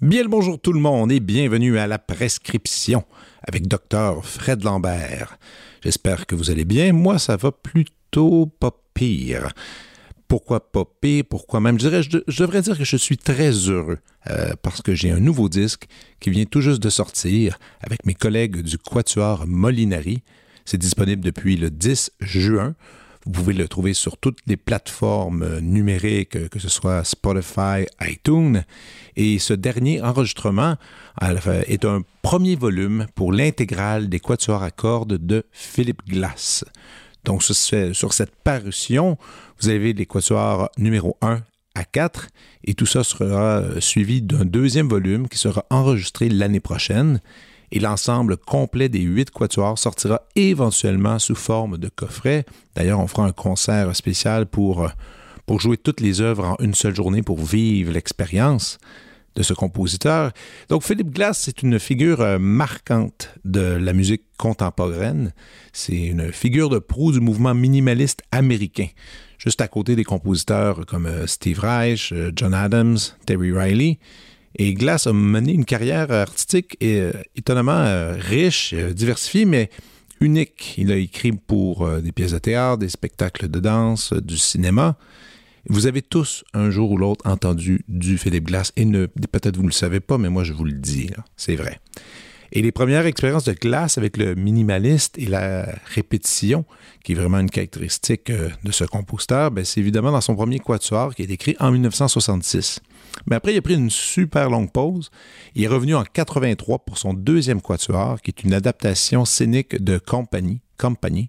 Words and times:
Bien 0.00 0.22
le 0.22 0.28
bonjour 0.28 0.58
tout 0.58 0.72
le 0.72 0.80
monde 0.80 1.12
et 1.12 1.20
bienvenue 1.20 1.76
à 1.78 1.86
la 1.86 1.98
prescription 1.98 3.04
avec 3.46 3.68
Dr 3.68 4.24
Fred 4.24 4.64
Lambert. 4.64 5.38
J'espère 5.82 6.26
que 6.26 6.34
vous 6.34 6.50
allez 6.50 6.64
bien. 6.64 6.92
Moi, 6.94 7.18
ça 7.18 7.36
va 7.36 7.52
plutôt 7.52 7.92
pas. 8.10 8.72
Pourquoi 10.26 10.60
pas? 10.72 10.84
Pourquoi 11.28 11.60
même? 11.60 11.78
Je, 11.78 11.88
dirais, 11.88 12.02
je, 12.02 12.42
devrais 12.42 12.62
dire 12.62 12.76
que 12.76 12.84
je 12.84 12.96
suis 12.96 13.16
très 13.16 13.50
heureux 13.50 13.98
euh, 14.28 14.52
parce 14.62 14.82
que 14.82 14.94
j'ai 14.94 15.10
un 15.10 15.20
nouveau 15.20 15.48
disque 15.48 15.86
qui 16.20 16.30
vient 16.30 16.44
tout 16.44 16.60
juste 16.60 16.82
de 16.82 16.90
sortir 16.90 17.58
avec 17.80 18.04
mes 18.04 18.14
collègues 18.14 18.62
du 18.62 18.76
Quatuor 18.76 19.46
Molinari. 19.46 20.22
C'est 20.64 20.78
disponible 20.78 21.24
depuis 21.24 21.56
le 21.56 21.70
10 21.70 22.12
juin. 22.20 22.74
Vous 23.24 23.32
pouvez 23.32 23.54
le 23.54 23.68
trouver 23.68 23.94
sur 23.94 24.16
toutes 24.18 24.40
les 24.46 24.56
plateformes 24.56 25.60
numériques, 25.60 26.48
que 26.48 26.58
ce 26.58 26.68
soit 26.68 27.04
Spotify, 27.04 27.86
iTunes. 28.02 28.64
Et 29.16 29.38
ce 29.38 29.54
dernier 29.54 30.02
enregistrement 30.02 30.76
est 31.66 31.84
un 31.84 32.02
premier 32.22 32.56
volume 32.56 33.06
pour 33.14 33.32
l'intégrale 33.32 34.08
des 34.08 34.20
quatuors 34.20 34.62
à 34.62 34.70
cordes 34.70 35.14
de 35.14 35.44
Philippe 35.52 36.06
Glass. 36.06 36.64
Donc, 37.28 37.42
sur 37.42 38.14
cette 38.14 38.34
parution, 38.42 39.18
vous 39.60 39.68
avez 39.68 39.92
les 39.92 40.06
quatuors 40.06 40.70
numéro 40.78 41.18
1 41.20 41.42
à 41.74 41.84
4 41.84 42.28
et 42.64 42.72
tout 42.72 42.86
ça 42.86 43.04
sera 43.04 43.62
suivi 43.80 44.22
d'un 44.22 44.46
deuxième 44.46 44.88
volume 44.88 45.28
qui 45.28 45.36
sera 45.36 45.66
enregistré 45.68 46.30
l'année 46.30 46.60
prochaine 46.60 47.20
et 47.70 47.80
l'ensemble 47.80 48.38
complet 48.38 48.88
des 48.88 49.00
huit 49.00 49.30
quatuors 49.30 49.78
sortira 49.78 50.22
éventuellement 50.36 51.18
sous 51.18 51.34
forme 51.34 51.76
de 51.76 51.90
coffret. 51.90 52.46
D'ailleurs, 52.74 52.98
on 52.98 53.06
fera 53.06 53.26
un 53.26 53.32
concert 53.32 53.94
spécial 53.94 54.46
pour, 54.46 54.84
euh, 54.84 54.88
pour 55.44 55.60
jouer 55.60 55.76
toutes 55.76 56.00
les 56.00 56.22
œuvres 56.22 56.46
en 56.46 56.56
une 56.60 56.74
seule 56.74 56.96
journée 56.96 57.20
pour 57.20 57.44
vivre 57.44 57.92
l'expérience 57.92 58.78
de 59.38 59.42
ce 59.42 59.54
compositeur. 59.54 60.32
Donc 60.68 60.82
Philippe 60.82 61.14
Glass, 61.14 61.38
c'est 61.38 61.62
une 61.62 61.78
figure 61.78 62.20
euh, 62.20 62.38
marquante 62.38 63.30
de 63.46 63.60
la 63.60 63.94
musique 63.94 64.24
contemporaine. 64.36 65.32
C'est 65.72 65.96
une 65.96 66.30
figure 66.32 66.68
de 66.68 66.78
proue 66.78 67.12
du 67.12 67.20
mouvement 67.20 67.54
minimaliste 67.54 68.20
américain, 68.32 68.88
juste 69.38 69.62
à 69.62 69.68
côté 69.68 69.96
des 69.96 70.04
compositeurs 70.04 70.84
comme 70.84 71.06
euh, 71.06 71.26
Steve 71.26 71.60
Reich, 71.60 72.12
John 72.36 72.52
Adams, 72.52 72.98
Terry 73.24 73.52
Riley. 73.52 73.98
Et 74.56 74.74
Glass 74.74 75.06
a 75.06 75.12
mené 75.12 75.52
une 75.52 75.64
carrière 75.64 76.10
artistique 76.10 76.76
euh, 76.82 77.12
étonnamment 77.36 77.72
euh, 77.72 78.16
riche, 78.18 78.74
euh, 78.74 78.92
diversifiée, 78.92 79.44
mais 79.44 79.70
unique. 80.20 80.74
Il 80.78 80.90
a 80.90 80.96
écrit 80.96 81.32
pour 81.32 81.88
des 82.00 82.10
pièces 82.10 82.32
de 82.32 82.38
théâtre, 82.38 82.78
des 82.78 82.88
spectacles 82.88 83.48
de 83.48 83.60
danse, 83.60 84.12
du 84.12 84.36
cinéma. 84.36 84.96
Vous 85.68 85.86
avez 85.86 86.02
tous, 86.02 86.44
un 86.54 86.70
jour 86.70 86.90
ou 86.90 86.96
l'autre, 86.96 87.28
entendu 87.28 87.84
du 87.88 88.16
Philippe 88.16 88.46
Glass, 88.46 88.72
et 88.76 88.86
peut-être 88.86 89.56
vous 89.56 89.62
ne 89.62 89.68
le 89.68 89.72
savez 89.72 90.00
pas, 90.00 90.16
mais 90.16 90.30
moi 90.30 90.44
je 90.44 90.52
vous 90.52 90.64
le 90.64 90.72
dis, 90.72 91.10
c'est 91.36 91.56
vrai. 91.56 91.78
Et 92.52 92.62
les 92.62 92.72
premières 92.72 93.04
expériences 93.04 93.44
de 93.44 93.52
Glass 93.52 93.98
avec 93.98 94.16
le 94.16 94.34
minimaliste 94.34 95.18
et 95.18 95.26
la 95.26 95.68
répétition, 95.94 96.64
qui 97.04 97.12
est 97.12 97.14
vraiment 97.14 97.38
une 97.38 97.50
caractéristique 97.50 98.32
de 98.32 98.72
ce 98.72 98.84
compositeur, 98.84 99.50
ben, 99.50 99.64
c'est 99.66 99.80
évidemment 99.80 100.12
dans 100.12 100.22
son 100.22 100.34
premier 100.34 100.58
quatuor 100.58 101.14
qui 101.14 101.22
est 101.22 101.30
écrit 101.30 101.56
en 101.60 101.70
1966. 101.70 102.80
Mais 103.26 103.36
après, 103.36 103.52
il 103.52 103.58
a 103.58 103.62
pris 103.62 103.74
une 103.74 103.90
super 103.90 104.48
longue 104.48 104.72
pause. 104.72 105.10
Il 105.54 105.64
est 105.64 105.68
revenu 105.68 105.94
en 105.94 106.04
83 106.04 106.78
pour 106.78 106.96
son 106.96 107.12
deuxième 107.12 107.60
quatuor, 107.60 108.22
qui 108.22 108.30
est 108.30 108.42
une 108.42 108.54
adaptation 108.54 109.26
scénique 109.26 109.82
de 109.82 109.98
Compagnie, 109.98 110.60
Compagnie 110.78 111.28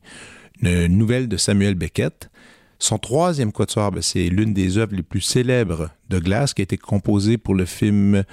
une 0.61 0.97
nouvelle 0.97 1.27
de 1.27 1.37
Samuel 1.37 1.75
Beckett. 1.75 2.29
Son 2.79 2.97
troisième 2.97 3.51
quatuor, 3.51 3.91
ben, 3.91 4.01
c'est 4.01 4.29
l'une 4.29 4.53
des 4.53 4.77
œuvres 4.77 4.95
les 4.95 5.03
plus 5.03 5.21
célèbres 5.21 5.89
de 6.09 6.19
Glass, 6.19 6.53
qui 6.53 6.61
a 6.61 6.63
été 6.63 6.77
composée 6.77 7.37
pour 7.37 7.53
le 7.53 7.65
film 7.65 8.23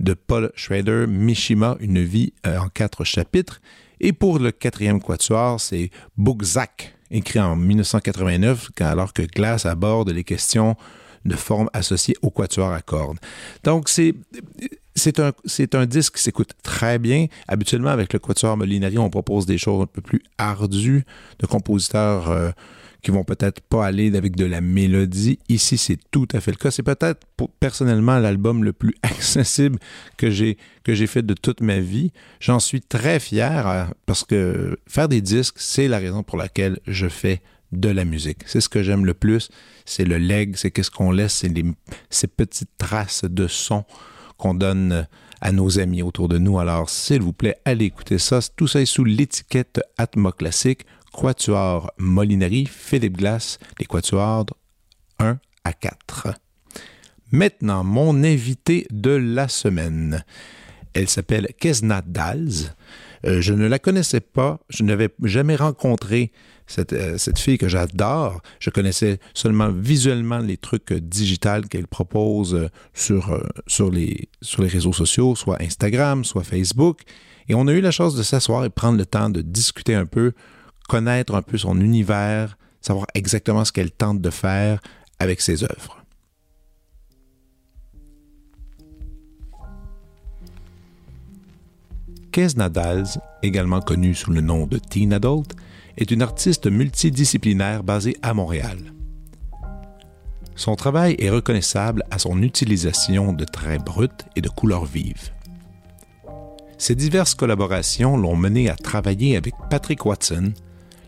de 0.00 0.14
Paul 0.14 0.50
Schrader, 0.56 1.06
Mishima, 1.06 1.76
Une 1.80 2.02
vie 2.02 2.32
euh, 2.46 2.58
en 2.58 2.68
quatre 2.68 3.04
chapitres. 3.04 3.60
Et 4.00 4.12
pour 4.12 4.40
le 4.40 4.50
quatrième 4.50 5.00
quatuor, 5.00 5.60
c'est 5.60 5.90
Bookzak, 6.16 6.94
écrit 7.12 7.38
en 7.38 7.54
1989, 7.54 8.70
alors 8.80 9.12
que 9.12 9.22
Glass 9.22 9.66
aborde 9.66 10.10
les 10.10 10.24
questions 10.24 10.76
de 11.24 11.36
forme 11.36 11.70
associée 11.72 12.16
au 12.22 12.30
quatuor 12.30 12.72
à 12.72 12.80
cordes. 12.80 13.18
Donc, 13.62 13.88
c'est 13.88 15.20
un, 15.20 15.86
disque 15.86 16.16
qui 16.16 16.22
s'écoute 16.22 16.50
très 16.64 16.98
bien. 16.98 17.26
Habituellement, 17.46 17.90
avec 17.90 18.12
le 18.12 18.18
Quatuor 18.18 18.56
Molinari, 18.56 18.98
on 18.98 19.08
propose 19.08 19.46
des 19.46 19.58
choses 19.58 19.82
un 19.82 19.86
peu 19.86 20.00
plus 20.00 20.22
ardues 20.38 21.04
de 21.38 21.46
compositeurs 21.46 22.28
euh, 22.28 22.50
qui 23.02 23.10
vont 23.10 23.24
peut-être 23.24 23.60
pas 23.60 23.84
aller 23.84 24.16
avec 24.16 24.36
de 24.36 24.44
la 24.44 24.60
mélodie. 24.60 25.38
Ici, 25.48 25.76
c'est 25.76 25.98
tout 26.10 26.28
à 26.32 26.40
fait 26.40 26.52
le 26.52 26.56
cas. 26.56 26.70
C'est 26.70 26.84
peut-être 26.84 27.26
personnellement 27.58 28.18
l'album 28.18 28.62
le 28.62 28.72
plus 28.72 28.94
accessible 29.02 29.78
que 30.16 30.30
j'ai 30.30 30.56
que 30.84 30.94
j'ai 30.94 31.06
fait 31.06 31.22
de 31.22 31.34
toute 31.34 31.60
ma 31.60 31.80
vie. 31.80 32.12
J'en 32.40 32.60
suis 32.60 32.80
très 32.80 33.18
fier 33.20 33.68
euh, 33.68 33.84
parce 34.06 34.24
que 34.24 34.78
faire 34.86 35.08
des 35.08 35.20
disques, 35.20 35.56
c'est 35.58 35.88
la 35.88 35.98
raison 35.98 36.22
pour 36.22 36.38
laquelle 36.38 36.78
je 36.86 37.08
fais 37.08 37.42
de 37.72 37.88
la 37.88 38.04
musique. 38.04 38.40
C'est 38.46 38.60
ce 38.60 38.68
que 38.68 38.82
j'aime 38.82 39.04
le 39.04 39.14
plus, 39.14 39.48
c'est 39.84 40.04
le 40.04 40.18
leg, 40.18 40.56
c'est 40.56 40.70
qu'est-ce 40.70 40.90
qu'on 40.90 41.10
laisse, 41.10 41.32
c'est 41.32 41.52
ces 42.10 42.26
petites 42.26 42.76
traces 42.78 43.24
de 43.24 43.46
son 43.46 43.84
qu'on 44.36 44.54
donne 44.54 45.06
à 45.40 45.52
nos 45.52 45.78
amis 45.78 46.02
autour 46.02 46.28
de 46.28 46.38
nous. 46.38 46.58
Alors, 46.58 46.88
s'il 46.88 47.22
vous 47.22 47.32
plaît, 47.32 47.56
allez 47.64 47.86
écouter 47.86 48.18
ça. 48.18 48.40
Tout 48.56 48.68
ça 48.68 48.80
est 48.80 48.86
sous 48.86 49.04
l'étiquette 49.04 49.80
Atma 49.98 50.32
Classique, 50.32 50.86
Quatuor 51.12 51.92
Molinari, 51.98 52.66
Philippe 52.66 53.18
Glass, 53.18 53.58
les 53.78 53.86
Quatuors 53.86 54.46
1 55.18 55.38
à 55.64 55.72
4. 55.72 56.28
Maintenant, 57.30 57.84
mon 57.84 58.24
invité 58.24 58.86
de 58.90 59.10
la 59.10 59.48
semaine. 59.48 60.24
Elle 60.94 61.08
s'appelle 61.08 61.48
Kesna 61.58 62.02
Dals. 62.02 62.74
Euh, 63.24 63.40
je 63.40 63.54
ne 63.54 63.66
la 63.66 63.78
connaissais 63.78 64.20
pas, 64.20 64.60
je 64.68 64.82
n'avais 64.82 65.08
jamais 65.22 65.56
rencontré 65.56 66.32
euh, 66.92 67.18
cette, 67.18 67.38
fille 67.38 67.58
que 67.58 67.68
j'adore. 67.68 68.40
Je 68.58 68.70
connaissais 68.70 69.18
seulement 69.34 69.70
visuellement 69.70 70.38
les 70.38 70.56
trucs 70.56 70.92
digitales 70.92 71.68
qu'elle 71.68 71.86
propose 71.86 72.54
euh, 72.54 72.68
euh, 73.10 73.40
sur 73.66 73.90
les 73.90 74.28
réseaux 74.58 74.92
sociaux, 74.92 75.34
soit 75.36 75.60
Instagram, 75.60 76.24
soit 76.24 76.44
Facebook. 76.44 77.00
Et 77.48 77.54
on 77.54 77.66
a 77.66 77.72
eu 77.72 77.80
la 77.80 77.90
chance 77.90 78.14
de 78.14 78.22
s'asseoir 78.22 78.64
et 78.64 78.70
prendre 78.70 78.98
le 78.98 79.06
temps 79.06 79.28
de 79.28 79.42
discuter 79.42 79.94
un 79.94 80.06
peu, 80.06 80.32
connaître 80.88 81.34
un 81.34 81.42
peu 81.42 81.58
son 81.58 81.80
univers, 81.80 82.56
savoir 82.80 83.06
exactement 83.14 83.64
ce 83.64 83.72
qu'elle 83.72 83.90
tente 83.90 84.20
de 84.20 84.30
faire 84.30 84.80
avec 85.18 85.40
ses 85.40 85.64
œuvres. 85.64 86.04
Kez 92.32 92.54
Nadals, 92.56 93.20
également 93.42 93.80
connue 93.80 94.14
sous 94.14 94.30
le 94.30 94.40
nom 94.40 94.66
de 94.66 94.78
Teen 94.78 95.12
Adult, 95.12 95.52
est 95.98 96.10
une 96.10 96.22
artiste 96.22 96.66
multidisciplinaire 96.66 97.82
basée 97.82 98.16
à 98.22 98.32
Montréal. 98.32 98.78
Son 100.56 100.74
travail 100.74 101.16
est 101.18 101.30
reconnaissable 101.30 102.04
à 102.10 102.18
son 102.18 102.42
utilisation 102.42 103.32
de 103.32 103.44
traits 103.44 103.82
bruts 103.84 104.08
et 104.36 104.40
de 104.40 104.48
couleurs 104.48 104.86
vives. 104.86 105.30
Ses 106.78 106.94
diverses 106.94 107.34
collaborations 107.34 108.16
l'ont 108.16 108.36
mené 108.36 108.68
à 108.68 108.76
travailler 108.76 109.36
avec 109.36 109.54
Patrick 109.70 110.04
Watson, 110.04 110.52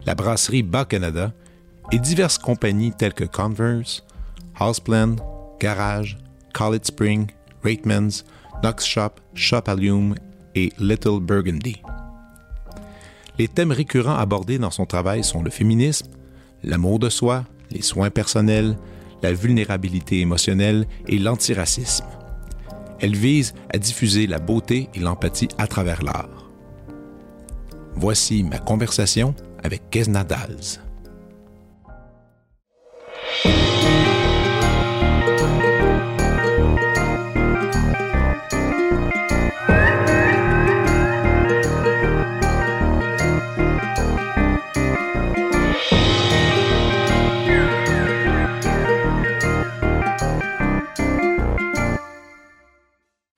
la 0.07 0.15
brasserie 0.15 0.63
Bas 0.63 0.85
Canada 0.85 1.33
et 1.93 1.99
diverses 1.99 2.39
compagnies 2.39 2.93
telles 2.93 3.15
que 3.15 3.25
Converse, 3.25 4.05
Houseplan, 4.61 5.17
Garage, 5.61 6.19
College 6.53 6.85
Spring, 6.85 7.27
Ratemans, 7.63 8.25
Knox 8.63 8.85
Shop, 8.85 9.21
Shop 9.35 9.63
Allium 9.67 10.15
et 10.55 10.73
Little 10.79 11.21
Burgundy. 11.21 11.83
Les 13.39 13.49
thèmes 13.49 13.73
récurrents 13.73 14.17
abordés 14.17 14.59
dans 14.59 14.71
son 14.71 14.87
travail 14.87 15.25
sont 15.25 15.43
le 15.43 15.51
féminisme, 15.51 16.07
l'amour 16.63 16.99
de 16.99 17.09
soi, 17.09 17.45
les 17.71 17.83
soins 17.83 18.11
personnels, 18.11 18.77
la 19.23 19.33
vulnérabilité 19.33 20.21
émotionnelle 20.21 20.87
et 21.09 21.19
l'antiracisme. 21.19 22.05
Elle 23.01 23.17
vise 23.17 23.55
à 23.73 23.79
diffuser 23.79 24.27
la 24.27 24.39
beauté 24.39 24.89
et 24.95 25.01
l'empathie 25.01 25.49
à 25.59 25.67
travers 25.67 26.03
l'art. 26.03 26.29
Voici 27.97 28.45
ma 28.45 28.59
conversation 28.59 29.35
avec 29.65 29.91
Kesna 29.91 30.23
Dals. 30.25 30.79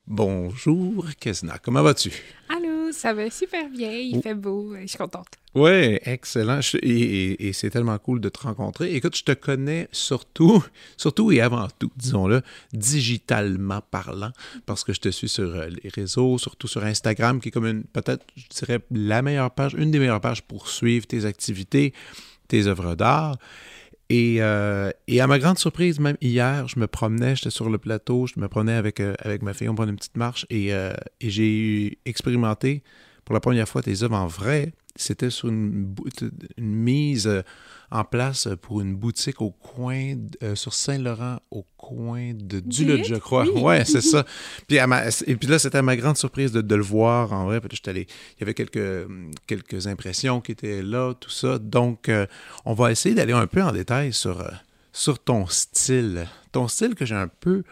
Bonjour, 0.07 1.07
Kesna. 1.21 1.59
Comment 1.59 1.83
vas-tu? 1.83 2.11
Ça 2.97 3.13
va 3.13 3.29
super 3.31 3.69
bien. 3.69 3.93
Il 3.93 4.23
fait 4.23 4.35
beau. 4.35 4.75
Je 4.81 4.87
suis 4.87 4.97
contente. 4.97 5.29
Oui, 5.55 5.99
excellent. 6.03 6.61
et, 6.83 7.51
c'est 7.53 7.69
tellement 7.69 7.99
cool 7.99 8.21
de 8.21 8.31
te 8.31 8.41
rencontrer. 8.41 8.95
Écoute, 8.95 9.17
je 9.17 9.23
te 9.23 9.33
connais 9.33 9.89
surtout, 9.93 10.65
surtout 10.97 11.31
et 11.31 11.43
avant 11.43 11.69
tout, 11.79 11.91
disons-le, 11.97 12.41
digitalement 12.73 13.83
parlant, 13.91 14.33
parce 14.65 14.83
que 14.83 14.95
je 14.95 15.01
te 15.01 15.11
suis 15.11 15.29
sur 15.29 15.55
euh, 15.55 15.69
les 15.69 15.91
réseaux, 15.91 16.39
surtout 16.39 16.69
sur 16.69 16.85
Instagram, 16.85 17.41
qui 17.41 17.49
est 17.49 17.53
comme 17.53 17.67
une, 17.67 17.85
peut-être, 17.85 18.25
je 18.35 18.49
dirais, 18.49 18.81
la 18.91 19.21
meilleure 19.21 19.51
page, 19.51 19.75
une 19.75 19.91
des 19.91 19.99
meilleures 19.99 20.21
pages 20.21 20.43
pour 20.43 20.69
suivre 20.69 21.07
tes 21.07 21.27
activités, 21.27 21.93
tes 22.49 22.67
œuvres 22.67 22.95
d'art. 22.95 23.37
Euh, 24.13 24.91
et, 25.09 25.21
à 25.21 25.27
ma 25.27 25.39
grande 25.39 25.59
surprise, 25.59 25.99
même 25.99 26.17
hier, 26.21 26.69
je 26.69 26.79
me 26.79 26.87
promenais, 26.87 27.35
j'étais 27.37 27.51
sur 27.51 27.69
le 27.69 27.79
plateau, 27.79 28.27
je 28.27 28.39
me 28.39 28.49
promenais 28.49 28.75
avec, 28.75 29.01
euh, 29.01 29.15
avec 29.19 29.43
ma 29.43 29.53
fille, 29.53 29.69
on 29.69 29.75
prenait 29.75 29.91
une 29.91 29.97
petite 29.97 30.17
marche 30.17 30.47
et, 30.49 30.73
euh, 30.73 30.93
et 31.21 31.31
j'ai 31.31 31.99
expérimenté 32.05 32.83
pour 33.25 33.35
la 33.35 33.41
première 33.41 33.69
fois 33.69 33.83
tes 33.83 34.03
œuvres 34.03 34.17
en 34.17 34.27
vrai. 34.27 34.73
C'était 34.95 35.31
sur 35.31 35.49
une, 35.49 35.95
une 36.57 36.75
mise 36.75 37.29
en 37.91 38.05
place 38.05 38.49
pour 38.63 38.81
une 38.81 38.95
boutique 38.95 39.41
au 39.41 39.51
coin, 39.51 40.15
euh, 40.43 40.55
sur 40.55 40.75
Saint-Laurent, 40.75 41.39
au 41.51 41.65
coin 41.77 42.33
de 42.35 42.61
Duluth, 42.61 43.07
je 43.07 43.15
crois. 43.17 43.45
Oui. 43.45 43.61
Ouais, 43.61 43.85
c'est 43.85 44.01
ça. 44.01 44.25
Puis 44.67 44.79
et 44.79 45.37
puis 45.37 45.49
là, 45.49 45.59
c'était 45.59 45.83
ma 45.83 45.97
grande 45.97 46.17
surprise 46.17 46.53
de, 46.53 46.75
le 46.75 46.83
voir 46.83 47.33
en 47.33 47.47
vrai. 47.47 47.61
Puis 47.61 47.81
allé, 47.87 48.07
il 48.37 48.41
y 48.41 48.43
avait 48.43 48.55
quelques, 48.55 49.09
quelques 49.47 49.87
impressions 49.87 50.41
qui 50.41 50.53
étaient 50.53 50.83
là, 50.83 51.15
tout 51.15 51.31
ça. 51.31 51.59
Donc, 51.59 52.09
euh, 52.09 52.27
on 52.65 52.75
va 52.75 52.91
essayer 52.91 53.15
d'aller 53.15 53.33
un 53.33 53.47
peu 53.47 53.63
en 53.63 53.73
détail 53.73 54.13
sur, 54.13 54.41
euh, 54.41 54.51
sur 54.93 55.19
ton 55.19 55.47
style. 55.47 56.27
Ton 56.53 56.69
style 56.69 56.95
que 56.95 57.05
j'ai 57.05 57.15
un 57.15 57.29
peu 57.29 57.63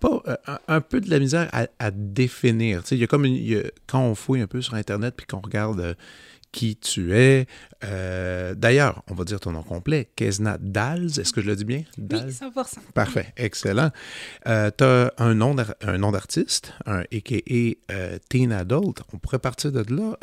pas 0.00 0.22
un, 0.68 0.80
peu 0.80 1.00
de 1.00 1.10
la 1.10 1.18
misère 1.18 1.48
à, 1.52 1.90
définir. 1.90 2.82
Tu 2.82 2.88
sais, 2.88 2.96
il 2.96 3.00
y 3.00 3.04
a 3.04 3.06
comme 3.06 3.26
quand 3.86 4.00
on 4.00 4.14
fouille 4.14 4.40
un 4.40 4.46
peu 4.46 4.60
sur 4.60 4.74
Internet 4.74 5.14
puis 5.16 5.26
qu'on 5.26 5.40
regarde 5.40 5.96
qui 6.54 6.76
tu 6.76 7.16
es. 7.16 7.46
Euh, 7.82 8.54
d'ailleurs, 8.54 9.02
on 9.10 9.14
va 9.14 9.24
dire 9.24 9.40
ton 9.40 9.50
nom 9.50 9.64
complet, 9.64 10.08
Kesna 10.14 10.56
Dals. 10.60 11.18
Est-ce 11.18 11.32
que 11.32 11.40
je 11.40 11.48
le 11.48 11.56
dis 11.56 11.64
bien? 11.64 11.82
Dals? 11.98 12.26
Oui, 12.28 12.48
100%. 12.62 12.92
Parfait, 12.94 13.34
excellent. 13.36 13.90
Euh, 14.46 14.70
tu 14.76 14.84
as 14.84 15.12
un 15.18 15.34
nom 15.34 15.54
d'artiste, 16.12 16.72
un 16.86 17.00
a.k.a. 17.00 17.92
Euh, 17.92 18.18
Teen 18.28 18.52
Adult. 18.52 19.02
On 19.12 19.18
pourrait 19.18 19.40
partir 19.40 19.72
de 19.72 19.84
là. 19.92 20.16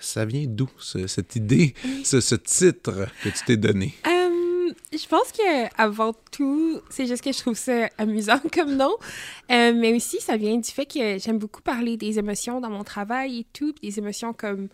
ça 0.00 0.24
vient 0.24 0.44
d'où, 0.48 0.68
cette 0.80 1.36
idée, 1.36 1.74
ce, 2.02 2.34
titre 2.34 3.06
que 3.22 3.28
tu 3.28 3.44
t'es 3.46 3.56
donné? 3.56 3.94
je 4.92 5.06
pense 5.08 5.30
que 5.30 5.80
avant 5.80 6.14
tout, 6.32 6.80
c'est 6.90 7.06
juste 7.06 7.22
que 7.22 7.30
je 7.30 7.38
trouve 7.38 7.56
ça 7.56 7.88
amusant 7.98 8.40
comme 8.52 8.76
nom. 8.76 8.96
mais 9.48 9.94
aussi, 9.94 10.20
ça 10.20 10.36
vient 10.36 10.56
du 10.56 10.70
fait 10.70 10.86
que 10.86 11.18
j'aime 11.18 11.38
beaucoup 11.38 11.62
parler 11.62 11.96
des 11.96 12.18
émotions 12.18 12.60
dans 12.60 12.70
mon 12.70 12.82
travail 12.82 13.40
et 13.40 13.46
tout, 13.52 13.72
des 13.82 13.98
émotions 14.00 14.32
comme 14.32 14.68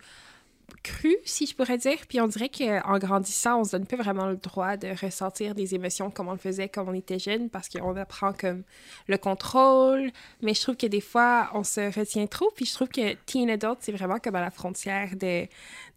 cru, 0.83 1.15
si 1.23 1.45
je 1.45 1.55
pourrais 1.55 1.77
dire. 1.77 1.97
Puis 2.07 2.19
on 2.19 2.27
dirait 2.27 2.49
qu'en 2.49 2.97
grandissant, 2.97 3.61
on 3.61 3.63
se 3.63 3.71
donne 3.71 3.85
pas 3.85 3.95
vraiment 3.95 4.27
le 4.27 4.35
droit 4.35 4.77
de 4.77 4.89
ressentir 5.03 5.55
des 5.55 5.75
émotions 5.75 6.11
comme 6.11 6.27
on 6.27 6.33
le 6.33 6.37
faisait 6.37 6.69
quand 6.69 6.85
on 6.87 6.93
était 6.93 7.19
jeune 7.19 7.49
parce 7.49 7.69
qu'on 7.69 7.95
apprend 7.95 8.33
comme 8.33 8.63
le 9.07 9.17
contrôle. 9.17 10.11
Mais 10.41 10.53
je 10.53 10.61
trouve 10.61 10.75
que 10.75 10.87
des 10.87 11.01
fois, 11.01 11.49
on 11.53 11.63
se 11.63 11.97
retient 11.97 12.27
trop. 12.27 12.51
Puis 12.55 12.65
je 12.65 12.73
trouve 12.73 12.89
que 12.89 13.13
teen 13.25 13.49
adult, 13.49 13.77
c'est 13.81 13.91
vraiment 13.91 14.19
comme 14.19 14.35
à 14.35 14.41
la 14.41 14.51
frontière 14.51 15.15
de, 15.15 15.47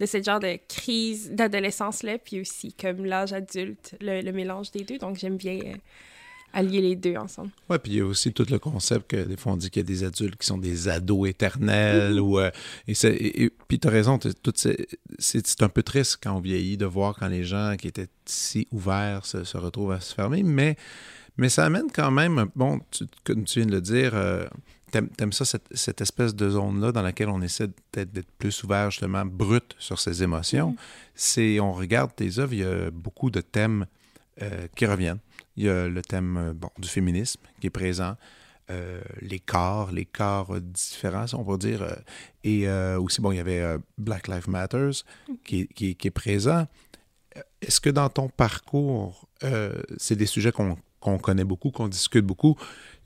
de 0.01 0.07
ce 0.07 0.23
genre 0.23 0.41
de 0.41 0.59
crise 0.69 1.31
d'adolescence-là. 1.33 2.19
Puis 2.19 2.41
aussi 2.41 2.73
comme 2.73 3.05
l'âge 3.05 3.33
adulte, 3.33 3.97
le, 4.01 4.31
mélange 4.31 4.71
des 4.71 4.85
deux. 4.85 4.99
Donc 4.99 5.17
j'aime 5.17 5.37
bien. 5.37 5.59
Euh, 5.59 5.77
allier 6.57 6.81
les 6.81 6.97
deux 6.97 7.17
ensemble. 7.17 7.51
Oui, 7.69 7.77
puis 7.83 7.93
il 7.93 7.99
y 7.99 8.01
a 8.01 8.07
aussi 8.07 8.33
tout 8.33 8.47
le 8.51 8.59
concept 8.59 9.11
que 9.11 9.25
des 9.25 9.37
fois 9.37 9.53
on 9.53 9.57
dit 9.57 9.69
qu'il 9.69 9.81
y 9.81 9.85
a 9.85 9.87
des 9.87 10.05
adultes 10.05 10.37
qui 10.37 10.47
sont 10.47 10.57
des 10.57 10.89
ados 10.89 11.29
éternels. 11.29 12.15
Mm-hmm. 12.15 12.21
ou, 12.21 12.39
euh, 12.39 12.51
et, 12.89 13.51
puis 13.69 13.79
tu 13.79 13.87
as 13.87 13.91
raison, 13.91 14.19
c'est 15.19 15.63
un 15.63 15.69
peu 15.69 15.83
triste 15.83 16.19
quand 16.23 16.35
on 16.35 16.41
vieillit 16.41 16.79
de 16.79 16.87
voir 16.87 17.15
quand 17.15 17.29
les 17.29 17.45
gens 17.45 17.77
qui 17.79 17.89
étaient 17.89 18.09
si 18.25 18.67
ouverts 18.73 19.27
se, 19.27 19.57
retrouvent 19.57 19.93
à 19.93 20.01
se 20.01 20.15
fermer, 20.15 20.43
mais, 20.43 20.77
mais 21.37 21.51
ça 21.51 21.67
amène 21.67 21.91
quand 21.93 22.11
même, 22.11 22.47
bon, 22.57 22.81
comme 23.25 23.45
tu 23.45 23.61
viens 23.61 23.67
de 23.67 23.75
le 23.75 23.83
dire, 23.83 24.13
euh, 24.15 24.47
T'aimes 24.93 25.33
ça, 25.33 25.45
cette, 25.45 26.01
espèce 26.01 26.35
de 26.35 26.49
zone-là 26.49 26.93
dans 26.93 27.03
laquelle 27.03 27.29
on 27.29 27.43
essaie 27.43 27.67
peut-être 27.67 28.13
d'être 28.13 28.31
plus 28.39 28.63
ouvert, 28.63 28.91
justement, 28.91 29.27
brut 29.27 29.75
sur 29.79 29.99
ses 29.99 30.23
émotions. 30.23 30.71
Mm-hmm. 30.71 31.11
C'est, 31.17 31.61
on 31.61 31.73
regarde 31.75 32.15
tes 32.15 32.39
œuvres, 32.39 32.55
il 32.55 32.61
y 32.61 32.65
a 32.65 32.91
beaucoup 32.93 33.29
de 33.29 33.41
thèmes 33.41 33.87
euh, 34.41 34.69
qui 34.77 34.87
reviennent. 34.87 35.19
Il 35.57 35.65
y 35.65 35.69
a 35.69 35.89
le 35.89 36.03
thème 36.03 36.37
euh, 36.37 36.53
bon, 36.53 36.71
du 36.79 36.89
féminisme 36.89 37.41
qui 37.61 37.69
est 37.69 37.71
présent, 37.71 38.17
euh, 38.71 39.01
les 39.21 39.39
corps, 39.39 39.93
les 39.93 40.05
corps 40.05 40.61
différents, 40.61 41.27
on 41.35 41.43
va 41.43 41.57
dire. 41.57 41.85
et 42.45 42.69
aussi, 42.69 43.21
bon, 43.21 43.33
il 43.33 43.37
y 43.37 43.41
avait 43.41 43.77
Black 43.97 44.29
Lives 44.29 44.49
Matters 44.49 45.05
qui, 45.45 45.69
qui, 45.69 45.97
est 46.03 46.11
présent. 46.11 46.67
Est-ce 47.61 47.81
que 47.81 47.91
dans 47.91 48.09
ton 48.09 48.29
parcours, 48.29 49.29
c'est 49.99 50.17
des 50.17 50.27
sujets 50.27 50.51
qu'on 50.53 51.19
connaît 51.19 51.45
beaucoup, 51.45 51.71
qu'on 51.71 51.89
discute 51.89 52.25
beaucoup? 52.25 52.57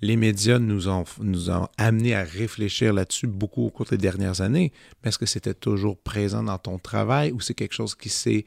Les 0.03 0.17
médias 0.17 0.59
nous 0.59 0.89
ont, 0.89 1.05
nous 1.21 1.51
ont 1.51 1.69
amenés 1.77 2.15
à 2.15 2.23
réfléchir 2.23 2.95
là-dessus 2.95 3.27
beaucoup 3.27 3.67
au 3.67 3.71
cours 3.71 3.87
des 3.87 3.99
dernières 3.99 4.41
années. 4.41 4.73
Mais 5.03 5.11
est-ce 5.11 5.19
que 5.19 5.27
c'était 5.27 5.55
toujours 5.55 5.99
présent 5.99 6.43
dans 6.43 6.59
ton 6.59 6.79
travail 6.79 7.33
ou 7.33 7.41
c'est 7.41 7.55
quelque 7.55 7.75
chose 7.75 7.95
qui 7.95 8.09
s'est 8.09 8.47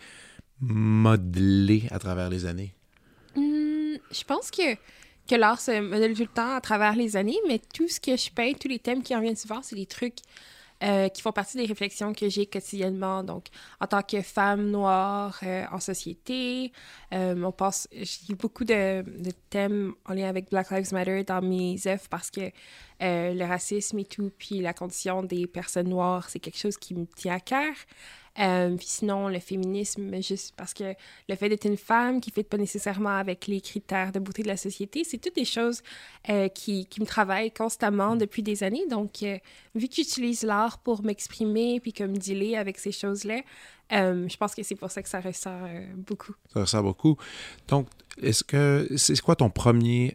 modelé 0.60 1.84
à 1.92 2.00
travers 2.00 2.30
les 2.30 2.46
années? 2.46 2.74
Hmm, 3.36 3.63
je 4.14 4.24
pense 4.24 4.52
que, 4.52 4.76
que 5.28 5.36
l'art 5.36 5.60
se 5.60 5.80
modèle 5.80 6.14
tout 6.14 6.22
le 6.22 6.28
temps 6.28 6.56
à 6.56 6.62
travers 6.62 6.96
les 6.96 7.18
années, 7.18 7.40
mais 7.48 7.60
tout 7.74 7.88
ce 7.88 8.00
que 8.00 8.16
je 8.16 8.30
peins, 8.32 8.54
tous 8.54 8.68
les 8.68 8.80
thèmes 8.80 9.04
qui 9.04 9.16
reviennent 9.16 9.36
souvent, 9.36 9.62
c'est 9.62 9.76
des 9.76 9.86
trucs 9.86 10.20
euh, 10.84 11.08
qui 11.08 11.22
font 11.22 11.32
partie 11.32 11.56
des 11.56 11.66
réflexions 11.66 12.12
que 12.14 12.28
j'ai 12.28 12.46
quotidiennement. 12.46 13.24
Donc, 13.24 13.46
en 13.80 13.88
tant 13.88 14.02
que 14.02 14.22
femme 14.22 14.70
noire 14.70 15.40
euh, 15.44 15.64
en 15.72 15.80
société, 15.80 16.74
euh, 17.14 17.42
on 17.42 17.54
passe, 17.54 17.88
j'ai 17.94 18.36
beaucoup 18.36 18.66
de, 18.66 19.02
de, 19.02 19.32
thèmes 19.50 19.94
en 20.06 20.14
lien 20.14 20.28
avec 20.28 20.50
Black 20.50 20.72
Lives 20.72 20.92
Matter 20.92 21.24
dans 21.24 21.42
mes 21.42 21.78
œuvres 21.88 22.04
parce 22.10 22.30
que 22.30 22.52
le 23.04 23.46
racisme 23.46 24.00
et 24.00 24.06
tout, 24.06 24.32
puis 24.38 24.62
la 24.62 24.74
condition 24.74 25.24
des 25.24 25.46
personnes 25.46 25.90
noires, 25.90 26.30
c'est 26.30 26.40
quelque 26.40 26.58
chose 26.58 26.78
qui 26.78 26.96
me 26.96 27.06
tient 27.06 27.36
à 27.36 27.40
cœur. 27.40 27.74
Euh, 28.40 28.76
puis 28.76 28.88
sinon, 28.88 29.28
le 29.28 29.40
féminisme, 29.40 30.22
juste 30.22 30.56
parce 30.58 30.74
que 30.74 30.96
le 31.30 31.36
fait 31.36 31.50
d'être 31.50 31.66
une 31.66 31.78
femme 31.78 32.20
qui 32.20 32.32
ne 32.32 32.34
fait 32.34 32.44
pas 32.44 32.58
nécessairement 32.58 33.16
avec 33.16 33.48
les 33.48 33.62
critères 33.62 34.12
de 34.12 34.20
beauté 34.20 34.42
de 34.42 34.48
la 34.48 34.58
société, 34.58 35.04
c'est 35.04 35.20
toutes 35.20 35.36
des 35.36 35.46
choses 35.46 35.82
euh, 36.30 36.48
qui, 36.48 36.88
qui, 36.88 37.00
me 37.00 37.06
travaillent 37.06 37.52
constamment 37.52 38.16
depuis 38.16 38.42
des 38.42 38.64
années. 38.64 38.88
Donc, 38.90 39.22
euh, 39.22 39.38
vu 39.76 39.88
que 39.88 39.96
j'utilise 39.96 40.44
l'art 40.44 40.80
pour 40.80 41.04
m'exprimer 41.04 41.80
puis 41.80 41.94
comme 41.94 42.18
dealer 42.18 42.56
avec 42.56 42.80
ces 42.80 42.92
choses-là, 42.92 43.42
je 43.92 44.38
pense 44.38 44.56
que 44.56 44.64
c'est 44.64 44.76
pour 44.76 44.90
ça 44.90 45.04
que 45.04 45.10
ça 45.10 45.20
ressort 45.20 45.68
beaucoup. 45.96 46.34
Ça 46.52 46.62
ressort 46.62 46.82
beaucoup. 46.82 47.16
Donc, 47.68 47.88
est-ce 48.20 48.44
que 48.44 48.88
c'est 48.98 49.20
quoi 49.22 49.36
ton 49.36 49.52
premier 49.52 50.14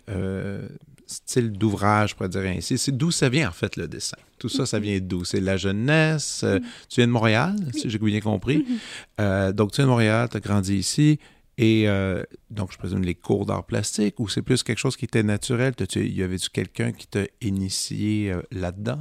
style 1.09 1.51
d'ouvrage, 1.51 2.15
pour 2.15 2.29
dire 2.29 2.43
ainsi. 2.43 2.79
C'est 2.79 2.97
d'où 2.97 3.11
ça 3.11 3.29
vient, 3.29 3.49
en 3.49 3.53
fait, 3.53 3.77
le 3.77 3.89
dessin. 3.89 4.19
Tout 4.39 4.49
ça, 4.49 4.67
ça 4.67 4.79
mm-hmm. 4.79 4.83
vient 4.83 5.01
d'où? 5.01 5.25
C'est 5.25 5.41
la 5.41 5.57
jeunesse. 5.57 6.43
Euh, 6.45 6.59
mm-hmm. 6.59 6.63
tu 6.89 7.01
viens 7.01 7.07
de 7.07 7.13
Montréal, 7.13 7.57
si 7.73 7.91
j'ai 7.91 7.99
bien 7.99 8.21
compris. 8.21 8.59
Mm-hmm. 8.59 8.79
Euh, 9.21 9.53
donc, 9.53 9.73
tu 9.73 9.77
viens 9.77 9.87
de 9.87 9.91
Montréal, 9.91 10.29
tu 10.31 10.37
as 10.37 10.41
grandi 10.41 10.77
ici. 10.77 11.19
Et 11.57 11.89
euh, 11.89 12.23
donc, 12.51 12.73
je 12.73 12.79
présume 12.79 13.03
les 13.03 13.17
cours 13.17 13.47
d'art 13.47 13.65
plastique 13.65 14.21
ou 14.21 14.29
c'est 14.29 14.43
plus 14.43 14.63
quelque 14.63 14.79
chose 14.79 14.97
qui 14.97 15.07
était 15.07 15.25
naturel? 15.25 15.75
Y 15.97 16.23
avait-tu 16.23 16.51
quelqu'un 16.51 16.93
qui 16.93 17.09
t'a 17.09 17.25
initié 17.41 18.33
là-dedans? 18.53 19.01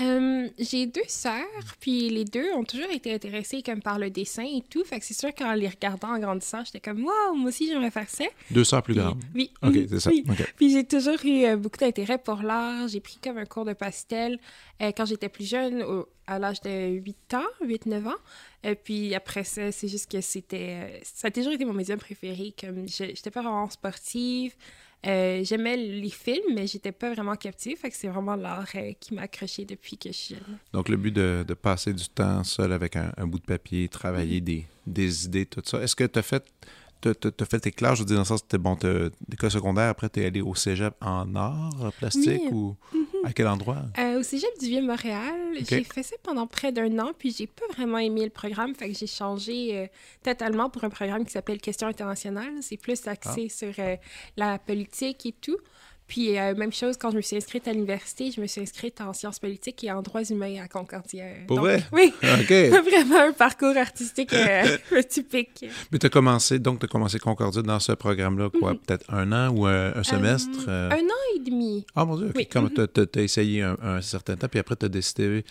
Euh, 0.00 0.48
j'ai 0.58 0.86
deux 0.86 1.02
sœurs, 1.06 1.76
puis 1.78 2.08
les 2.10 2.24
deux 2.24 2.52
ont 2.54 2.64
toujours 2.64 2.90
été 2.90 3.14
intéressées 3.14 3.62
comme 3.62 3.80
par 3.80 3.98
le 3.98 4.10
dessin 4.10 4.42
et 4.44 4.62
tout. 4.68 4.84
Fait 4.84 4.98
que 4.98 5.06
c'est 5.06 5.14
sûr 5.14 5.32
qu'en 5.34 5.54
les 5.54 5.68
regardant 5.68 6.08
en 6.08 6.18
grandissant, 6.18 6.64
j'étais 6.64 6.80
comme 6.80 7.04
Waouh, 7.04 7.36
moi 7.36 7.48
aussi 7.48 7.68
j'aimerais 7.68 7.92
faire 7.92 8.08
ça. 8.10 8.24
Deux 8.50 8.64
sœurs 8.64 8.82
plus 8.82 8.94
grandes. 8.94 9.22
Oui. 9.34 9.52
Ok, 9.62 9.74
c'est 9.88 10.00
ça. 10.00 10.10
Puis 10.56 10.70
j'ai 10.70 10.84
toujours 10.84 11.24
eu 11.24 11.44
euh, 11.44 11.56
beaucoup 11.56 11.78
d'intérêt 11.78 12.18
pour 12.18 12.42
l'art. 12.42 12.88
J'ai 12.88 13.00
pris 13.00 13.18
comme 13.22 13.38
un 13.38 13.44
cours 13.44 13.64
de 13.64 13.72
pastel 13.72 14.38
euh, 14.82 14.90
quand 14.96 15.04
j'étais 15.04 15.28
plus 15.28 15.48
jeune, 15.48 15.84
à 16.26 16.38
l'âge 16.38 16.60
de 16.62 16.88
8 16.88 17.34
ans, 17.34 17.64
8-9 17.64 18.08
ans. 18.08 18.14
Et 18.64 18.74
puis 18.74 19.14
après 19.14 19.44
ça, 19.44 19.70
c'est 19.70 19.88
juste 19.88 20.10
que 20.10 20.20
c'était. 20.20 21.00
ça 21.04 21.28
a 21.28 21.30
toujours 21.30 21.52
été 21.52 21.64
mon 21.64 21.74
médium 21.74 21.98
préféré. 21.98 22.52
Comme 22.60 22.88
j'étais 22.88 23.30
pas 23.30 23.42
vraiment 23.42 23.70
sportive. 23.70 24.54
Euh, 25.06 25.44
j'aimais 25.44 25.76
les 25.76 26.10
films, 26.10 26.54
mais 26.54 26.66
j'étais 26.66 26.92
pas 26.92 27.12
vraiment 27.12 27.36
captive. 27.36 27.78
Fait 27.78 27.90
que 27.90 27.96
c'est 27.96 28.08
vraiment 28.08 28.36
l'art 28.36 28.66
euh, 28.74 28.92
qui 28.98 29.14
m'a 29.14 29.22
accroché 29.22 29.64
depuis 29.64 29.98
que 29.98 30.08
je 30.10 30.16
suis 30.16 30.34
jeune. 30.34 30.58
Donc, 30.72 30.88
le 30.88 30.96
but 30.96 31.12
de, 31.12 31.44
de 31.46 31.54
passer 31.54 31.92
du 31.92 32.08
temps 32.08 32.42
seul 32.44 32.72
avec 32.72 32.96
un, 32.96 33.26
bout 33.26 33.38
de 33.38 33.44
papier, 33.44 33.88
travailler 33.88 34.40
mm-hmm. 34.40 34.44
des, 34.44 34.66
des, 34.86 35.24
idées, 35.26 35.46
tout 35.46 35.62
ça. 35.64 35.82
Est-ce 35.82 35.96
que 35.96 36.04
tu 36.04 36.18
as 36.18 36.22
fait 36.22 36.44
tu 37.12 37.28
as 37.38 37.44
fait 37.46 37.60
tes 37.60 37.70
classes, 37.70 37.96
je 37.96 38.02
veux 38.02 38.06
dire, 38.06 38.16
dans 38.16 38.22
le 38.22 38.26
sens, 38.26 38.40
c'était 38.40 38.58
bon, 38.58 38.76
l'école 39.28 39.50
secondaire, 39.50 39.88
après, 39.88 40.08
tu 40.08 40.22
es 40.22 40.26
allé 40.26 40.40
au 40.40 40.54
cégep 40.54 40.94
en 41.00 41.34
art 41.34 41.92
plastique 41.98 42.50
ou 42.50 42.76
à 43.24 43.32
quel 43.32 43.46
endroit? 43.48 43.82
Euh, 43.98 44.20
au 44.20 44.22
cégep 44.22 44.50
du 44.60 44.66
Vieux-Montréal. 44.66 45.34
J'ai 45.68 45.84
fait 45.84 46.02
ça 46.02 46.16
pendant 46.22 46.46
près 46.46 46.72
d'un 46.72 46.98
an, 46.98 47.12
puis 47.16 47.34
j'ai 47.36 47.46
pas 47.46 47.66
vraiment 47.74 47.98
aimé 47.98 48.24
le 48.24 48.30
programme, 48.30 48.74
fait 48.74 48.90
que 48.90 48.98
j'ai 48.98 49.06
changé 49.06 49.78
euh, 49.78 49.86
totalement 50.22 50.70
pour 50.70 50.84
un 50.84 50.90
programme 50.90 51.24
qui 51.24 51.32
s'appelle 51.32 51.60
Questions 51.60 51.88
internationales. 51.88 52.52
C'est 52.60 52.76
plus 52.76 53.06
axé 53.06 53.48
ah. 53.50 53.54
sur 53.54 53.74
euh, 53.78 53.96
la 54.36 54.58
politique 54.58 55.26
et 55.26 55.32
tout. 55.32 55.58
Puis, 56.06 56.38
euh, 56.38 56.54
même 56.54 56.72
chose, 56.72 56.96
quand 56.98 57.10
je 57.10 57.16
me 57.16 57.22
suis 57.22 57.36
inscrite 57.36 57.66
à 57.66 57.72
l'université, 57.72 58.30
je 58.30 58.40
me 58.40 58.46
suis 58.46 58.60
inscrite 58.60 59.00
en 59.00 59.12
sciences 59.14 59.38
politiques 59.38 59.82
et 59.84 59.90
en 59.90 60.02
droits 60.02 60.22
humains 60.22 60.62
à 60.62 60.68
Concordia. 60.68 61.24
Pour 61.46 61.56
Donc, 61.56 61.64
vrai? 61.66 61.82
Oui. 61.92 62.12
OK. 62.22 62.50
Vraiment 62.90 63.20
un 63.28 63.32
parcours 63.32 63.76
artistique 63.76 64.32
euh, 64.34 64.76
typique. 65.08 65.64
Mais 65.90 65.98
tu 65.98 66.06
as 66.06 66.10
commencé, 66.10 66.58
donc 66.58 66.80
tu 66.80 66.84
as 66.84 66.88
commencé 66.88 67.18
Concordia 67.18 67.62
dans 67.62 67.80
ce 67.80 67.92
programme-là, 67.92 68.50
quoi, 68.60 68.74
peut-être 68.74 69.06
un 69.12 69.32
an 69.32 69.48
ou 69.56 69.64
un, 69.66 69.94
un 69.96 70.02
semestre? 70.02 70.66
euh? 70.68 70.90
Un 70.90 70.96
an 71.04 71.22
et 71.36 71.40
demi. 71.40 71.86
Ah 71.96 72.04
mon 72.04 72.16
Dieu, 72.16 72.26
ok. 72.28 72.32
Oui. 72.36 72.46
Comme 72.48 72.70
tu 72.70 72.80
as, 72.82 73.22
essayé 73.22 73.62
un, 73.62 73.76
un 73.82 74.00
certain 74.02 74.36
temps, 74.36 74.48
puis 74.48 74.60
après 74.60 74.76
tu 74.76 74.84
as 74.84 74.90
décidé, 74.90 75.42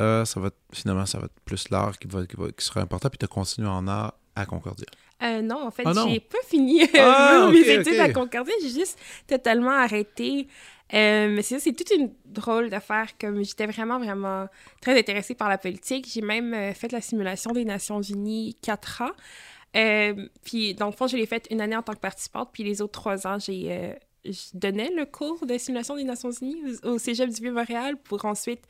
euh, 0.00 0.24
ça 0.24 0.40
va, 0.40 0.48
être- 0.48 0.56
finalement, 0.72 1.06
ça 1.06 1.18
va 1.18 1.26
être 1.26 1.40
plus 1.44 1.68
l'art 1.70 1.96
qui, 1.98 2.08
va, 2.08 2.26
qui, 2.26 2.34
va- 2.36 2.50
qui 2.50 2.64
sera 2.64 2.80
important, 2.80 3.08
puis 3.08 3.18
tu 3.18 3.24
as 3.24 3.28
continué 3.28 3.68
en 3.68 3.86
art 3.86 4.14
à 4.34 4.46
Concordia. 4.46 4.86
Euh, 5.22 5.42
non, 5.42 5.66
en 5.66 5.70
fait, 5.70 5.84
Ah 5.86 5.92
j'ai 6.08 6.20
pas 6.20 6.38
fini 6.46 6.82
Ah, 6.98 7.48
mes 7.52 7.68
études 7.68 8.00
à 8.00 8.12
Concordia. 8.12 8.54
J'ai 8.62 8.70
juste 8.70 8.98
totalement 9.26 9.70
arrêté. 9.70 10.48
Euh, 10.94 11.28
mais 11.28 11.40
c'est 11.42 11.58
c'est 11.58 11.72
toute 11.72 11.90
une 11.90 12.12
drôle 12.26 12.68
d'affaire. 12.68 13.08
Comme 13.18 13.42
j'étais 13.44 13.66
vraiment, 13.66 13.98
vraiment 13.98 14.46
très 14.80 14.98
intéressée 14.98 15.34
par 15.34 15.48
la 15.48 15.58
politique. 15.58 16.06
J'ai 16.12 16.22
même 16.22 16.52
euh, 16.52 16.74
fait 16.74 16.92
la 16.92 17.00
simulation 17.00 17.52
des 17.52 17.64
Nations 17.64 18.02
Unies 18.02 18.56
quatre 18.62 19.02
ans. 19.02 19.12
Puis, 20.44 20.74
dans 20.74 20.86
le 20.86 20.92
fond, 20.92 21.06
je 21.06 21.16
l'ai 21.16 21.26
faite 21.26 21.46
une 21.50 21.60
année 21.60 21.76
en 21.76 21.82
tant 21.82 21.94
que 21.94 22.00
participante. 22.00 22.50
Puis 22.52 22.62
les 22.62 22.82
autres 22.82 22.92
trois 22.92 23.26
ans, 23.26 23.38
j'ai 23.38 23.96
je 24.24 24.50
donnais 24.54 24.90
le 24.94 25.04
cours 25.04 25.44
de 25.46 25.58
simulation 25.58 25.96
des 25.96 26.04
Nations 26.04 26.30
Unies 26.30 26.62
au, 26.84 26.90
au 26.90 26.98
Cégep 26.98 27.28
du 27.28 27.42
Vieux-Montréal 27.42 27.96
pour 27.96 28.24
ensuite 28.24 28.62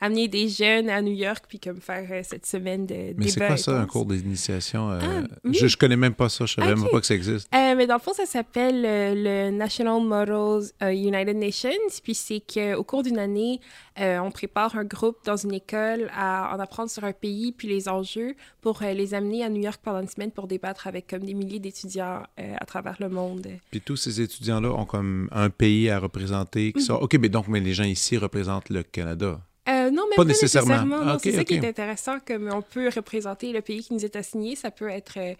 amener 0.00 0.28
des 0.28 0.48
jeunes 0.48 0.88
à 0.88 1.02
New 1.02 1.12
York 1.12 1.44
puis 1.48 1.58
comme 1.58 1.80
faire 1.80 2.06
euh, 2.10 2.20
cette 2.22 2.46
semaine 2.46 2.86
de 2.86 3.14
Mais 3.16 3.28
c'est 3.28 3.34
débat 3.34 3.48
quoi 3.48 3.56
ça, 3.56 3.80
un 3.80 3.86
cours 3.86 4.06
d'initiation? 4.06 4.90
euh, 4.90 5.00
Ah, 5.02 5.22
oui. 5.44 5.54
je, 5.54 5.66
je 5.66 5.76
connais 5.76 5.96
même 5.96 6.14
pas 6.14 6.28
ça, 6.28 6.46
je 6.46 6.54
savais 6.54 6.74
même 6.74 6.88
pas 6.90 7.00
que 7.00 7.06
ça 7.06 7.14
existe. 7.14 7.48
Euh, 7.54 7.74
mais 7.76 7.86
dans 7.86 7.94
le 7.96 8.00
fond, 8.00 8.12
ça 8.14 8.26
s'appelle 8.26 8.82
le 8.82 9.50
National 9.50 10.00
Models 10.02 10.70
United 10.82 11.36
Nations. 11.36 11.70
Puis 12.02 12.14
c'est 12.14 12.40
qu'au 12.40 12.84
cours 12.84 13.02
d'une 13.02 13.18
année, 13.18 13.60
on 13.96 14.30
prépare 14.30 14.76
un 14.76 14.84
groupe 14.84 15.18
dans 15.24 15.36
une 15.36 15.54
école 15.54 16.08
à 16.14 16.54
en 16.54 16.60
apprendre 16.60 16.90
sur 16.90 17.04
un 17.04 17.12
pays 17.12 17.52
puis 17.52 17.66
les 17.68 17.88
enjeux 17.88 18.34
pour 18.60 18.80
les 18.82 19.14
amener 19.14 19.42
à 19.44 19.48
New 19.48 19.62
York 19.62 19.80
pendant 19.82 20.00
une 20.00 20.08
semaine 20.08 20.30
pour 20.30 20.46
débattre 20.46 20.86
avec 20.86 21.08
comme 21.08 21.24
des 21.24 21.34
milliers 21.34 21.58
d'étudiants 21.58 22.22
à 22.36 22.64
travers 22.66 22.96
le 23.00 23.08
monde. 23.08 23.46
Puis 23.70 23.80
tous 23.80 23.96
ces 23.96 24.20
étudiants-là 24.20 24.70
ont 24.70 24.84
comme 24.86 25.28
un 25.32 25.50
pays 25.50 25.90
à 25.90 25.98
représenter. 25.98 26.72
Mhm. 26.76 26.82
Sont... 26.82 26.94
OK, 26.94 27.14
mais 27.20 27.28
donc, 27.28 27.48
mais 27.48 27.60
les 27.60 27.74
gens 27.74 27.84
ici 27.84 28.16
représentent 28.16 28.68
le 28.70 28.82
Canada. 28.82 29.40
Euh, 29.68 29.90
non, 29.90 30.04
même 30.04 30.16
Pas 30.16 30.22
pas, 30.22 30.24
nécessairement. 30.24 30.68
nécessairement. 30.84 31.02
Ah, 31.12 31.18
c'est 31.22 31.32
ça 31.32 31.44
qui 31.44 31.54
est 31.54 31.66
intéressant, 31.66 32.18
comme 32.26 32.48
on 32.52 32.62
peut 32.62 32.88
représenter 32.94 33.52
le 33.52 33.60
pays 33.60 33.82
qui 33.82 33.92
nous 33.94 34.04
est 34.04 34.16
assigné. 34.16 34.56
Ça 34.56 34.70
peut 34.70 34.88
être, 34.88 35.18
euh, 35.18 35.34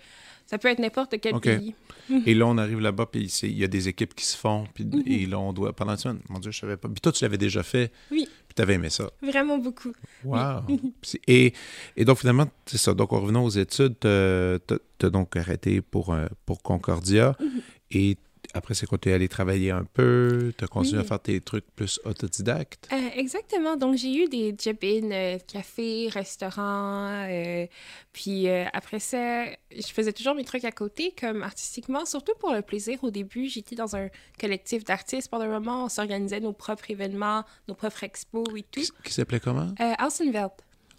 ça 0.47 0.58
peut 0.58 0.68
être 0.68 0.78
n'importe 0.80 1.14
quel 1.20 1.38
pays. 1.40 1.75
Et 2.26 2.35
là, 2.35 2.47
on 2.47 2.58
arrive 2.58 2.80
là-bas, 2.80 3.06
puis 3.06 3.23
il 3.42 3.58
y 3.58 3.64
a 3.64 3.68
des 3.68 3.88
équipes 3.88 4.14
qui 4.14 4.25
se 4.25 4.37
font, 4.37 4.66
puis 4.75 4.85
Mhm. 4.85 5.02
et 5.06 5.26
là, 5.26 5.38
on 5.38 5.52
doit... 5.52 5.73
Pendant 5.75 5.92
une 5.92 5.99
semaine, 5.99 6.20
mon 6.30 6.38
Dieu, 6.38 6.50
je 6.50 6.58
savais 6.58 6.76
pas. 6.78 6.88
Puis 6.88 7.00
toi, 7.02 7.12
tu 7.12 7.23
l'avais 7.25 7.37
déjà 7.38 7.62
fait. 7.62 7.90
Oui. 8.11 8.26
Puis 8.47 8.54
tu 8.56 8.62
avais 8.62 8.75
aimé 8.75 8.88
ça. 8.90 9.11
Vraiment 9.23 9.58
beaucoup. 9.58 9.92
Wow! 10.25 10.62
Et 11.28 11.52
donc, 11.99 12.18
finalement, 12.18 12.47
c'est 12.66 12.78
ça. 12.78 12.94
Donc, 12.94 13.12
en 13.12 13.20
revenant 13.20 13.44
aux 13.44 13.50
études, 13.50 13.97
tu 14.00 14.06
as 14.08 15.11
donc 15.11 15.37
arrêté 15.37 15.80
pour, 15.82 16.12
euh, 16.12 16.26
pour 16.47 16.62
Concordia. 16.62 17.37
Mhm. 17.40 17.61
Et 17.90 18.16
après, 18.55 18.75
c'est 18.75 18.87
quoi? 18.87 18.99
Tu 18.99 19.11
es 19.11 19.12
allé 19.12 19.28
travailler 19.28 19.71
un 19.71 19.85
peu? 19.85 20.52
Tu 20.57 20.64
as 20.64 20.69
continué 20.69 20.99
Oui. 20.99 21.05
à 21.05 21.09
faire 21.09 21.21
tes 21.21 21.40
trucs 21.40 21.67
plus 21.76 22.00
autodidactes? 22.05 22.88
Euh, 22.93 22.97
exactement. 23.14 23.76
Donc, 23.76 23.97
j'ai 23.97 24.14
eu 24.25 24.28
des 24.28 24.55
job-in, 24.59 25.11
euh, 25.11 25.38
café, 25.47 26.09
restaurant. 26.09 27.26
euh, 27.28 27.67
puis 28.12 28.49
après 28.49 28.99
ça, 28.99 29.45
je 29.71 29.87
faisais 29.93 30.12
toujours 30.12 30.35
mes 30.35 30.45
trucs 30.45 30.64
à 30.64 30.73
côté, 30.73 31.14
comme 31.19 31.43
artistiquement, 31.43 32.05
surtout 32.05 32.33
pour 32.40 32.52
le 32.52 32.62
plaisir. 32.62 32.99
Au 33.05 33.11
début, 33.11 33.49
j'étais 33.49 33.76
dans 33.76 33.97
un 33.97 34.09
collectif 34.40 34.85
d'artistes 34.85 35.28
pendant 35.31 35.45
un 35.45 35.49
moment. 35.61 35.85
On 35.85 35.88
s'organisait 35.88 36.40
nos 36.40 36.52
propres 36.52 36.90
événements, 36.90 37.45
nos 37.69 37.75
propres 37.75 38.05
expos 38.05 38.45
et 38.57 38.62
tout. 38.62 38.81
Qui, 39.05 39.12
s'appelait 39.12 39.40
comment? 39.40 39.73
Euh. 39.81 39.95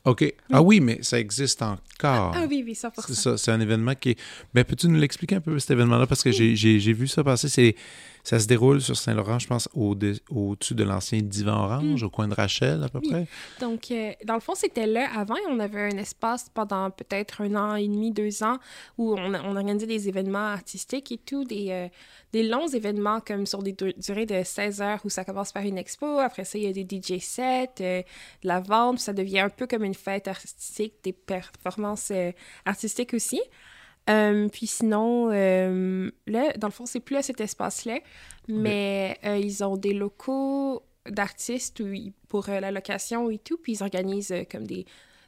OK. 0.05 0.33
Ah 0.51 0.61
oui, 0.61 0.79
mais 0.79 0.99
ça 1.01 1.19
existe 1.19 1.61
encore. 1.61 1.77
Ah 2.35 2.45
oui, 2.49 2.63
oui, 2.65 2.73
100%. 2.73 2.91
C'est 3.07 3.13
ça, 3.15 3.37
c'est 3.37 3.51
un 3.51 3.59
événement 3.59 3.93
qui 3.95 4.11
est... 4.11 4.19
Ben, 4.53 4.63
peux-tu 4.63 4.87
nous 4.87 4.99
l'expliquer 4.99 5.35
un 5.35 5.41
peu, 5.41 5.57
cet 5.59 5.71
événement-là? 5.71 6.07
Parce 6.07 6.23
que 6.23 6.31
j'ai- 6.31 6.93
vu 6.93 7.07
ça 7.07 7.23
passer. 7.23 7.49
C'est 7.49 7.75
Ça 8.29 8.37
se 8.39 8.45
déroule 8.45 8.79
sur 8.79 8.95
Saint-Laurent, 8.95 9.39
je 9.39 9.47
pense, 9.47 9.67
au 9.73 9.95
de- 9.95 10.19
au-dessus 10.29 10.75
de 10.75 10.83
l'ancien 10.83 11.19
divan 11.19 11.63
orange, 11.63 12.03
au 12.03 12.11
coin 12.11 12.27
de 12.27 12.35
Rachel, 12.35 12.83
à 12.83 12.87
peu 12.89 12.99
Mm. 12.99 13.01
Oui. 13.05 13.09
près. 13.09 13.27
Donc, 13.59 13.89
euh, 13.89 14.11
dans 14.23 14.35
le 14.35 14.39
fond, 14.39 14.53
c'était 14.53 14.85
là 14.85 15.09
avant 15.15 15.33
on 15.49 15.59
avait 15.59 15.81
un 15.91 15.97
espace 15.97 16.47
pendant 16.53 16.91
peut-être 16.91 17.41
un 17.41 17.55
an 17.55 17.75
et 17.75 17.87
demi, 17.87 18.11
deux 18.11 18.43
ans, 18.43 18.57
où 18.99 19.15
on, 19.17 19.33
on 19.33 19.55
organisait 19.55 19.87
des 19.87 20.07
événements 20.09 20.37
artistiques 20.59 21.11
et 21.11 21.17
tout, 21.17 21.43
des, 21.43 21.71
euh, 21.71 21.87
des 22.31 22.43
longs 22.43 22.67
événements 22.67 23.19
comme 23.19 23.47
sur 23.47 23.63
des 23.63 23.71
dur- 23.73 23.93
durées 23.97 24.27
de 24.27 24.43
16 24.43 24.79
heures 24.79 24.99
où 25.05 25.09
ça 25.09 25.25
commence 25.25 25.51
par 25.51 25.63
une 25.63 25.79
expo, 25.79 26.19
après 26.19 26.45
ça, 26.45 26.59
il 26.59 26.65
y 26.65 26.67
a 26.67 26.73
des 26.73 26.83
DJ 26.87 27.19
sets, 27.19 27.69
euh, 27.81 28.01
de 28.43 28.47
la 28.47 28.59
vente, 28.59 28.99
ça 28.99 29.11
devient 29.13 29.39
un 29.39 29.49
peu 29.49 29.65
comme 29.65 29.83
une 29.83 29.95
fête 29.95 30.27
artistique, 30.27 30.93
des 31.03 31.13
performances 31.13 32.11
artistiques 32.63 33.15
aussi. 33.15 33.41
Euh, 34.09 34.47
puis 34.49 34.67
sinon, 34.67 35.29
euh, 35.31 36.11
là, 36.27 36.53
dans 36.57 36.67
le 36.67 36.73
fond, 36.73 36.85
c'est 36.85 36.99
plus 36.99 37.15
à 37.15 37.21
cet 37.21 37.41
espace-là, 37.41 37.99
mais 38.47 39.17
euh, 39.25 39.37
ils 39.37 39.63
ont 39.63 39.77
des 39.77 39.93
locaux 39.93 40.83
d'artistes 41.07 41.83
pour 42.27 42.47
la 42.47 42.71
location 42.71 43.29
et 43.29 43.37
tout, 43.37 43.57
puis 43.57 43.73
ils 43.73 43.83
organisent 43.83 44.33
comme 44.51 44.65
des, 44.65 44.85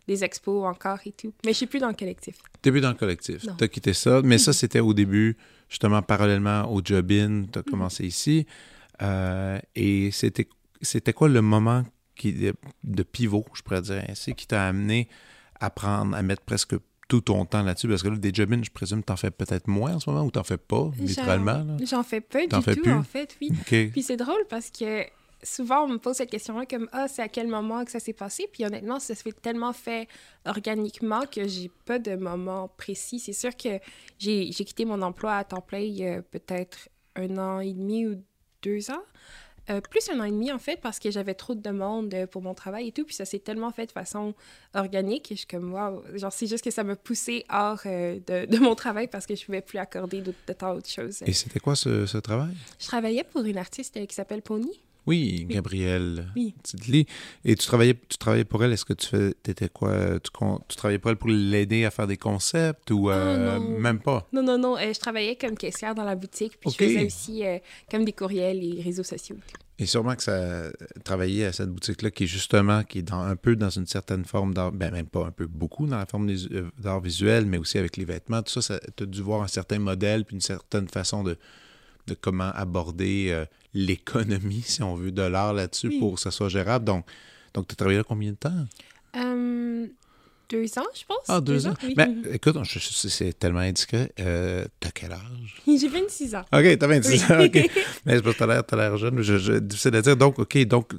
des 0.07 0.23
expos 0.23 0.65
encore 0.65 0.99
et 1.05 1.11
tout. 1.11 1.33
Mais 1.45 1.51
je 1.53 1.57
suis 1.57 1.67
plus 1.67 1.79
dans 1.79 1.89
le 1.89 1.95
collectif. 1.95 2.37
Début 2.63 2.81
dans 2.81 2.89
le 2.89 2.95
collectif. 2.95 3.43
Non. 3.45 3.55
Tu 3.55 3.63
as 3.63 3.67
quitté 3.67 3.93
ça. 3.93 4.21
Mais 4.23 4.37
ça, 4.37 4.53
c'était 4.53 4.79
au 4.79 4.93
début, 4.93 5.37
justement, 5.69 6.01
parallèlement 6.01 6.71
au 6.71 6.81
job-in. 6.83 7.45
Tu 7.51 7.59
as 7.59 7.63
commencé 7.63 8.05
ici. 8.05 8.45
Et 9.75 10.09
c'était 10.11 10.47
c'était 10.81 11.13
quoi 11.13 11.29
le 11.29 11.41
moment 11.41 11.83
qui, 12.15 12.33
de 12.83 13.03
pivot, 13.03 13.45
je 13.53 13.61
pourrais 13.61 13.81
dire 13.81 14.03
ainsi, 14.09 14.35
qui 14.35 14.47
t'a 14.47 14.67
amené 14.67 15.07
à 15.59 15.69
prendre, 15.69 16.15
à 16.15 16.21
mettre 16.21 16.41
presque 16.43 16.75
tout 17.11 17.19
ton 17.19 17.43
temps 17.43 17.61
là-dessus? 17.61 17.89
Parce 17.89 18.03
que 18.03 18.07
là, 18.07 18.15
des 18.15 18.33
job-in, 18.33 18.63
je 18.63 18.71
présume, 18.71 19.03
t'en 19.03 19.17
fais 19.17 19.31
peut-être 19.31 19.67
moins 19.67 19.95
en 19.95 19.99
ce 19.99 20.09
moment 20.09 20.23
ou 20.23 20.31
t'en 20.31 20.45
fais 20.45 20.55
pas, 20.55 20.89
littéralement. 20.97 21.65
J'en 21.83 22.03
fais 22.03 22.21
pas 22.21 22.47
du 22.47 22.61
fais 22.61 22.75
tout, 22.75 22.83
plus? 22.83 22.93
en 22.93 23.03
fait, 23.03 23.35
oui. 23.41 23.51
Puis 23.91 24.01
c'est 24.01 24.15
drôle 24.15 24.45
parce 24.49 24.69
que 24.69 25.03
souvent 25.43 25.83
on 25.83 25.87
me 25.89 25.97
pose 25.97 26.15
cette 26.15 26.29
question-là 26.29 26.65
comme 26.65 26.87
ah 26.93 27.07
c'est 27.09 27.23
à 27.23 27.27
quel 27.27 27.47
moment 27.47 27.83
que 27.83 27.89
ça 27.89 27.99
s'est 27.99 28.13
passé 28.13 28.47
puis 28.53 28.63
honnêtement 28.63 28.99
ça 28.99 29.15
se 29.15 29.23
fait 29.23 29.31
tellement 29.31 29.73
fait 29.73 30.07
organiquement 30.45 31.21
que 31.25 31.47
j'ai 31.47 31.71
pas 31.85 31.99
de 31.99 32.15
moment 32.15 32.69
précis. 32.77 33.19
C'est 33.19 33.33
sûr 33.33 33.57
que 33.57 33.79
j'ai 34.19 34.51
j'ai 34.51 34.63
quitté 34.65 34.85
mon 34.85 35.01
emploi 35.01 35.35
à 35.35 35.43
temps 35.43 35.61
plein 35.61 35.79
il 35.79 35.97
y 35.97 36.07
a 36.07 36.21
peut-être 36.21 36.89
un 37.15 37.37
an 37.39 37.59
et 37.59 37.73
demi 37.73 38.05
ou 38.05 38.23
deux 38.61 38.91
ans. 38.91 39.03
Euh, 39.71 39.79
plus 39.79 40.09
un 40.09 40.19
an 40.19 40.23
et 40.25 40.31
demi 40.31 40.51
en 40.51 40.59
fait 40.59 40.79
parce 40.81 40.99
que 40.99 41.11
j'avais 41.11 41.33
trop 41.33 41.55
de 41.55 41.61
demandes 41.61 42.13
euh, 42.13 42.27
pour 42.27 42.41
mon 42.41 42.53
travail 42.53 42.89
et 42.89 42.91
tout 42.91 43.05
puis 43.05 43.15
ça 43.15 43.25
s'est 43.25 43.39
tellement 43.39 43.71
fait 43.71 43.85
de 43.85 43.91
façon 43.91 44.33
organique 44.73 45.31
et 45.31 45.35
je 45.35 45.39
suis 45.39 45.47
comme 45.47 45.71
genre 46.15 46.33
c'est 46.33 46.47
juste 46.47 46.63
que 46.63 46.71
ça 46.71 46.83
m'a 46.83 46.95
poussé 46.95 47.45
hors 47.49 47.79
euh, 47.85 48.19
de, 48.27 48.45
de 48.45 48.57
mon 48.57 48.75
travail 48.75 49.07
parce 49.07 49.25
que 49.25 49.35
je 49.35 49.45
pouvais 49.45 49.61
plus 49.61 49.77
accorder 49.77 50.21
de, 50.21 50.33
de 50.47 50.53
temps 50.53 50.71
à 50.71 50.73
autre 50.75 50.89
chose. 50.89 51.21
Et 51.25 51.33
c'était 51.33 51.59
quoi 51.59 51.75
ce, 51.75 52.05
ce 52.05 52.17
travail? 52.17 52.53
Je 52.79 52.87
travaillais 52.87 53.23
pour 53.23 53.43
une 53.43 53.57
artiste 53.57 54.05
qui 54.07 54.15
s'appelle 54.15 54.41
Pony. 54.41 54.81
Oui, 55.07 55.45
Gabrielle 55.49 56.27
Oui. 56.35 56.53
Tidley. 56.63 57.05
Et 57.43 57.55
tu 57.55 57.65
travaillais, 57.65 57.95
tu 58.07 58.17
travaillais 58.17 58.45
pour 58.45 58.63
elle, 58.63 58.71
est-ce 58.71 58.85
que 58.85 58.93
tu 58.93 59.07
fais, 59.07 59.33
quoi, 59.73 60.19
tu, 60.19 60.31
tu 60.67 60.75
travaillais 60.77 60.99
pour 60.99 61.09
elle 61.11 61.17
pour 61.17 61.29
l'aider 61.29 61.85
à 61.85 61.91
faire 61.91 62.07
des 62.07 62.17
concepts 62.17 62.91
ou 62.91 63.09
euh, 63.09 63.55
Ah, 63.55 63.59
non. 63.59 63.79
même 63.79 63.99
pas? 63.99 64.27
Non, 64.31 64.43
non, 64.43 64.57
non. 64.59 64.77
euh, 64.77 64.93
je 64.93 64.99
travaillais 64.99 65.35
comme 65.35 65.57
caissière 65.57 65.95
dans 65.95 66.03
la 66.03 66.15
boutique, 66.15 66.59
puis 66.59 66.69
je 66.69 66.75
faisais 66.75 67.05
aussi 67.05 67.45
euh, 67.45 67.57
comme 67.89 68.05
des 68.05 68.13
courriels 68.13 68.63
et 68.63 68.81
réseaux 68.81 69.03
sociaux. 69.03 69.37
et 69.79 69.87
sûrement 69.87 70.15
que 70.15 70.21
ça 70.21 70.69
travaillait 71.03 71.45
à 71.45 71.51
cette 71.53 71.69
boutique-là 71.69 72.11
qui 72.11 72.25
est 72.25 72.27
justement, 72.27 72.83
qui 72.83 72.99
est 72.99 73.03
dans, 73.03 73.21
un 73.21 73.35
peu 73.35 73.55
dans 73.55 73.71
une 73.71 73.87
certaine 73.87 74.23
forme 74.25 74.53
d'art, 74.53 74.71
ben 74.71 74.91
même 74.91 75.07
pas 75.07 75.25
un 75.25 75.31
peu, 75.31 75.47
beaucoup 75.47 75.87
dans 75.87 75.97
la 75.97 76.05
forme 76.05 76.29
euh, 76.29 76.69
d'art 76.79 77.01
visuel, 77.01 77.47
mais 77.47 77.57
aussi 77.57 77.79
avec 77.79 77.97
les 77.97 78.05
vêtements, 78.05 78.43
tout 78.43 78.51
ça, 78.51 78.61
ça 78.61 78.79
tu 78.95 79.03
as 79.03 79.07
dû 79.07 79.21
voir 79.23 79.41
un 79.41 79.47
certain 79.47 79.79
modèle 79.79 80.25
puis 80.25 80.35
une 80.35 80.41
certaine 80.41 80.87
façon 80.87 81.23
de, 81.23 81.37
de 82.07 82.13
comment 82.13 82.51
aborder 82.53 83.27
euh, 83.31 83.45
l'économie, 83.73 84.61
si 84.65 84.83
on 84.83 84.95
veut, 84.95 85.11
de 85.11 85.21
l'art 85.21 85.53
là-dessus 85.53 85.87
Oui. 85.89 85.99
pour 85.99 86.15
que 86.15 86.21
ça 86.21 86.31
soit 86.31 86.49
gérable. 86.49 86.85
Donc, 86.85 87.05
donc 87.53 87.67
tu 87.67 87.73
as 87.73 87.75
travaillé 87.75 87.97
là 87.97 88.03
combien 88.03 88.31
de 88.31 88.35
temps? 88.37 88.65
Euh, 89.15 89.87
deux 90.49 90.65
ans, 90.77 90.85
je 90.93 91.03
pense. 91.05 91.23
Ah, 91.29 91.39
deux 91.41 91.67
ans. 91.67 91.73
oui. 91.83 91.93
Ben, 91.95 92.23
écoute, 92.31 92.57
c'est 92.65 93.37
tellement 93.39 93.59
indiscret. 93.59 94.11
Euh, 94.19 94.65
T'as 94.79 94.91
quel 94.91 95.11
âge? 95.13 95.61
J'ai 95.67 95.87
26 95.87 96.35
ans. 96.35 96.45
OK, 96.53 96.77
t'as 96.77 96.87
26 96.87 97.25
Oui. 97.29 97.35
ans, 97.35 97.43
OK. 97.45 97.53
Mais 98.05 98.15
c'est 98.15 98.21
parce 98.21 98.35
que 98.37 98.61
t'as 98.61 98.75
l'air, 98.75 98.97
jeune. 98.97 99.21
Je, 99.21 99.37
je, 99.37 99.53
difficile 99.53 99.95
à 99.95 100.01
dire. 100.01 100.17
Donc, 100.17 100.39
OK, 100.39 100.57
donc, 100.65 100.91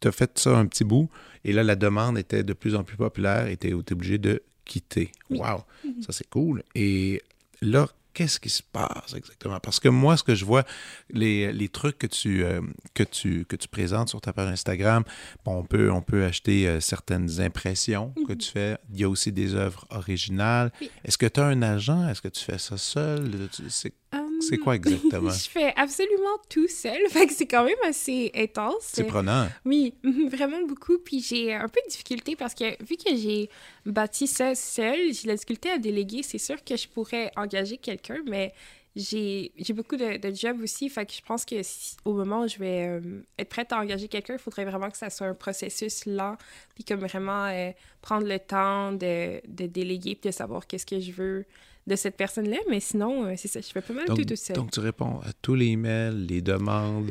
t'as 0.00 0.12
fait 0.12 0.36
ça 0.38 0.56
un 0.56 0.66
petit 0.66 0.84
bout. 0.84 1.08
Et 1.44 1.52
là, 1.52 1.62
la 1.62 1.76
demande 1.76 2.18
était 2.18 2.42
de 2.42 2.52
plus 2.52 2.74
en 2.74 2.82
plus 2.82 2.96
populaire 2.96 3.46
et 3.46 3.56
t'es 3.56 3.72
obligé 3.72 4.18
de 4.18 4.42
quitter. 4.64 5.12
Oui. 5.30 5.38
Wow! 5.38 5.62
Ça, 6.00 6.10
c'est 6.12 6.28
cool. 6.28 6.64
Et 6.74 7.22
là, 7.62 7.86
qu'est-ce 8.16 8.40
qui 8.40 8.48
se 8.48 8.62
passe 8.62 9.12
exactement? 9.14 9.60
Parce 9.60 9.78
que 9.78 9.88
moi, 9.90 10.16
ce 10.16 10.22
que 10.24 10.34
je 10.34 10.44
vois, 10.46 10.64
les, 11.10 11.52
les 11.52 11.68
trucs 11.68 11.98
que 11.98 12.06
tu, 12.06 12.42
euh, 12.44 12.62
que, 12.94 13.02
tu, 13.02 13.44
que 13.44 13.56
tu 13.56 13.68
présentes 13.68 14.08
sur 14.08 14.20
ta 14.22 14.32
page 14.32 14.48
Instagram, 14.48 15.04
bon, 15.44 15.58
on, 15.58 15.64
peut, 15.64 15.90
on 15.92 16.00
peut 16.00 16.24
acheter 16.24 16.66
euh, 16.66 16.80
certaines 16.80 17.40
impressions 17.42 18.14
que 18.26 18.32
tu 18.32 18.50
fais. 18.50 18.78
Il 18.92 18.98
y 19.00 19.04
a 19.04 19.08
aussi 19.08 19.32
des 19.32 19.54
œuvres 19.54 19.86
originales. 19.90 20.72
Oui. 20.80 20.90
Est-ce 21.04 21.18
que 21.18 21.26
tu 21.26 21.40
as 21.40 21.44
un 21.46 21.60
agent? 21.62 22.08
Est-ce 22.08 22.22
que 22.22 22.28
tu 22.28 22.42
fais 22.42 22.58
ça 22.58 22.78
seul? 22.78 23.30
C'est- 23.68 23.92
Euh, 24.14 24.18
c'est 24.40 24.58
quoi 24.58 24.76
exactement? 24.76 25.30
je 25.44 25.48
fais 25.48 25.72
absolument 25.76 26.38
tout 26.48 26.68
seul. 26.68 26.98
Fait 27.10 27.26
que 27.26 27.32
c'est 27.32 27.46
quand 27.46 27.64
même 27.64 27.76
assez 27.84 28.30
intense. 28.34 28.90
C'est 28.92 29.04
prenant. 29.04 29.48
Oui, 29.64 29.94
vraiment 30.30 30.62
beaucoup. 30.66 30.98
Puis 30.98 31.20
j'ai 31.20 31.54
un 31.54 31.68
peu 31.68 31.80
de 31.84 31.90
difficulté 31.90 32.36
parce 32.36 32.54
que 32.54 32.82
vu 32.82 32.96
que 32.96 33.14
j'ai 33.14 33.48
bâti 33.84 34.26
ça 34.26 34.54
seul, 34.54 35.12
j'ai 35.12 35.28
la 35.28 35.34
difficulté 35.34 35.70
à 35.70 35.78
déléguer. 35.78 36.22
C'est 36.22 36.38
sûr 36.38 36.62
que 36.64 36.76
je 36.76 36.88
pourrais 36.88 37.30
engager 37.36 37.76
quelqu'un, 37.76 38.18
mais 38.26 38.52
j'ai 38.96 39.52
beaucoup 39.74 39.96
de, 39.96 40.16
de 40.16 40.34
jobs 40.34 40.60
aussi. 40.62 40.88
Fait 40.88 41.04
que 41.04 41.12
je 41.12 41.22
pense 41.22 41.44
que 41.44 41.56
au 42.04 42.14
moment 42.14 42.42
où 42.42 42.48
je 42.48 42.58
vais 42.58 42.88
euh, 42.88 43.22
être 43.38 43.48
prête 43.50 43.72
à 43.72 43.78
engager 43.78 44.08
quelqu'un, 44.08 44.34
il 44.34 44.38
faudrait 44.38 44.64
vraiment 44.64 44.90
que 44.90 44.96
ça 44.96 45.10
soit 45.10 45.26
un 45.26 45.34
processus 45.34 46.06
lent. 46.06 46.36
Puis 46.74 46.84
comme 46.84 47.00
vraiment 47.00 47.46
euh, 47.46 47.70
prendre 48.00 48.26
le 48.26 48.38
temps 48.38 48.92
de, 48.92 49.40
de 49.46 49.66
déléguer 49.66 50.14
puis 50.14 50.30
de 50.30 50.34
savoir 50.34 50.66
qu'est-ce 50.66 50.86
que 50.86 50.98
je 50.98 51.12
veux 51.12 51.44
de 51.86 51.96
cette 51.96 52.16
personne-là. 52.16 52.58
Mais 52.68 52.80
sinon, 52.80 53.24
euh, 53.24 53.34
c'est 53.36 53.48
ça, 53.48 53.60
je 53.60 53.68
fais 53.68 53.80
pas 53.80 53.94
mal 53.94 54.06
donc, 54.06 54.18
tout 54.18 54.24
tout 54.24 54.36
seul. 54.36 54.56
Donc 54.56 54.70
tu 54.70 54.80
réponds 54.80 55.20
à 55.20 55.32
tous 55.40 55.54
les 55.54 55.66
emails, 55.66 56.26
les 56.28 56.42
demandes. 56.42 57.10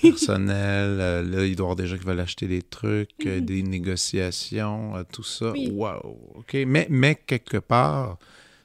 personnelles, 0.00 0.96
là, 0.96 1.22
il 1.22 1.34
doit 1.34 1.46
y 1.46 1.52
avoir 1.52 1.76
des 1.76 1.86
gens 1.86 1.98
qui 1.98 2.06
veulent 2.06 2.20
acheter 2.20 2.46
des 2.46 2.62
trucs, 2.62 3.10
mm-hmm. 3.18 3.44
des 3.44 3.62
négociations, 3.62 4.94
tout 5.12 5.22
ça. 5.22 5.52
Wow! 5.72 6.32
OK. 6.36 6.56
Mais, 6.66 6.86
mais 6.88 7.14
quelque 7.14 7.58
part, 7.58 8.16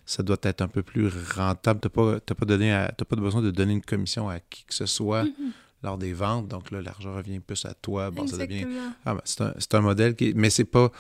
ça 0.05 0.23
doit 0.23 0.37
être 0.43 0.61
un 0.61 0.67
peu 0.67 0.83
plus 0.83 1.09
rentable. 1.35 1.79
Tu 1.81 1.87
n'as 1.87 2.19
pas, 2.19 2.19
pas, 2.19 2.45
donné 2.45 2.87
pas 3.09 3.15
besoin 3.15 3.41
de 3.41 3.51
donner 3.51 3.73
une 3.73 3.81
commission 3.81 4.29
à 4.29 4.39
qui 4.39 4.63
que 4.65 4.73
ce 4.73 4.85
soit 4.85 5.23
mm-hmm. 5.23 5.51
lors 5.83 5.97
des 5.97 6.13
ventes. 6.13 6.47
Donc 6.47 6.71
là, 6.71 6.81
l'argent 6.81 7.13
revient 7.13 7.39
plus 7.39 7.65
à 7.65 7.73
toi. 7.73 8.11
Bon, 8.11 8.27
ça 8.27 8.37
devient... 8.37 8.65
ah, 9.05 9.15
ben, 9.15 9.21
c'est, 9.25 9.41
un, 9.41 9.79
un, 9.79 9.81
modèle 9.81 10.15
qui... 10.15 10.33
Mais 10.35 10.49
c'est 10.49 10.65
pas... 10.65 10.91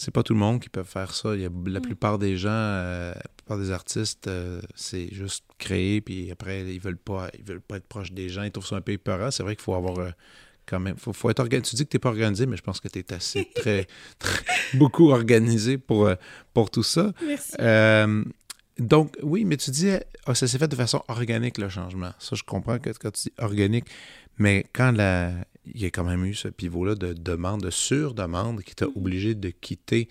C'est 0.00 0.12
pas 0.12 0.22
tout 0.22 0.32
le 0.32 0.38
monde 0.38 0.60
qui 0.60 0.68
peut 0.68 0.84
faire 0.84 1.12
ça. 1.12 1.34
Il 1.34 1.40
y 1.40 1.44
a, 1.44 1.50
la 1.66 1.80
mm. 1.80 1.82
plupart 1.82 2.20
des 2.20 2.36
gens, 2.36 2.50
euh, 2.52 3.12
plupart 3.48 3.64
des 3.64 3.70
artistes, 3.70 4.28
euh, 4.28 4.60
c'est 4.74 5.12
juste 5.12 5.44
créer, 5.58 6.00
puis 6.00 6.30
après, 6.30 6.62
ils 6.72 6.80
veulent 6.80 6.98
pas 6.98 7.30
ils 7.38 7.44
veulent 7.44 7.60
pas 7.60 7.76
être 7.76 7.86
proches 7.86 8.12
des 8.12 8.28
gens. 8.28 8.42
Ils 8.42 8.50
trouvent 8.50 8.66
ça 8.66 8.76
un 8.76 8.80
peu 8.80 8.92
épeurant. 8.92 9.30
C'est 9.30 9.42
vrai 9.42 9.56
qu'il 9.56 9.64
faut 9.64 9.74
avoir 9.74 9.98
euh, 9.98 10.10
quand 10.66 10.80
même. 10.80 10.96
Faut, 10.96 11.12
faut 11.12 11.30
être 11.30 11.40
organisé. 11.40 11.70
Tu 11.70 11.76
dis 11.76 11.84
que 11.84 11.90
tu 11.90 11.96
n'es 11.96 12.00
pas 12.00 12.10
organisé, 12.10 12.46
mais 12.46 12.56
je 12.56 12.62
pense 12.62 12.80
que 12.80 12.88
tu 12.88 12.98
es 12.98 13.12
assez, 13.12 13.48
très, 13.54 13.86
beaucoup 14.74 15.10
organisé 15.10 15.78
pour, 15.78 16.10
pour 16.52 16.70
tout 16.70 16.82
ça. 16.82 17.12
Merci. 17.24 17.56
Donc, 18.78 19.16
oui, 19.22 19.44
mais 19.44 19.56
tu 19.56 19.72
dis, 19.72 19.90
ah, 20.26 20.36
ça 20.36 20.46
s'est 20.46 20.58
fait 20.58 20.68
de 20.68 20.76
façon 20.76 21.02
organique, 21.08 21.58
le 21.58 21.68
changement. 21.68 22.12
Ça, 22.20 22.36
je 22.36 22.44
comprends 22.44 22.78
que 22.78 22.90
quand 22.90 23.10
tu 23.10 23.22
dis 23.22 23.32
organique, 23.38 23.86
mais 24.38 24.66
quand 24.72 24.92
la, 24.92 25.32
il 25.74 25.80
y 25.80 25.84
a 25.84 25.90
quand 25.90 26.04
même 26.04 26.24
eu 26.24 26.34
ce 26.34 26.48
pivot-là 26.48 26.94
de 26.94 27.12
demande, 27.12 27.62
de 27.62 27.70
sur-demande 27.70 28.62
qui 28.62 28.74
t'a 28.74 28.86
mm-hmm. 28.86 28.98
obligé 28.98 29.34
de 29.34 29.50
quitter. 29.50 30.08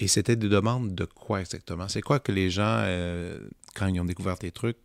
Et 0.00 0.08
c'était 0.08 0.34
des 0.34 0.48
demandes 0.48 0.94
de 0.94 1.04
quoi 1.04 1.40
exactement? 1.40 1.86
C'est 1.88 2.00
quoi 2.00 2.20
que 2.20 2.32
les 2.32 2.50
gens, 2.50 2.80
euh, 2.84 3.38
quand 3.74 3.86
ils 3.86 4.00
ont 4.00 4.06
découvert 4.06 4.38
tes 4.38 4.50
trucs, 4.50 4.78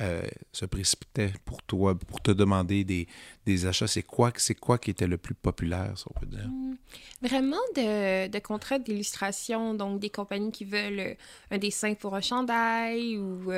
euh, 0.00 0.20
se 0.52 0.66
précipitait 0.66 1.32
pour 1.44 1.62
toi, 1.62 1.96
pour 1.96 2.20
te 2.20 2.32
demander 2.32 2.82
des, 2.82 3.66
achats? 3.66 3.86
C'est 3.86 4.02
quoi, 4.02 4.32
c'est 4.36 4.56
quoi 4.56 4.78
qui 4.78 4.90
était 4.90 5.06
le 5.06 5.18
plus 5.18 5.36
populaire, 5.36 5.96
si 5.96 6.04
on 6.10 6.18
peut 6.18 6.26
dire? 6.26 6.48
Hmm. 6.48 6.74
Vraiment 7.22 7.62
de, 7.76 8.26
de 8.26 8.38
contrats 8.40 8.80
d'illustration, 8.80 9.74
donc 9.74 10.00
des 10.00 10.10
compagnies 10.10 10.50
qui 10.50 10.64
veulent 10.64 10.98
euh, 10.98 11.14
un 11.52 11.58
dessin 11.58 11.94
pour 11.94 12.16
un 12.16 12.20
chandail 12.20 13.16
ou 13.18 13.52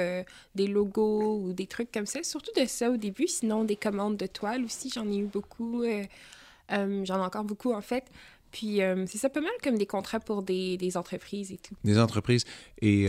des 0.55 0.67
logos 0.67 1.41
ou 1.43 1.55
des 1.55 1.67
trucs 1.67 1.91
comme 1.91 2.07
ça. 2.07 2.23
Surtout 2.23 2.53
de 2.61 2.67
ça 2.67 2.91
au 2.91 2.99
début, 2.99 3.29
sinon 3.29 3.65
des 3.65 3.77
commandes 3.77 4.19
de 4.19 4.27
toiles 4.27 4.62
aussi, 4.62 4.91
j'en 4.95 5.11
ai 5.11 5.17
eu 5.17 5.25
beaucoup. 5.27 5.85
j'en 6.71 7.03
ai 7.03 7.25
encore 7.25 7.45
beaucoup 7.45 7.73
en 7.73 7.81
fait. 7.81 8.05
Puis 8.50 8.81
c'est 9.07 9.19
ça 9.19 9.28
pas 9.28 9.40
mal 9.40 9.50
comme 9.62 9.78
des 9.78 9.87
contrats 9.87 10.21
pour 10.21 10.43
des, 10.43 10.76
des 10.76 10.97
entreprises 10.97 11.52
et 11.52 11.59
tout. 11.59 11.75
Des 11.85 11.99
entreprises. 11.99 12.45
Et 12.81 13.09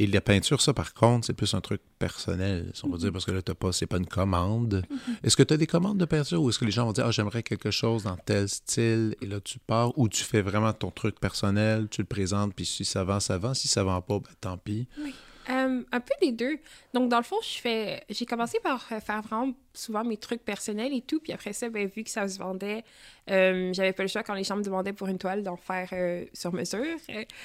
et 0.00 0.06
la 0.06 0.22
peinture, 0.22 0.62
ça, 0.62 0.72
par 0.72 0.94
contre, 0.94 1.26
c'est 1.26 1.34
plus 1.34 1.52
un 1.52 1.60
truc 1.60 1.82
personnel, 1.98 2.70
si 2.72 2.86
on 2.86 2.88
va 2.88 2.96
dire, 2.96 3.08
mhm. 3.08 3.12
parce 3.12 3.26
que 3.26 3.32
là, 3.32 3.42
t'as 3.42 3.52
pas, 3.52 3.70
c'est 3.70 3.86
pas 3.86 3.98
une 3.98 4.06
commande. 4.06 4.82
Mhm. 4.88 5.16
Est-ce 5.22 5.36
que 5.36 5.42
tu 5.42 5.52
as 5.52 5.58
des 5.58 5.66
commandes 5.66 5.98
de 5.98 6.06
peinture 6.06 6.42
ou 6.42 6.48
est-ce 6.48 6.58
que 6.58 6.64
les 6.64 6.70
gens 6.70 6.86
vont 6.86 6.92
dire, 6.92 7.04
ah, 7.04 7.10
j'aimerais 7.10 7.42
quelque 7.42 7.70
chose 7.70 8.04
dans 8.04 8.16
tel 8.16 8.48
style, 8.48 9.14
et 9.20 9.26
là, 9.26 9.40
tu 9.42 9.58
pars, 9.58 9.92
ou 9.98 10.08
tu 10.08 10.24
fais 10.24 10.40
vraiment 10.40 10.72
ton 10.72 10.90
truc 10.90 11.20
personnel, 11.20 11.86
tu 11.90 12.00
le 12.00 12.06
présentes, 12.06 12.54
puis 12.54 12.64
si 12.64 12.86
ça 12.86 13.04
vend, 13.04 13.20
ça 13.20 13.36
vend. 13.36 13.52
Si 13.52 13.68
ça 13.68 13.84
vend 13.84 14.00
pas, 14.00 14.20
ben, 14.20 14.30
tant 14.40 14.56
pis. 14.56 14.88
Oui. 15.04 15.12
Euh, 15.50 15.82
un 15.90 16.00
peu 16.00 16.14
des 16.20 16.32
deux. 16.32 16.58
Donc, 16.94 17.08
dans 17.08 17.18
le 17.18 17.24
fond, 17.24 17.36
je 17.42 17.58
fais... 17.58 18.04
j'ai 18.08 18.26
commencé 18.26 18.58
par 18.60 18.82
faire 18.82 19.22
vraiment 19.22 19.52
souvent 19.74 20.04
mes 20.04 20.16
trucs 20.16 20.44
personnels 20.44 20.92
et 20.92 21.00
tout. 21.00 21.20
Puis 21.20 21.32
après 21.32 21.52
ça, 21.52 21.68
ben, 21.68 21.88
vu 21.88 22.04
que 22.04 22.10
ça 22.10 22.28
se 22.28 22.38
vendait, 22.38 22.84
euh, 23.30 23.72
j'avais 23.72 23.92
pas 23.92 24.02
le 24.02 24.08
choix 24.08 24.22
quand 24.22 24.34
les 24.34 24.44
gens 24.44 24.56
me 24.56 24.62
demandaient 24.62 24.92
pour 24.92 25.08
une 25.08 25.18
toile 25.18 25.42
d'en 25.42 25.56
faire 25.56 25.88
euh, 25.92 26.24
sur 26.32 26.52
mesure. 26.52 26.96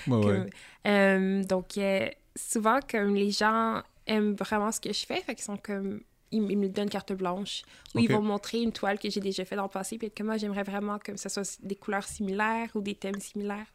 donc, 1.47 1.79
souvent, 2.35 2.79
comme 2.89 3.15
les 3.15 3.31
gens 3.31 3.81
aiment 4.07 4.35
vraiment 4.35 4.71
ce 4.71 4.79
que 4.79 4.93
je 4.93 5.05
fais, 5.05 5.21
fait 5.21 5.35
qu'ils 5.35 5.45
sont 5.45 5.57
comme 5.57 6.01
ils, 6.31 6.57
me 6.57 6.67
donnent 6.67 6.89
carte 6.89 7.13
blanche 7.13 7.63
ou 7.93 7.99
ils 7.99 8.11
vont 8.11 8.21
montrer 8.21 8.61
une 8.61 8.71
toile 8.71 8.99
que 8.99 9.09
j'ai 9.09 9.19
déjà 9.19 9.45
fait 9.45 9.55
dans 9.55 9.63
le 9.63 9.69
passé 9.69 9.97
puis 9.97 10.07
être 10.07 10.17
comme 10.17 10.27
moi 10.27 10.37
j'aimerais 10.37 10.63
vraiment 10.63 10.99
que 10.99 11.15
ce 11.15 11.29
soit 11.29 11.59
des 11.63 11.75
couleurs 11.75 12.03
similaires 12.03 12.69
ou 12.75 12.81
des 12.81 12.95
thèmes 12.95 13.19
similaires. 13.19 13.67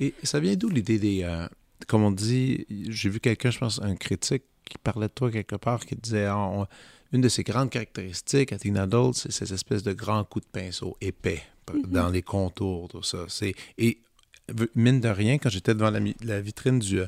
Et 0.00 0.14
ça 0.22 0.40
vient 0.40 0.54
d'où 0.54 0.68
l'idée 0.68 0.98
des 0.98 1.22
euh, 1.24 1.48
comme 1.86 2.02
on 2.02 2.10
dit, 2.10 2.66
j'ai 2.88 3.08
vu 3.08 3.20
quelqu'un, 3.20 3.50
je 3.50 3.58
pense 3.58 3.80
un 3.82 3.96
critique 3.96 4.44
qui 4.64 4.78
parlait 4.78 5.08
de 5.08 5.12
toi 5.12 5.30
quelque 5.30 5.56
part 5.56 5.84
qui 5.84 5.96
disait 5.96 6.26
ah, 6.26 6.68
une 7.12 7.20
de 7.20 7.28
ses 7.28 7.44
grandes 7.44 7.70
caractéristiques 7.70 8.52
à 8.52 8.58
Tina 8.58 8.86
Doll, 8.86 9.14
c'est 9.14 9.30
ces 9.30 9.52
espèces 9.52 9.82
de 9.82 9.92
grands 9.92 10.24
coups 10.24 10.44
de 10.46 10.50
pinceau 10.50 10.96
épais 11.00 11.42
mm-hmm. 11.68 11.86
dans 11.90 12.08
les 12.08 12.22
contours, 12.22 12.88
tout 12.88 13.02
ça. 13.02 13.26
Et 13.78 13.98
mine 14.74 15.00
de 15.00 15.08
rien, 15.08 15.38
quand 15.38 15.50
j'étais 15.50 15.74
devant 15.74 15.90
la, 15.90 16.00
la 16.22 16.40
vitrine 16.40 16.78
du 16.78 17.00
euh, 17.00 17.06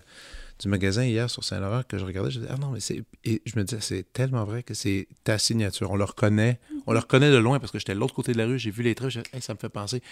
du 0.58 0.68
magasin 0.68 1.04
hier 1.04 1.30
sur 1.30 1.44
Saint-Laurent 1.44 1.82
que 1.86 1.98
je 1.98 2.04
regardais, 2.04 2.30
je 2.30 2.40
disais, 2.40 2.50
ah 2.52 2.56
non, 2.58 2.70
mais 2.70 2.80
c'est. 2.80 3.02
Et 3.24 3.42
je 3.44 3.58
me 3.58 3.64
disais, 3.64 3.80
c'est 3.80 4.12
tellement 4.12 4.44
vrai 4.44 4.62
que 4.62 4.74
c'est 4.74 5.06
ta 5.24 5.38
signature. 5.38 5.90
On 5.90 5.96
le 5.96 6.04
reconnaît. 6.04 6.58
On 6.86 6.92
le 6.92 6.98
reconnaît 6.98 7.30
de 7.30 7.36
loin 7.36 7.60
parce 7.60 7.70
que 7.70 7.78
j'étais 7.78 7.94
de 7.94 8.00
l'autre 8.00 8.14
côté 8.14 8.32
de 8.32 8.38
la 8.38 8.46
rue, 8.46 8.58
j'ai 8.58 8.70
vu 8.70 8.82
les 8.82 8.94
traits, 8.94 9.12
ça 9.40 9.54
me 9.54 9.58
fait 9.58 9.68
penser. 9.68 10.02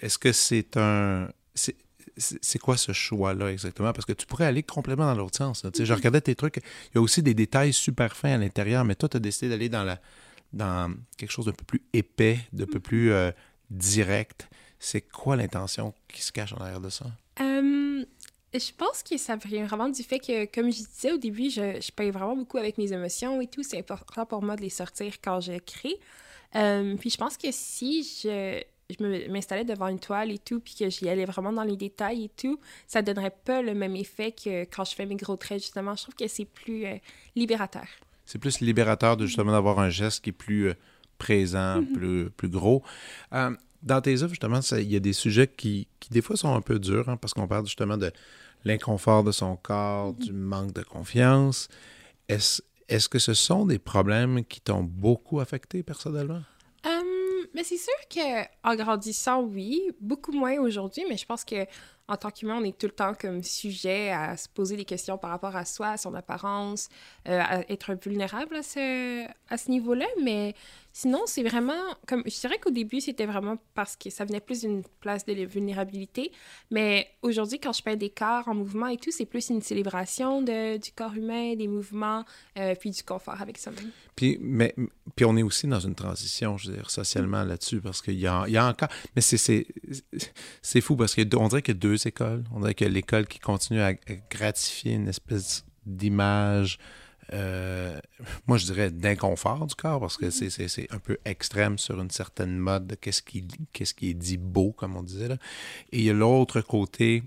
Est-ce 0.00 0.18
que 0.18 0.32
c'est 0.32 0.76
un. 0.76 1.28
C'est 2.16 2.58
quoi 2.58 2.76
ce 2.76 2.92
choix-là 2.92 3.50
exactement? 3.50 3.92
Parce 3.92 4.04
que 4.04 4.12
tu 4.12 4.26
pourrais 4.26 4.46
aller 4.46 4.62
complètement 4.62 5.06
dans 5.06 5.14
l'autre 5.14 5.38
sens. 5.38 5.62
Je 5.64 5.68
mm-hmm. 5.68 5.94
regardais 5.94 6.20
tes 6.20 6.34
trucs. 6.34 6.56
Il 6.56 6.96
y 6.96 6.98
a 6.98 7.00
aussi 7.00 7.22
des 7.22 7.34
détails 7.34 7.72
super 7.72 8.16
fins 8.16 8.34
à 8.34 8.38
l'intérieur, 8.38 8.84
mais 8.84 8.94
toi, 8.94 9.08
tu 9.08 9.16
as 9.16 9.20
décidé 9.20 9.48
d'aller 9.48 9.68
dans, 9.68 9.84
la, 9.84 10.00
dans 10.52 10.94
quelque 11.16 11.30
chose 11.30 11.46
d'un 11.46 11.52
peu 11.52 11.64
plus 11.64 11.82
épais, 11.92 12.38
d'un 12.52 12.66
peu 12.66 12.78
mm-hmm. 12.78 12.80
plus 12.80 13.12
euh, 13.12 13.30
direct. 13.70 14.48
C'est 14.78 15.02
quoi 15.02 15.36
l'intention 15.36 15.94
qui 16.08 16.22
se 16.22 16.32
cache 16.32 16.52
en 16.52 16.58
arrière 16.58 16.80
de 16.80 16.90
ça? 16.90 17.06
Je 18.54 18.70
pense 18.76 19.02
que 19.02 19.16
ça 19.16 19.36
vient 19.36 19.64
vraiment 19.64 19.88
du 19.88 20.02
fait 20.02 20.18
que, 20.18 20.44
comme 20.44 20.70
je 20.70 20.84
disais 20.84 21.12
au 21.12 21.16
début, 21.16 21.48
je, 21.48 21.80
je 21.80 21.90
paye 21.90 22.10
vraiment 22.10 22.36
beaucoup 22.36 22.58
avec 22.58 22.76
mes 22.76 22.92
émotions 22.92 23.40
et 23.40 23.46
tout. 23.46 23.62
C'est 23.62 23.78
important 23.78 24.26
pour 24.26 24.42
moi 24.42 24.56
de 24.56 24.60
les 24.60 24.68
sortir 24.68 25.14
quand 25.22 25.40
je 25.40 25.58
crée. 25.58 25.98
Puis 26.52 27.08
je 27.08 27.16
pense 27.16 27.38
que 27.38 27.48
si 27.50 28.02
je, 28.02 28.62
je 28.92 29.30
m'installais 29.30 29.64
devant 29.64 29.88
une 29.88 29.98
toile 29.98 30.30
et 30.30 30.38
tout, 30.38 30.60
puis 30.60 30.74
que 30.78 30.90
j'y 30.90 31.08
allais 31.08 31.24
vraiment 31.24 31.52
dans 31.52 31.64
les 31.64 31.76
détails 31.76 32.24
et 32.24 32.30
tout, 32.30 32.58
ça 32.86 33.02
donnerait 33.02 33.34
pas 33.44 33.62
le 33.62 33.74
même 33.74 33.96
effet 33.96 34.32
que 34.32 34.64
quand 34.64 34.84
je 34.84 34.94
fais 34.94 35.06
mes 35.06 35.16
gros 35.16 35.36
traits, 35.36 35.60
justement. 35.62 35.94
Je 35.96 36.02
trouve 36.02 36.14
que 36.14 36.28
c'est 36.28 36.44
plus 36.44 36.86
euh, 36.86 36.96
libérateur. 37.36 37.86
C'est 38.26 38.38
plus 38.38 38.60
libérateur 38.60 39.16
de 39.16 39.26
justement 39.26 39.52
d'avoir 39.52 39.78
un 39.78 39.90
geste 39.90 40.22
qui 40.22 40.30
est 40.30 40.32
plus 40.32 40.68
euh, 40.68 40.74
présent, 41.18 41.80
mm-hmm. 41.80 41.92
plus, 41.92 42.30
plus 42.30 42.48
gros 42.48 42.82
dans 43.82 44.00
tes 44.00 44.22
œuvres, 44.22 44.30
justement, 44.30 44.60
il 44.72 44.92
y 44.92 44.96
a 44.96 45.00
des 45.00 45.12
sujets 45.12 45.48
qui, 45.48 45.88
qui, 45.98 46.10
des 46.10 46.22
fois, 46.22 46.36
sont 46.36 46.54
un 46.54 46.60
peu 46.60 46.78
durs, 46.78 47.08
hein, 47.08 47.16
parce 47.16 47.34
qu'on 47.34 47.48
parle 47.48 47.66
justement 47.66 47.96
de 47.96 48.12
l'inconfort 48.64 49.24
de 49.24 49.32
son 49.32 49.56
corps, 49.56 50.14
du 50.14 50.32
manque 50.32 50.72
de 50.72 50.82
confiance. 50.82 51.68
Est-ce 52.28 52.62
est 52.88 53.08
que 53.08 53.18
ce 53.18 53.34
sont 53.34 53.66
des 53.66 53.78
problèmes 53.78 54.44
qui 54.44 54.60
t'ont 54.60 54.84
beaucoup 54.84 55.40
affecté 55.40 55.82
personnellement? 55.82 56.42
Mais 57.54 57.64
c'est 57.64 57.76
sûr 57.76 57.92
qu'en 58.12 58.76
grandissant, 58.76 59.42
oui, 59.42 59.80
beaucoup 60.00 60.32
moins 60.32 60.58
aujourd'hui, 60.58 61.04
mais 61.08 61.16
je 61.16 61.26
pense 61.26 61.44
que 61.44 61.66
en 62.08 62.16
tant 62.16 62.30
qu'humain, 62.30 62.58
on 62.60 62.64
est 62.64 62.76
tout 62.76 62.86
le 62.86 62.92
temps 62.92 63.14
comme 63.14 63.42
sujet 63.42 64.10
à 64.10 64.36
se 64.36 64.48
poser 64.48 64.76
des 64.76 64.84
questions 64.84 65.16
par 65.18 65.30
rapport 65.30 65.54
à 65.56 65.64
soi, 65.64 65.90
à 65.90 65.96
son 65.96 66.14
apparence, 66.14 66.88
euh, 67.28 67.40
à 67.40 67.60
être 67.70 67.94
vulnérable 67.94 68.56
à 68.56 68.62
ce, 68.62 69.26
à 69.48 69.56
ce 69.56 69.70
niveau-là. 69.70 70.06
Mais 70.22 70.54
Sinon, 70.94 71.22
c'est 71.26 71.42
vraiment, 71.42 71.72
comme 72.06 72.22
je 72.26 72.38
dirais 72.38 72.58
qu'au 72.58 72.70
début, 72.70 73.00
c'était 73.00 73.24
vraiment 73.24 73.56
parce 73.74 73.96
que 73.96 74.10
ça 74.10 74.26
venait 74.26 74.40
plus 74.40 74.60
d'une 74.60 74.82
place 75.00 75.24
de 75.24 75.32
vulnérabilité. 75.32 76.32
Mais 76.70 77.08
aujourd'hui, 77.22 77.58
quand 77.58 77.72
je 77.72 77.82
peins 77.82 77.96
des 77.96 78.10
corps 78.10 78.46
en 78.46 78.54
mouvement 78.54 78.88
et 78.88 78.98
tout, 78.98 79.10
c'est 79.10 79.24
plus 79.24 79.48
une 79.48 79.62
célébration 79.62 80.42
de, 80.42 80.76
du 80.76 80.92
corps 80.92 81.14
humain, 81.14 81.56
des 81.56 81.68
mouvements, 81.68 82.24
euh, 82.58 82.74
puis 82.78 82.90
du 82.90 83.02
confort 83.02 83.40
avec 83.40 83.56
soi-même. 83.56 83.90
Puis, 84.16 84.36
mais, 84.40 84.74
puis 85.16 85.24
on 85.24 85.36
est 85.38 85.42
aussi 85.42 85.66
dans 85.66 85.80
une 85.80 85.94
transition, 85.94 86.58
je 86.58 86.70
veux 86.70 86.76
dire, 86.76 86.90
socialement 86.90 87.44
là-dessus, 87.44 87.80
parce 87.80 88.02
qu'il 88.02 88.18
y 88.18 88.26
a, 88.26 88.46
y 88.48 88.58
a 88.58 88.68
encore. 88.68 88.90
Mais 89.16 89.22
c'est 89.22 90.80
fou 90.82 90.96
parce 90.96 91.14
qu'on 91.14 91.48
dirait 91.48 91.62
qu'il 91.62 91.74
y 91.74 91.78
a 91.78 91.80
deux 91.80 92.06
écoles. 92.06 92.44
On 92.54 92.60
dirait 92.60 92.74
qu'il 92.74 92.86
y 92.86 92.90
a 92.90 92.92
l'école 92.92 93.26
qui 93.26 93.38
continue 93.38 93.80
à 93.80 93.94
gratifier 94.30 94.92
une 94.92 95.08
espèce 95.08 95.64
d'image 95.86 96.78
euh, 97.32 97.98
moi, 98.46 98.58
je 98.58 98.66
dirais 98.66 98.90
d'inconfort 98.90 99.66
du 99.66 99.74
corps, 99.74 100.00
parce 100.00 100.16
que 100.16 100.30
c'est 100.30 100.92
un 100.92 100.98
peu 100.98 101.18
extrême 101.24 101.78
sur 101.78 102.00
une 102.00 102.10
certaine 102.10 102.58
mode 102.58 102.86
de 102.86 102.94
qu'est-ce 102.94 103.22
qui, 103.22 103.46
qui 103.72 104.10
est 104.10 104.14
dit 104.14 104.38
beau, 104.38 104.72
comme 104.72 104.96
on 104.96 105.02
disait. 105.02 105.28
Là. 105.28 105.36
Et 105.92 105.98
il 105.98 106.04
y 106.04 106.10
a 106.10 106.14
l'autre 106.14 106.60
côté 106.60 107.22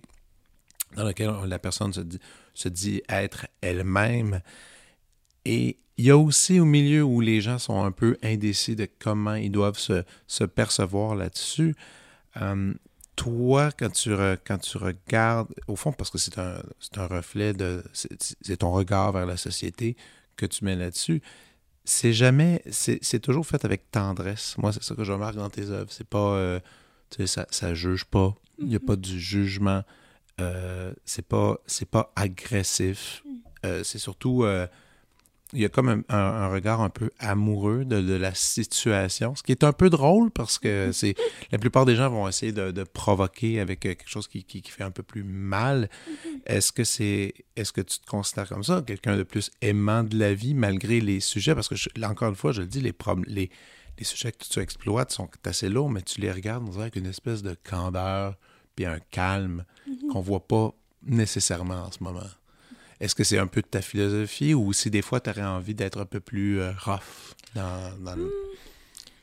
dans 0.95 1.03
lequel 1.03 1.31
la 1.45 1.60
personne 1.60 1.93
se 1.93 2.01
dit, 2.01 2.19
se 2.53 2.69
dit 2.69 3.01
être 3.10 3.47
elle-même. 3.62 4.41
Et 5.45 5.77
il 5.97 6.05
y 6.05 6.12
a 6.12 6.17
aussi 6.17 6.60
au 6.60 6.65
milieu 6.65 7.03
où 7.03 7.21
les 7.21 7.41
gens 7.41 7.58
sont 7.58 7.84
un 7.84 7.91
peu 7.91 8.17
indécis 8.21 8.75
de 8.75 8.88
comment 8.99 9.36
ils 9.36 9.51
doivent 9.51 9.77
se, 9.77 10.03
se 10.27 10.43
percevoir 10.43 11.15
là-dessus. 11.15 11.75
Euh, 12.41 12.73
toi, 13.15 13.71
quand 13.78 13.91
tu, 13.91 14.12
quand 14.45 14.58
tu 14.58 14.78
regardes, 14.78 15.47
au 15.67 15.75
fond, 15.75 15.91
parce 15.91 16.10
que 16.10 16.17
c'est 16.17 16.38
un, 16.38 16.62
un 16.97 17.08
reflet 17.08 17.54
de. 17.54 17.84
C'est 17.93 18.58
ton 18.58 18.71
regard 18.71 19.12
vers 19.12 19.25
la 19.25 19.38
société 19.38 19.95
que 20.36 20.45
tu 20.45 20.65
mets 20.65 20.75
là-dessus, 20.75 21.21
c'est 21.84 22.13
jamais. 22.13 22.62
C'est 22.69 23.19
toujours 23.19 23.45
fait 23.45 23.63
avec 23.63 23.91
tendresse. 23.91 24.58
Moi, 24.58 24.73
c'est 24.73 24.84
ça 24.84 24.95
que 24.95 25.04
je 25.04 25.12
remarque 25.12 25.36
dans 25.36 25.49
tes 25.49 25.69
œuvres. 25.69 25.91
C'est 25.91 26.08
pas. 26.08 26.36
Euh, 26.36 26.60
tu 27.10 27.17
sais, 27.17 27.28
ça, 27.28 27.47
ça 27.51 27.73
juge 27.73 28.06
pas. 28.06 28.36
Il 28.58 28.67
n'y 28.67 28.75
a 28.75 28.80
pas 28.80 28.95
du 28.95 29.19
jugement. 29.19 29.84
Euh, 30.41 30.91
c'est 31.06 31.25
pas, 31.25 31.58
pas 31.91 32.12
agressif. 32.15 33.23
Mm. 33.23 33.30
Euh, 33.65 33.84
c'est 33.84 33.99
surtout 33.99 34.45
il 35.56 35.62
y 35.62 35.65
a 35.65 35.70
comme 35.70 36.04
un, 36.10 36.48
regard 36.50 36.82
un 36.82 36.89
peu 36.89 37.10
amoureux 37.20 37.86
de, 37.86 38.15
la 38.15 38.36
situation, 38.36 39.36
ce 39.36 39.44
qui 39.44 39.52
est 39.52 39.63
un 39.63 39.74
peu 39.74 39.89
drôle 39.89 40.30
parce 40.32 40.60
que 40.60 40.91
c'est 40.94 41.15
la 41.52 41.58
plupart 41.58 41.86
des 41.86 41.96
gens 41.96 42.10
vont 42.10 42.28
essayer 42.28 42.52
de, 42.52 42.84
provoquer 42.84 43.60
avec 43.60 43.86
euh, 43.86 43.96
quelque 43.96 44.10
chose 44.10 44.28
qui, 44.28 44.46
fait 44.68 44.84
un 44.84 44.91
peu 44.91 45.04
plus 45.04 45.24
mal. 45.24 45.89
Est-ce 46.46 46.72
que 46.72 46.84
c'est 46.84 47.34
est-ce 47.56 47.72
que 47.72 47.82
tu 47.82 48.00
te 48.00 48.06
considères 48.06 48.50
comme 48.50 48.63
ça, 48.63 48.84
quelqu'un 48.86 49.18
de 49.18 49.24
plus 49.24 49.50
aimant 49.62 50.04
de 50.04 50.18
la 50.18 50.34
vie 50.34 50.54
malgré 50.54 51.00
les 51.00 51.20
sujets? 51.20 51.56
Parce 51.56 51.68
que 51.68 51.76
là 51.98 52.10
encore 52.10 52.30
une 52.30 52.36
fois, 52.36 52.52
je 52.52 52.62
le 52.62 52.68
dis, 52.68 52.82
les, 52.82 52.94
les, 53.28 53.50
les 53.98 54.04
sujets 54.04 54.32
que 54.32 54.44
tu 54.44 54.60
exploites 54.60 55.12
sont 55.12 55.30
assez 55.46 55.70
lourds, 55.70 55.89
mais 55.89 56.02
tu 56.02 56.22
les 56.22 56.32
regardes 56.32 56.68
avec 56.78 56.96
une 56.96 57.08
espèce 57.08 57.41
de 57.41 57.56
candeur 57.63 58.36
puis 58.76 58.86
un 58.86 59.00
calme 59.12 59.63
mm-hmm. 59.88 60.08
qu'on 60.12 60.22
voit 60.22 60.46
pas 60.46 60.74
nécessairement 61.04 61.84
en 61.84 61.91
ce 61.91 62.04
moment. 62.04 62.20
Est-ce 62.99 63.15
que 63.15 63.23
c'est 63.23 63.38
un 63.38 63.47
peu 63.47 63.62
de 63.62 63.67
ta 63.67 63.81
philosophie 63.81 64.53
ou 64.53 64.71
si 64.73 64.89
des 64.89 65.01
fois 65.01 65.19
tu 65.19 65.29
aurais 65.29 65.43
envie 65.43 65.75
d'être 65.75 65.99
un 65.99 66.05
peu 66.05 66.19
plus 66.19 66.60
euh, 66.60 66.71
rough 66.84 67.36
dans, 67.55 68.15
hmm. 68.15 68.29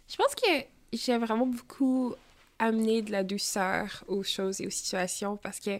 Je 0.09 0.17
pense 0.17 0.35
que 0.35 0.65
j'ai 0.93 1.17
vraiment 1.19 1.47
beaucoup 1.47 2.15
amené 2.59 3.03
de 3.03 3.11
la 3.11 3.25
douceur 3.25 4.05
aux 4.09 4.23
choses 4.23 4.61
et 4.61 4.67
aux 4.67 4.71
situations 4.71 5.37
parce 5.37 5.59
que, 5.59 5.79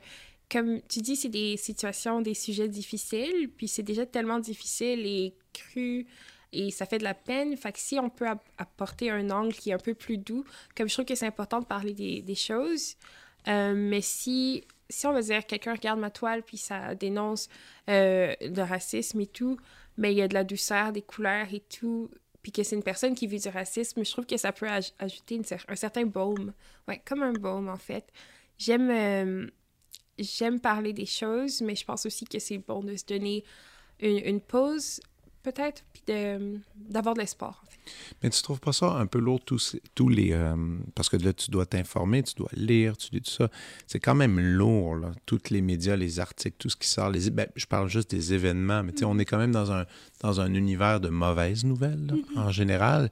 comme 0.51 0.81
tu 0.89 1.01
dis, 1.01 1.17
c'est 1.17 1.29
des 1.29 1.57
situations, 1.57 2.21
des 2.21 2.35
sujets 2.35 2.69
difficiles, 2.69 3.51
puis 3.57 3.69
c'est 3.69 3.83
déjà 3.83 4.07
tellement 4.07 4.39
difficile 4.39 5.07
et 5.07 5.35
cru 5.53 6.07
et 6.53 6.71
ça 6.71 6.87
fait 6.87 6.99
de 6.99 7.05
la 7.05 7.15
peine. 7.15 7.57
Fait 7.57 7.73
que 7.73 7.79
si 7.79 7.99
on 7.99 8.11
peut 8.11 8.27
apporter 8.59 9.11
un 9.11 9.31
angle 9.31 9.55
qui 9.55 9.71
est 9.71 9.75
un 9.75 9.79
peu 9.79 9.95
plus 9.95 10.19
doux, 10.19 10.45
comme 10.77 10.89
je 10.89 10.95
trouve 10.95 11.07
que 11.07 11.15
c'est 11.15 11.27
important 11.27 11.61
de 11.61 11.67
parler 11.67 11.95
des, 11.95 12.23
des 12.23 12.35
choses, 12.35 12.97
euh, 13.49 13.75
mais 13.75 14.01
si 14.01 14.65
si 14.89 15.07
on 15.07 15.13
va 15.13 15.23
dire 15.23 15.47
quelqu'un 15.47 15.73
regarde 15.73 15.99
ma 15.99 16.11
toile 16.11 16.43
puis 16.43 16.57
ça 16.57 16.95
dénonce 16.95 17.49
euh, 17.89 18.35
le 18.41 18.63
racisme 18.63 19.21
et 19.21 19.27
tout, 19.27 19.59
mais 19.97 20.13
il 20.13 20.19
y 20.19 20.23
a 20.23 20.29
de 20.29 20.35
la 20.35 20.45
douceur, 20.45 20.93
des 20.93 21.03
couleurs 21.03 21.53
et 21.53 21.61
tout, 21.61 22.11
puis 22.43 22.53
que 22.53 22.63
c'est 22.63 22.77
une 22.77 22.83
personne 22.83 23.15
qui 23.15 23.27
vit 23.27 23.39
du 23.39 23.49
racisme, 23.49 24.05
je 24.05 24.11
trouve 24.11 24.27
que 24.27 24.37
ça 24.37 24.53
peut 24.53 24.69
ajouter 24.99 25.41
un 25.69 25.77
certain 25.77 26.05
baume. 26.05 26.53
Ouais, 26.89 27.01
comme 27.05 27.23
un 27.23 27.33
baume 27.33 27.69
en 27.69 27.77
fait. 27.77 28.13
J'aime 28.59 28.91
euh, 28.91 29.47
j'aime 30.19 30.61
parler 30.61 30.93
des 30.93 31.07
choses, 31.07 31.61
mais 31.63 31.75
je 31.75 31.85
pense 31.85 32.07
aussi 32.07 32.25
que 32.25 32.39
c'est 32.39 32.59
bon 32.59 32.83
de 32.83 32.97
se 32.97 33.05
donner 33.05 33.45
une, 34.01 34.19
une 34.19 34.41
pause 34.41 35.01
peut-être, 35.43 35.85
puis 35.93 36.03
d'avoir 36.77 37.15
de, 37.15 37.21
l'espoir. 37.21 37.65
Mais 38.23 38.31
tu 38.31 38.43
trouves 38.43 38.61
pas 38.61 38.73
ça 38.73 38.93
un 38.93 39.07
peu 39.07 39.19
lourd, 39.19 39.41
tous, 39.45 39.77
tous 39.95 40.09
les... 40.09 40.33
Euh, 40.33 40.55
parce 40.95 41.09
que 41.09 41.17
là, 41.17 41.33
tu 41.33 41.51
dois 41.51 41.67
t'informer, 41.67 42.23
tu 42.23 42.35
dois 42.35 42.51
lire, 42.53 42.97
tu 42.97 43.11
dis 43.11 43.21
tout 43.21 43.31
ça. 43.31 43.49
C'est 43.87 44.01
quand 44.01 44.15
même 44.15 44.39
lourd, 44.39 44.97
là, 44.97 45.13
tous 45.27 45.51
les 45.51 45.61
médias, 45.61 45.97
les 45.97 46.21
articles, 46.21 46.57
tout 46.59 46.71
ce 46.71 46.77
qui 46.77 46.89
sort. 46.89 47.11
Les, 47.11 47.31
ben, 47.31 47.47
je 47.57 47.67
parle 47.67 47.89
juste 47.89 48.11
des 48.11 48.35
événements, 48.35 48.83
mais 48.83 48.93
tu 48.93 48.99
sais, 48.99 49.05
on 49.05 49.19
est 49.19 49.25
quand 49.25 49.39
même 49.39 49.53
dans 49.53 49.73
un, 49.73 49.85
dans 50.21 50.41
un 50.41 50.55
univers 50.55 51.01
de 51.01 51.09
mauvaises 51.09 51.65
nouvelles, 51.65 52.07
mm-hmm. 52.07 52.39
en 52.39 52.51
général. 52.51 53.11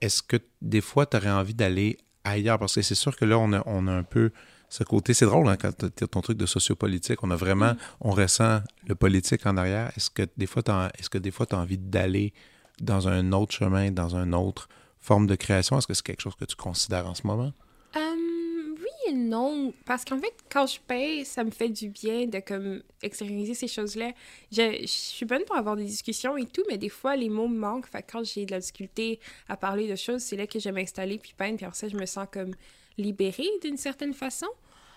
Est-ce 0.00 0.22
que 0.22 0.36
des 0.60 0.80
fois, 0.80 1.06
tu 1.06 1.16
aurais 1.16 1.30
envie 1.30 1.54
d'aller 1.54 1.98
ailleurs? 2.24 2.58
Parce 2.58 2.74
que 2.74 2.82
c'est 2.82 2.96
sûr 2.96 3.16
que 3.16 3.24
là, 3.24 3.38
on 3.38 3.52
a, 3.52 3.62
on 3.66 3.86
a 3.86 3.92
un 3.92 4.02
peu 4.02 4.32
ce 4.72 4.84
côté. 4.84 5.12
C'est 5.12 5.26
drôle, 5.26 5.48
hein, 5.48 5.56
quand 5.60 5.72
tu 5.76 6.04
as 6.04 6.06
ton 6.06 6.22
truc 6.22 6.38
de 6.38 6.46
sociopolitique, 6.46 7.22
on 7.22 7.30
a 7.30 7.36
vraiment, 7.36 7.74
mm. 7.74 7.78
on 8.00 8.10
ressent 8.12 8.60
le 8.86 8.94
politique 8.94 9.44
en 9.44 9.58
arrière. 9.58 9.92
Est-ce 9.96 10.08
que 10.08 10.22
des 10.38 10.46
fois, 10.46 10.62
est-ce 10.98 11.10
que 11.10 11.18
des 11.18 11.30
fois, 11.30 11.44
tu 11.44 11.54
as 11.54 11.58
envie 11.58 11.76
d'aller 11.76 12.32
dans 12.80 13.06
un 13.06 13.32
autre 13.32 13.52
chemin, 13.52 13.90
dans 13.90 14.16
une 14.16 14.34
autre 14.34 14.68
forme 14.98 15.26
de 15.26 15.34
création? 15.34 15.76
Est-ce 15.76 15.86
que 15.86 15.92
c'est 15.92 16.06
quelque 16.06 16.22
chose 16.22 16.36
que 16.36 16.46
tu 16.46 16.56
considères 16.56 17.06
en 17.06 17.14
ce 17.14 17.26
moment? 17.26 17.52
Um, 17.94 18.76
oui 18.78 19.10
et 19.10 19.12
non. 19.12 19.74
Parce 19.84 20.06
qu'en 20.06 20.18
fait, 20.18 20.32
quand 20.50 20.66
je 20.66 20.80
paye, 20.80 21.26
ça 21.26 21.44
me 21.44 21.50
fait 21.50 21.68
du 21.68 21.90
bien 21.90 22.26
de 22.26 22.40
comme 22.40 22.82
extérioriser 23.02 23.52
ces 23.52 23.68
choses-là. 23.68 24.12
Je, 24.50 24.78
je, 24.80 24.86
suis 24.86 25.26
bonne 25.26 25.44
pour 25.44 25.56
avoir 25.56 25.76
des 25.76 25.84
discussions 25.84 26.38
et 26.38 26.46
tout, 26.46 26.62
mais 26.70 26.78
des 26.78 26.88
fois, 26.88 27.14
les 27.14 27.28
mots 27.28 27.46
me 27.46 27.58
manquent. 27.58 27.88
Fait 27.88 28.02
quand 28.10 28.24
j'ai 28.24 28.46
de 28.46 28.52
la 28.52 28.60
difficulté 28.60 29.20
à 29.50 29.58
parler 29.58 29.86
de 29.86 29.96
choses, 29.96 30.22
c'est 30.22 30.36
là 30.36 30.46
que 30.46 30.58
j'aime 30.58 30.76
m'installer 30.76 31.18
puis 31.18 31.34
peindre. 31.36 31.58
Puis 31.58 31.66
après 31.66 31.76
ça, 31.76 31.88
je 31.88 31.96
me 31.98 32.06
sens 32.06 32.26
comme 32.32 32.54
libérée 32.96 33.48
d'une 33.62 33.76
certaine 33.76 34.14
façon. 34.14 34.48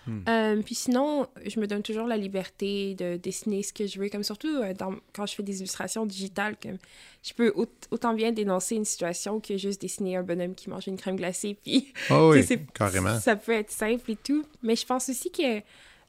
Hmm. 0.06 0.20
Euh, 0.28 0.62
puis 0.62 0.74
sinon, 0.74 1.26
je 1.44 1.58
me 1.58 1.66
donne 1.66 1.82
toujours 1.82 2.06
la 2.06 2.16
liberté 2.16 2.94
de 2.94 3.16
dessiner 3.16 3.62
ce 3.62 3.72
que 3.72 3.86
je 3.86 3.98
veux, 3.98 4.08
comme 4.08 4.22
surtout 4.22 4.48
euh, 4.48 4.72
dans, 4.72 4.94
quand 5.12 5.26
je 5.26 5.34
fais 5.34 5.42
des 5.42 5.58
illustrations 5.58 6.06
digitales, 6.06 6.56
comme 6.62 6.78
je 7.22 7.34
peux 7.34 7.52
autant 7.90 8.14
bien 8.14 8.32
dénoncer 8.32 8.76
une 8.76 8.84
situation 8.84 9.40
que 9.40 9.56
juste 9.56 9.80
dessiner 9.80 10.16
un 10.16 10.22
bonhomme 10.22 10.54
qui 10.54 10.70
mange 10.70 10.86
une 10.86 10.96
crème 10.96 11.16
glacée, 11.16 11.56
puis 11.62 11.92
oh 12.10 12.32
oui, 12.32 12.44
carrément. 12.74 13.18
ça 13.18 13.36
peut 13.36 13.52
être 13.52 13.70
simple 13.70 14.10
et 14.10 14.16
tout. 14.16 14.44
Mais 14.62 14.76
je 14.76 14.86
pense 14.86 15.08
aussi 15.08 15.30
que 15.30 15.60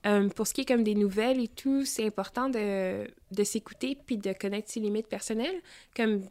euh, 0.05 0.29
pour 0.29 0.45
ce 0.45 0.53
qui 0.53 0.62
est 0.62 0.65
comme 0.65 0.83
des 0.83 0.95
nouvelles 0.95 1.41
et 1.41 1.47
tout, 1.47 1.83
c'est 1.83 2.05
important 2.05 2.49
de, 2.49 3.07
de 3.31 3.43
s'écouter 3.43 3.97
puis 4.05 4.17
de 4.17 4.31
connaître 4.33 4.69
ses 4.69 4.79
limites 4.79 5.07
personnelles. 5.07 5.62
Comme 5.95 6.21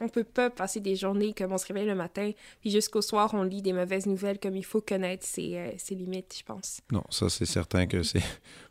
on 0.00 0.08
peut 0.08 0.24
pas 0.24 0.50
passer 0.50 0.80
des 0.80 0.96
journées 0.96 1.32
comme 1.32 1.52
on 1.52 1.58
se 1.58 1.66
réveille 1.66 1.86
le 1.86 1.94
matin, 1.94 2.30
puis 2.60 2.70
jusqu'au 2.70 3.02
soir, 3.02 3.30
on 3.34 3.42
lit 3.42 3.62
des 3.62 3.72
mauvaises 3.72 4.06
nouvelles, 4.06 4.38
comme 4.38 4.56
il 4.56 4.64
faut 4.64 4.80
connaître 4.80 5.24
ses, 5.24 5.56
euh, 5.56 5.70
ses 5.78 5.94
limites, 5.94 6.34
je 6.38 6.44
pense. 6.44 6.80
Non, 6.90 7.04
ça, 7.10 7.28
c'est 7.28 7.46
certain 7.46 7.86
que 7.86 8.02
c'est... 8.02 8.22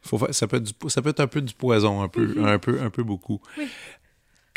Faut... 0.01 0.19
Ça, 0.31 0.47
peut 0.47 0.57
être 0.57 0.89
ça 0.89 1.01
peut 1.01 1.09
être 1.09 1.19
un 1.19 1.27
peu 1.27 1.41
du 1.41 1.53
poison, 1.53 2.01
un 2.01 2.07
peu, 2.07 2.27
mm-hmm. 2.27 2.45
un 2.45 2.59
peu, 2.59 2.81
un 2.81 2.89
peu 2.89 3.03
beaucoup. 3.03 3.41
Oui. 3.57 3.67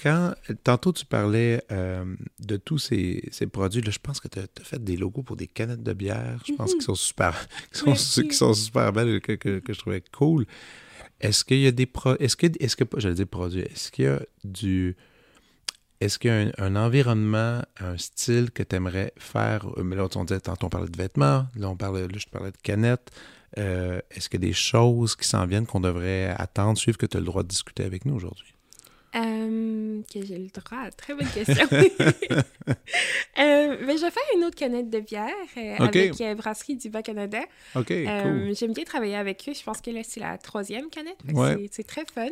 Quand, 0.00 0.34
tantôt, 0.62 0.92
tu 0.92 1.04
parlais 1.04 1.60
euh, 1.72 2.04
de 2.38 2.56
tous 2.56 2.78
ces, 2.78 3.28
ces 3.32 3.48
produits, 3.48 3.82
là, 3.82 3.90
je 3.90 3.98
pense 3.98 4.20
que 4.20 4.28
tu 4.28 4.38
as, 4.38 4.46
fait 4.62 4.82
des 4.82 4.96
logos 4.96 5.24
pour 5.24 5.36
des 5.36 5.48
canettes 5.48 5.82
de 5.82 5.92
bière, 5.92 6.40
je 6.46 6.52
pense, 6.52 6.72
qu'ils 6.72 6.82
sont 6.82 6.94
super, 6.94 7.48
qui 7.72 7.80
sont, 7.80 8.22
qui 8.22 8.32
sont 8.32 8.54
super 8.54 8.92
belles, 8.92 9.20
que, 9.20 9.32
que, 9.32 9.58
que, 9.58 9.72
je 9.72 9.78
trouvais 9.78 10.02
cool. 10.12 10.46
Est-ce 11.20 11.44
qu'il 11.44 11.58
y 11.58 11.66
a 11.66 11.72
des... 11.72 11.86
Pro... 11.86 12.14
Est-ce 12.20 12.36
que, 12.36 12.46
est-ce 12.60 12.76
que... 12.76 12.84
J'allais 12.96 13.16
dire 13.16 13.26
produits. 13.26 13.62
Est-ce 13.62 13.90
qu'il 13.90 14.04
y 14.04 14.08
a 14.08 14.20
du 14.44 14.96
est-ce 16.00 16.18
qu'il 16.18 16.30
y 16.30 16.34
a 16.34 16.64
un, 16.64 16.76
environnement, 16.76 17.62
un 17.80 17.96
style 17.96 18.50
que 18.50 18.62
tu 18.62 18.76
aimerais 18.76 19.12
faire? 19.18 19.66
Euh, 19.76 19.82
mais 19.82 19.96
là, 19.96 20.06
on 20.14 20.24
disait, 20.24 20.40
on 20.62 20.68
parlait 20.68 20.88
de 20.88 20.96
vêtements, 20.96 21.46
là, 21.56 21.68
on 21.68 21.76
parlait, 21.76 22.02
là, 22.02 22.16
je 22.16 22.26
parlais 22.26 22.52
de 22.52 22.56
canettes. 22.62 23.10
Euh, 23.56 24.00
est-ce 24.10 24.28
qu'il 24.28 24.42
y 24.42 24.46
a 24.46 24.48
des 24.48 24.54
choses 24.54 25.16
qui 25.16 25.26
s'en 25.26 25.46
viennent 25.46 25.66
qu'on 25.66 25.80
devrait 25.80 26.34
attendre, 26.38 26.78
suivre, 26.78 26.98
que 26.98 27.06
tu 27.06 27.16
as 27.16 27.20
le 27.20 27.26
droit 27.26 27.42
de 27.42 27.48
discuter 27.48 27.84
avec 27.84 28.04
nous 28.04 28.14
aujourd'hui? 28.14 28.54
Euh, 29.48 30.02
que 30.12 30.24
j'ai 30.24 30.38
le 30.38 30.48
droit. 30.48 30.90
Très 30.96 31.14
bonne 31.14 31.28
question. 31.28 31.66
euh, 31.70 32.74
mais 33.36 33.96
je 33.96 34.02
vais 34.02 34.10
faire 34.10 34.22
une 34.36 34.44
autre 34.44 34.56
canette 34.56 34.90
de 34.90 35.00
bière 35.00 35.30
avec 35.78 36.22
Brasserie 36.36 36.76
du 36.76 36.90
Bas-Canada. 36.90 37.40
OK, 37.74 37.88
cool. 37.88 38.54
J'aime 38.54 38.72
bien 38.72 38.84
travailler 38.84 39.16
avec 39.16 39.44
eux. 39.48 39.54
Je 39.54 39.62
pense 39.62 39.80
que 39.80 39.90
là, 39.90 40.00
c'est 40.04 40.20
la 40.20 40.38
troisième 40.38 40.88
canette. 40.90 41.18
C'est 41.70 41.86
très 41.86 42.04
fun. 42.04 42.28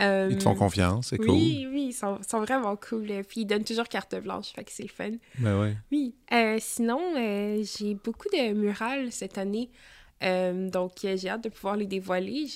ils 0.00 0.38
te 0.38 0.42
font 0.42 0.54
confiance, 0.54 1.08
c'est 1.08 1.18
cool. 1.18 1.30
Oui, 1.30 1.66
oui, 1.70 1.86
ils 1.90 1.92
sont, 1.92 2.18
sont, 2.28 2.40
vraiment 2.40 2.76
cool. 2.76 3.06
Puis 3.28 3.42
ils 3.42 3.46
donnent 3.46 3.64
toujours 3.64 3.88
carte 3.88 4.14
blanche, 4.16 4.52
fait 4.54 4.64
que 4.64 4.72
c'est 4.72 4.88
fun. 4.88 5.12
Ben 5.38 5.60
ouais. 5.60 5.76
Oui. 5.92 6.14
sinon, 6.60 7.00
j'ai 7.62 7.94
beaucoup 7.94 8.28
de 8.28 8.52
murales 8.52 9.12
cette 9.12 9.38
année. 9.38 9.70
Euh, 10.22 10.68
donc, 10.68 11.04
euh, 11.04 11.16
j'ai 11.16 11.28
hâte 11.28 11.44
de 11.44 11.48
pouvoir 11.48 11.76
les 11.76 11.86
dévoiler. 11.86 12.46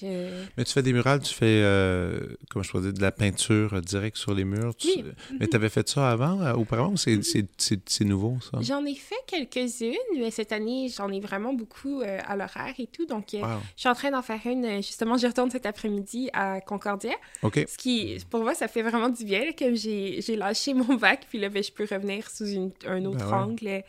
Mais 0.57 0.65
tu 0.65 0.73
fais 0.73 0.83
des 0.83 0.93
murales, 0.93 1.21
tu 1.21 1.33
fais, 1.33 1.63
euh, 1.63 2.21
comme 2.51 2.65
je 2.65 2.71
pourrais 2.71 2.93
de 2.93 3.01
la 3.01 3.13
peinture 3.13 3.81
directe 3.81 4.17
sur 4.17 4.35
les 4.35 4.45
murs? 4.45 4.75
Oui. 4.85 5.05
Mais 5.39 5.47
tu 5.47 5.57
avais 5.57 5.69
fait 5.69 5.89
ça 5.89 6.11
avant, 6.11 6.53
auparavant, 6.55 6.93
ou 6.93 6.97
c'est 6.97 8.05
nouveau, 8.05 8.39
ça? 8.41 8.59
J'en 8.61 8.85
ai 8.85 8.95
fait 8.95 9.15
quelques-unes, 9.27 10.19
mais 10.19 10.31
cette 10.31 10.53
année, 10.53 10.89
j'en 10.95 11.09
ai 11.11 11.21
vraiment 11.21 11.55
beaucoup 11.55 12.03
à 12.03 12.37
l'horaire 12.37 12.75
et 12.79 12.87
tout. 12.87 13.07
Donc, 13.07 13.27
je 13.33 13.39
suis 13.77 13.89
en 13.89 13.95
train 13.95 14.11
d'en 14.11 14.23
faire 14.23 14.41
une. 14.45 14.77
Justement, 14.77 15.17
je 15.17 15.27
retourne 15.27 15.51
cet 15.51 15.67
après-midi 15.67 16.31
à 16.33 16.61
Concordia. 16.61 17.15
OK. 17.43 17.65
Ce 17.69 17.79
qui, 17.79 18.19
pour 18.31 18.41
moi, 18.41 18.55
ça 18.55 18.69
fait 18.69 18.83
vraiment 18.83 19.09
du 19.09 19.25
bien, 19.25 19.53
comme 19.57 19.75
j'ai 19.75 20.37
lâché 20.37 20.75
mon 20.75 20.95
bac, 20.95 21.27
puis 21.29 21.39
là, 21.39 21.49
ben, 21.49 21.63
je 21.63 21.71
peux 21.71 21.87
revenir 21.89 22.29
sous 22.31 22.47
une, 22.47 22.71
un 22.87 23.05
autre 23.05 23.19
ben 23.19 23.33
angle. 23.33 23.85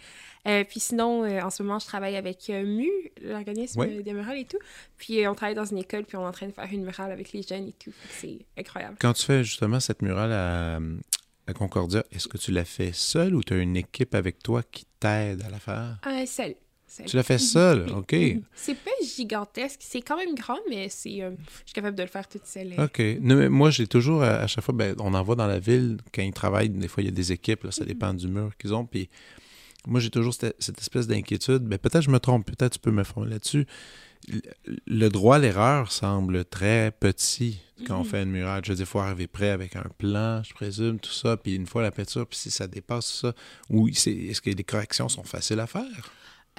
Euh, 0.48 0.64
puis 0.66 0.80
sinon, 0.80 1.24
euh, 1.24 1.42
en 1.42 1.50
ce 1.50 1.64
moment, 1.64 1.80
je 1.80 1.86
travaille 1.86 2.16
avec 2.16 2.50
euh, 2.50 2.66
MU, 2.66 2.90
l'organisme 3.22 3.86
des 4.02 4.14
murales 4.14 4.38
et 4.38 4.46
tout. 4.46 4.58
Puis 4.98 5.26
on 5.28 5.36
travaille 5.36 5.56
dans 5.56 5.66
une 5.66 5.78
école, 5.78 6.04
puis 6.04 6.18
on 6.18 6.24
est 6.24 6.28
en 6.28 6.32
train 6.32 6.48
de 6.48 6.52
faire 6.52 6.68
une 6.72 6.84
murale 6.84 7.12
avec 7.12 7.32
les 7.32 7.44
jeunes 7.44 7.70
et 7.70 7.74
tout. 7.74 7.94
C'est 8.10 8.40
incroyable. 8.58 8.98
Quand 9.00 9.14
tu 9.14 9.24
fais 9.26 9.44
justement 9.44 9.80
cette 9.80 10.02
murale 10.02 10.32
à, 10.34 10.80
à 11.48 11.54
Concordia, 11.54 12.04
est-ce 12.12 12.28
que 12.28 12.38
tu 12.38 12.52
la 12.52 12.66
fais 12.66 12.92
seule 12.94 13.36
ou 13.36 13.44
tu 13.44 13.54
as 13.54 13.58
une 13.58 13.78
équipe 13.78 14.16
avec 14.16 14.40
toi 14.40 14.64
qui 14.70 14.86
t'aide 15.00 15.44
à 15.44 15.50
la 15.50 15.60
faire? 15.60 16.00
seule. 16.28 16.56
seule. 16.88 17.06
Tu 17.06 17.16
l'as 17.16 17.24
fait 17.24 17.38
seule? 17.38 17.90
OK. 17.96 18.14
C'est 18.54 18.76
pas 18.76 18.92
gigantesque, 19.16 19.80
c'est 19.82 20.02
quand 20.02 20.18
même 20.18 20.36
grand, 20.36 20.60
mais 20.70 20.90
c'est, 20.90 21.22
euh, 21.22 21.32
je 21.62 21.68
suis 21.68 21.74
capable 21.74 21.96
de 21.96 22.04
le 22.04 22.10
faire 22.10 22.28
toute 22.28 22.46
seule. 22.46 22.74
OK. 22.78 23.00
Non, 23.22 23.36
mais 23.36 23.48
moi, 23.48 23.70
j'ai 23.70 23.88
toujours, 23.88 24.24
à, 24.24 24.40
à 24.40 24.48
chaque 24.48 24.66
fois, 24.66 24.74
ben, 24.74 24.94
on 25.00 25.14
en 25.14 25.24
voit 25.24 25.36
dans 25.36 25.48
la 25.48 25.60
ville, 25.60 25.98
quand 26.14 26.22
ils 26.22 26.34
travaillent, 26.34 26.70
des 26.70 26.90
fois, 26.90 27.02
il 27.02 27.06
y 27.06 27.10
a 27.10 27.14
des 27.14 27.32
équipes, 27.32 27.64
là, 27.64 27.72
ça 27.72 27.86
dépend 27.86 28.14
du 28.14 28.28
mur 28.28 28.52
qu'ils 28.58 28.74
ont. 28.74 28.86
Puis 28.86 29.10
moi, 29.88 30.00
j'ai 30.00 30.10
toujours 30.10 30.34
cette, 30.34 30.56
cette 30.60 30.80
espèce 30.80 31.08
d'inquiétude. 31.08 31.63
Ben, 31.63 31.78
peut-être 31.78 32.02
je 32.04 32.10
me 32.10 32.19
trompe, 32.19 32.46
peut-être 32.46 32.74
tu 32.74 32.80
peux 32.80 32.91
me 32.91 33.04
former 33.04 33.30
là-dessus. 33.32 33.65
Le, 34.86 35.10
droit 35.10 35.36
à 35.36 35.39
l'erreur 35.39 35.91
semble 35.91 36.46
très 36.46 36.91
petit 36.98 37.60
quand 37.86 37.98
on 38.00 38.04
Mhm. 38.04 38.10
fait 38.10 38.24
une 38.24 38.32
murale. 38.32 38.62
Je 38.63 38.72
veux 38.72 38.76
dire, 38.78 38.86
il 38.86 38.89
faut 38.89 39.00
arriver 39.00 39.28
prêt 39.28 39.50
avec 39.50 39.76
un 39.76 39.84
plan, 39.98 40.41
je 40.43 40.54
présume, 40.54 41.00
tout 41.00 41.12
ça. 41.12 41.36
Puis 41.36 41.56
une 41.56 41.67
fois 41.67 41.82
la 41.82 41.91
peinture, 41.91 42.26
puis 42.26 42.38
si 42.39 42.50
ça 42.50 42.67
dépasse 42.67 43.12
ça, 43.22 43.34
ou 43.69 43.89
c'est- 43.93 44.12
est-ce 44.13 44.41
que 44.41 44.50
les 44.50 44.63
corrections 44.63 45.10
sont 45.10 45.24
faciles 45.24 45.60
à 45.60 45.67
faire? 45.67 46.12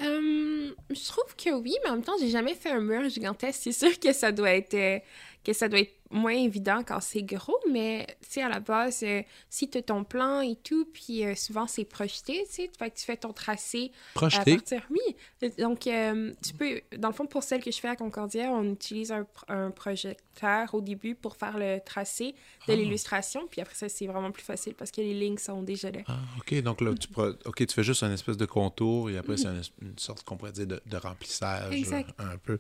Euh, 0.03 0.73
je 0.91 1.05
trouve 1.09 1.35
que 1.37 1.55
oui, 1.55 1.75
mais 1.85 1.91
en 1.91 1.95
même 1.95 2.03
temps, 2.05 2.17
j'ai 2.21 2.29
jamais 2.29 2.55
fait 2.55 2.71
un 2.73 2.81
mur 2.81 3.09
gigantesque. 3.09 3.61
C'est 3.63 3.73
sûr 3.73 3.99
que 3.99 4.13
ça 4.13 4.33
doit 4.33 4.51
être 4.51 4.75
euh, 4.75 4.99
que 5.45 5.53
ça 5.53 5.69
doit 5.69 5.79
être 5.81 5.95
moins 6.15 6.33
évident 6.33 6.83
quand 6.87 7.01
c'est 7.01 7.23
gros, 7.23 7.59
mais 7.71 8.07
tu 8.23 8.29
sais, 8.31 8.43
à 8.43 8.49
la 8.49 8.61
base, 8.61 9.03
euh, 9.03 9.23
si 9.51 9.69
tu 9.69 9.79
as 9.79 9.83
ton 9.83 10.05
plan 10.05 10.41
et 10.41 10.57
tout, 10.57 10.87
puis 10.93 11.25
euh, 11.25 11.35
souvent 11.35 11.67
c'est 11.67 11.85
projeté, 11.85 12.45
tu 12.49 12.53
sais, 12.55 12.71
fait 12.79 12.91
que 12.91 12.97
tu 12.99 13.05
fais 13.05 13.17
ton 13.17 13.33
tracé 13.33 13.91
à 13.93 14.15
Projeté? 14.15 14.55
partir. 14.57 14.83
Oui, 14.91 15.51
donc 15.59 15.87
euh, 15.87 16.33
tu 16.43 16.55
peux, 16.55 16.81
dans 16.97 17.09
le 17.09 17.15
fond, 17.15 17.27
pour 17.27 17.43
celle 17.43 17.63
que 17.63 17.71
je 17.71 17.79
fais 17.79 17.89
à 17.89 17.97
Concordia, 17.97 18.51
on 18.53 18.65
utilise 18.73 19.13
un, 19.13 19.25
pro- 19.25 19.45
un 19.53 19.71
projecteur 19.71 20.73
au 20.75 20.81
début 20.81 21.15
pour 21.15 21.37
faire 21.37 21.59
le 21.59 21.79
tracé 21.85 22.35
de 22.69 22.73
Ah. 22.73 22.77
l'illustration, 22.77 23.47
puis 23.51 23.61
après 23.61 23.75
ça, 23.75 23.89
c'est 23.89 24.07
vraiment 24.07 24.31
plus 24.31 24.43
facile 24.45 24.75
parce 24.75 24.91
que 24.91 25.01
les 25.01 25.15
lignes 25.15 25.39
sont 25.39 25.63
déjà 25.63 25.91
là. 25.91 26.01
Ah, 26.07 26.19
OK. 26.39 26.55
Donc 26.63 26.81
là, 26.81 26.95
tu, 26.95 27.09
pro- 27.09 27.33
ok, 27.45 27.67
tu 27.67 27.75
fais 27.75 27.83
juste 27.85 28.03
un 28.03 28.13
espèce 28.13 28.37
de 28.37 28.47
contour 28.47 29.11
et 29.11 29.17
après, 29.19 29.37
c'est 29.37 29.47
un 29.49 29.57
es- 29.61 29.73
une 29.83 29.99
sorte 29.99 30.23
qu'on 30.25 30.37
pourrait 30.37 30.53
dire 30.53 30.67
de, 30.67 30.81
de 30.87 30.97
remplissage. 30.97 31.73
Exact. 31.75 32.11
euh, 32.21 32.35
Un 32.35 32.39
peu. 32.39 32.59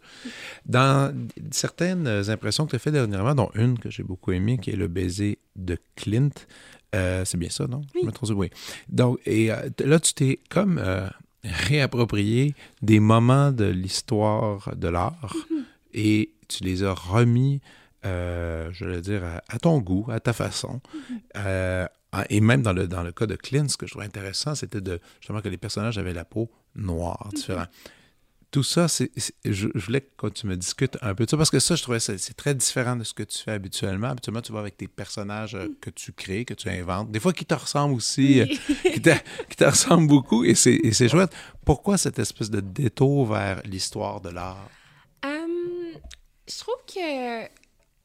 Dans 0.66 1.14
certaines 1.50 2.06
impressions 2.28 2.64
que 2.66 2.70
tu 2.70 2.76
as 2.76 2.80
fait 2.80 2.90
dernièrement, 2.90 3.34
dont 3.44 3.60
une 3.60 3.78
que 3.78 3.90
j'ai 3.90 4.02
beaucoup 4.02 4.32
aimée, 4.32 4.58
qui 4.58 4.70
est 4.70 4.76
le 4.76 4.88
baiser 4.88 5.38
de 5.56 5.78
Clint, 5.96 6.30
euh, 6.94 7.24
c'est 7.24 7.38
bien 7.38 7.50
ça, 7.50 7.66
non? 7.66 7.82
Oui. 7.94 8.00
Je 8.02 8.06
me 8.06 8.12
trompe, 8.12 8.30
oui. 8.36 8.50
Donc, 8.88 9.18
et 9.26 9.50
euh, 9.52 9.68
là, 9.84 9.98
tu 10.00 10.14
t'es 10.14 10.40
comme 10.48 10.78
euh, 10.78 11.08
réapproprié 11.44 12.54
des 12.82 13.00
moments 13.00 13.52
de 13.52 13.64
l'histoire 13.64 14.74
de 14.76 14.88
l'art 14.88 15.36
et 15.92 16.30
tu 16.48 16.64
les 16.64 16.82
as 16.84 16.92
remis, 16.94 17.60
euh, 18.04 18.70
je 18.72 18.84
vais 18.84 19.00
dire, 19.00 19.24
à, 19.24 19.42
à 19.48 19.58
ton 19.58 19.78
goût, 19.78 20.06
à 20.10 20.20
ta 20.20 20.32
façon. 20.32 20.80
Ah, 22.16 22.26
et 22.30 22.40
même 22.40 22.62
dans 22.62 22.72
le, 22.72 22.86
dans 22.86 23.02
le 23.02 23.10
cas 23.10 23.26
de 23.26 23.34
Clint, 23.34 23.66
ce 23.68 23.76
que 23.76 23.86
je 23.86 23.90
trouvais 23.90 24.06
intéressant, 24.06 24.54
c'était 24.54 24.80
de 24.80 25.00
justement 25.18 25.40
que 25.40 25.48
les 25.48 25.56
personnages 25.56 25.98
avaient 25.98 26.14
la 26.14 26.24
peau 26.24 26.48
noire, 26.76 27.28
différente. 27.34 27.68
Tout 28.54 28.62
ça, 28.62 28.86
c'est, 28.86 29.10
je, 29.44 29.66
je 29.74 29.84
voulais 29.84 30.00
que 30.00 30.28
tu 30.28 30.46
me 30.46 30.56
discutes 30.56 30.96
un 31.02 31.12
peu 31.12 31.24
de 31.24 31.30
ça, 31.30 31.36
parce 31.36 31.50
que 31.50 31.58
ça, 31.58 31.74
je 31.74 31.82
trouvais 31.82 31.98
que 31.98 32.04
c'est, 32.04 32.18
c'est 32.18 32.34
très 32.34 32.54
différent 32.54 32.94
de 32.94 33.02
ce 33.02 33.12
que 33.12 33.24
tu 33.24 33.36
fais 33.36 33.50
habituellement. 33.50 34.10
Habituellement, 34.10 34.42
tu 34.42 34.52
vas 34.52 34.60
avec 34.60 34.76
tes 34.76 34.86
personnages 34.86 35.56
euh, 35.56 35.76
que 35.80 35.90
tu 35.90 36.12
crées, 36.12 36.44
que 36.44 36.54
tu 36.54 36.68
inventes, 36.68 37.10
des 37.10 37.18
fois 37.18 37.32
qui 37.32 37.44
te 37.44 37.54
ressemblent 37.54 37.96
aussi, 37.96 38.42
euh, 38.42 38.46
qui, 38.92 39.02
te, 39.02 39.10
qui 39.50 39.56
te 39.56 39.64
ressemblent 39.64 40.06
beaucoup, 40.06 40.44
et 40.44 40.54
c'est, 40.54 40.76
et 40.76 40.92
c'est 40.92 41.08
chouette. 41.08 41.34
Pourquoi 41.64 41.98
cette 41.98 42.20
espèce 42.20 42.48
de 42.48 42.60
détour 42.60 43.26
vers 43.26 43.60
l'histoire 43.64 44.20
de 44.20 44.30
l'art? 44.30 44.70
Hum, 45.24 45.98
je 46.48 46.58
trouve 46.60 46.78
que 46.86 47.46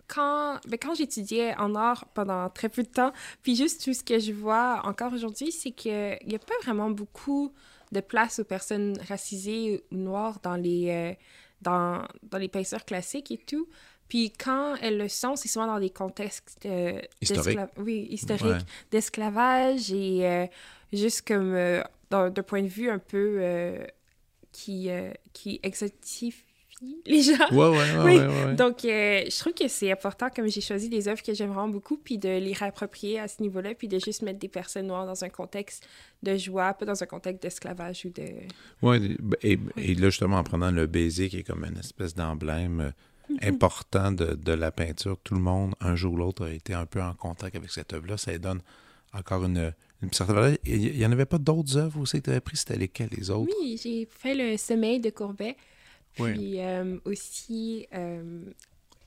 quand, 0.08 0.60
ben, 0.68 0.80
quand 0.82 0.96
j'étudiais 0.96 1.56
en 1.58 1.76
art 1.76 2.06
pendant 2.16 2.50
très 2.50 2.70
peu 2.70 2.82
de 2.82 2.90
temps, 2.90 3.14
puis 3.44 3.56
juste 3.56 3.84
tout 3.84 3.94
ce 3.94 4.04
que 4.04 4.18
je 4.18 4.32
vois 4.32 4.82
encore 4.84 5.14
aujourd'hui, 5.14 5.52
c'est 5.52 5.70
qu'il 5.70 6.18
n'y 6.26 6.34
a 6.34 6.40
pas 6.40 6.56
vraiment 6.64 6.90
beaucoup 6.90 7.54
de 7.92 8.00
place 8.02 8.40
aux 8.40 8.44
personnes 8.44 8.98
racisées 9.08 9.84
ou 9.92 9.96
noires 9.96 10.40
dans 10.44 10.56
les, 10.56 10.90
euh, 10.90 11.14
dans, 11.62 12.06
dans 12.24 12.38
les 12.38 12.48
peintures 12.50 12.86
classiques 12.86 13.32
et 13.32 13.38
tout. 13.38 13.68
Puis 14.08 14.32
quand 14.32 14.76
elles 14.82 14.98
le 14.98 15.08
sont, 15.08 15.36
c'est 15.36 15.48
souvent 15.48 15.68
dans 15.68 15.80
des 15.80 15.90
contextes 15.92 16.58
euh, 16.66 17.00
Oui, 17.78 18.08
historiques, 18.12 18.44
Ouais. 18.44 18.58
d'esclavage 18.92 19.92
et 19.92 20.26
euh, 20.28 20.46
juste 20.94 21.28
comme 21.28 21.54
euh, 21.54 21.82
d'un 22.10 22.32
point 22.32 22.64
de 22.64 22.68
vue 22.68 22.90
un 22.90 22.98
peu 23.00 23.38
euh, 23.40 23.86
qui, 24.52 24.90
euh, 24.90 25.12
les 27.06 27.22
gens. 27.22 27.34
Ouais, 27.52 27.70
ouais, 27.70 27.78
ouais, 27.78 28.04
Oui. 28.06 28.18
ouais. 28.18 28.56
Donc, 28.56 28.86
euh, 28.86 29.24
je 29.30 29.40
trouve 29.40 29.54
que 29.54 29.68
c'est 29.68 29.92
important, 29.92 30.30
comme 30.34 30.48
j'ai 30.48 30.62
choisi 30.62 30.88
des 30.90 31.08
œuvres 31.08 31.22
que 31.22 31.34
j'aime 31.34 31.50
vraiment 31.50 31.68
beaucoup, 31.68 31.98
puis 31.98 32.18
de 32.18 32.30
les 32.30 32.54
réapproprier 32.54 33.20
à 33.20 33.28
ce 33.28 33.42
niveau-là, 33.42 33.74
puis 33.76 33.88
de 33.88 34.00
juste 34.00 34.22
mettre 34.22 34.40
des 34.40 34.48
personnes 34.48 34.88
noires 34.88 35.06
dans 35.06 35.24
un 35.24 35.30
contexte 35.30 35.88
de 36.24 36.38
joie, 36.38 36.74
pas 36.74 36.86
dans 36.86 37.02
un 37.04 37.06
contexte 37.06 37.42
d'esclavage 37.44 38.06
ou 38.06 38.10
de... 38.10 38.24
Ouais, 38.82 39.00
et, 39.44 39.60
et 39.78 39.96
là, 39.96 40.10
justement, 40.10 40.38
en 40.38 40.44
prenant 40.44 40.72
le 40.72 40.88
baiser, 40.88 41.30
qui 41.30 41.38
est 41.38 41.44
comme 41.44 41.66
une 41.66 41.78
espèce 41.78 42.16
d'emblème 42.16 42.80
euh, 42.80 43.36
important 43.42 44.12
de, 44.12 44.34
de 44.36 44.52
la 44.54 44.72
peinture, 44.72 45.18
tout 45.24 45.36
le 45.36 45.42
monde, 45.42 45.76
un 45.82 45.96
jour 45.96 46.14
ou 46.14 46.18
l'autre, 46.18 46.46
a 46.46 46.52
été 46.52 46.74
un 46.74 46.86
peu 46.86 47.02
en 47.02 47.14
contact 47.14 47.56
avec 47.56 47.70
cette 47.72 47.94
œuvre-là. 47.94 48.18
Ça 48.18 48.38
donne 48.38 48.62
encore 49.14 49.44
une, 49.44 49.74
une 50.02 50.14
certaine 50.14 50.36
valeur. 50.36 50.58
Il 50.66 50.98
n'y 50.98 51.06
en 51.06 51.12
avait 51.12 51.26
pas 51.26 51.38
d'autres 51.38 51.78
œuvres 51.78 52.00
aussi 52.00 52.20
que 52.20 52.26
tu 52.26 52.30
avais 52.32 52.40
pris? 52.40 52.58
C'était 52.58 52.78
lesquelles, 52.78 53.10
les 53.16 53.30
autres? 53.30 53.52
Oui, 53.62 53.80
j'ai 53.84 54.08
fait 54.10 54.34
le 54.34 54.58
sommeil 54.58 55.00
de 55.00 55.10
Courbet, 55.10 55.56
Oui. 56.18 56.34
puis 56.34 56.60
euh, 56.60 56.98
aussi, 57.06 57.88
euh, 57.94 58.42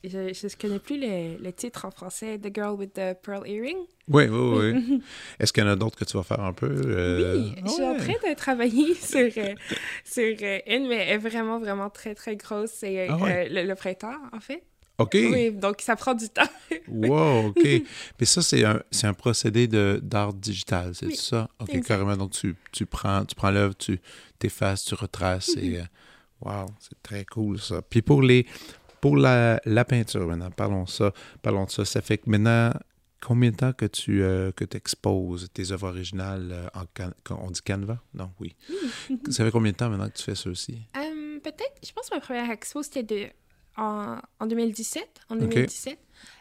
je 0.05 0.19
ne 0.19 0.61
connais 0.61 0.79
plus 0.79 0.99
le, 0.99 1.43
le 1.43 1.53
titre 1.53 1.85
en 1.85 1.91
français, 1.91 2.39
The 2.39 2.55
Girl 2.55 2.75
with 2.79 2.93
the 2.95 3.15
Pearl 3.23 3.47
Earring. 3.47 3.79
Oui, 4.09 4.25
oui, 4.29 4.73
oui. 4.75 5.03
Est-ce 5.39 5.53
qu'il 5.53 5.63
y 5.63 5.67
en 5.67 5.71
a 5.71 5.77
d'autres 5.77 5.97
que 5.99 6.05
tu 6.05 6.17
vas 6.17 6.23
faire 6.23 6.41
un 6.41 6.53
peu? 6.53 6.67
euh? 6.87 7.35
Oui, 7.39 7.55
je 7.65 7.71
suis 7.71 7.83
en 7.85 7.97
train 7.97 8.31
de 8.31 8.35
travailler 8.35 8.95
sur, 8.97 9.31
sur 10.05 10.25
une, 10.67 10.89
mais 10.89 10.97
elle 11.07 11.11
est 11.15 11.19
vraiment, 11.19 11.59
vraiment 11.59 11.89
très, 11.91 12.15
très 12.15 12.37
grosse. 12.37 12.71
C'est 12.71 13.09
Ah 13.09 13.17
ouais? 13.17 13.49
le, 13.49 13.65
le 13.65 13.75
printemps, 13.75 14.17
en 14.33 14.41
fait. 14.41 14.65
OK. 14.99 15.15
Oui, 15.15 15.51
donc 15.53 15.81
ça 15.81 15.97
prend 15.97 16.15
du 16.15 16.29
temps. 16.29 16.43
Wow, 16.89 17.49
OK. 17.49 17.65
Mais 18.19 18.27
ça, 18.27 18.43
c'est 18.43 18.65
un, 18.65 18.83
c'est 18.91 19.07
un 19.07 19.15
procédé 19.15 19.67
de, 19.69 20.01
d'art 20.03 20.33
digital, 20.35 20.95
c'est 20.95 21.07
Oui, 21.07 21.17
ça? 21.17 21.49
OK, 21.61 21.69
exact. 21.71 21.87
carrément. 21.87 22.17
Donc, 22.17 22.33
tu, 22.33 22.57
tu 22.73 22.87
prends, 22.87 23.25
tu 23.25 23.35
prends 23.35 23.51
l'œuvre, 23.51 23.75
tu 23.77 24.01
t'effaces, 24.39 24.85
tu 24.85 24.95
retraces 24.95 25.57
et... 25.57 25.81
wow, 26.45 26.67
c'est 26.79 27.01
très 27.03 27.25
cool, 27.25 27.59
ça. 27.61 27.83
Puis 27.83 28.03
pour 28.03 28.23
les... 28.23 28.47
Pour 29.01 29.17
la, 29.17 29.61
la 29.65 29.85
peinture, 29.85 30.25
maintenant, 30.29 30.53
parlons 30.53 30.87
ça, 30.87 31.13
parlons 31.43 31.65
de 31.65 31.71
ça. 31.71 31.85
Ça 31.85 32.01
fait 32.01 32.19
que 32.19 32.31
maintenant, 32.31 32.73
combien 33.21 33.51
de 33.51 33.57
temps 33.57 33.73
que 33.73 33.87
tu 33.87 34.23
euh, 34.23 34.53
que 34.53 34.65
exposes 34.77 35.49
tes 35.53 35.73
œuvres 35.73 35.89
originales 35.89 36.51
euh, 36.53 36.69
en 36.73 36.85
can- 36.95 37.37
on 37.43 37.51
dit 37.51 37.63
Canva? 37.63 37.99
Non, 38.15 38.31
oui. 38.39 38.55
ça 39.31 39.45
fait 39.45 39.51
combien 39.51 39.73
de 39.73 39.77
temps 39.77 39.89
maintenant 39.91 40.09
que 40.09 40.17
tu 40.17 40.23
fais 40.23 40.37
ça 40.37 40.49
aussi? 40.49 40.79
Euh, 40.97 41.41
Peut-être, 41.43 41.75
je 41.85 41.91
pense 41.93 42.09
que 42.09 42.15
ma 42.15 42.21
première 42.21 42.49
expo, 42.53 42.85
c'était 42.85 43.03
de, 43.03 43.27
en, 43.77 44.17
en 44.41 44.47
2017. 44.47 45.09
En 45.31 45.35
Ok. 45.37 45.49
2017. 45.49 45.99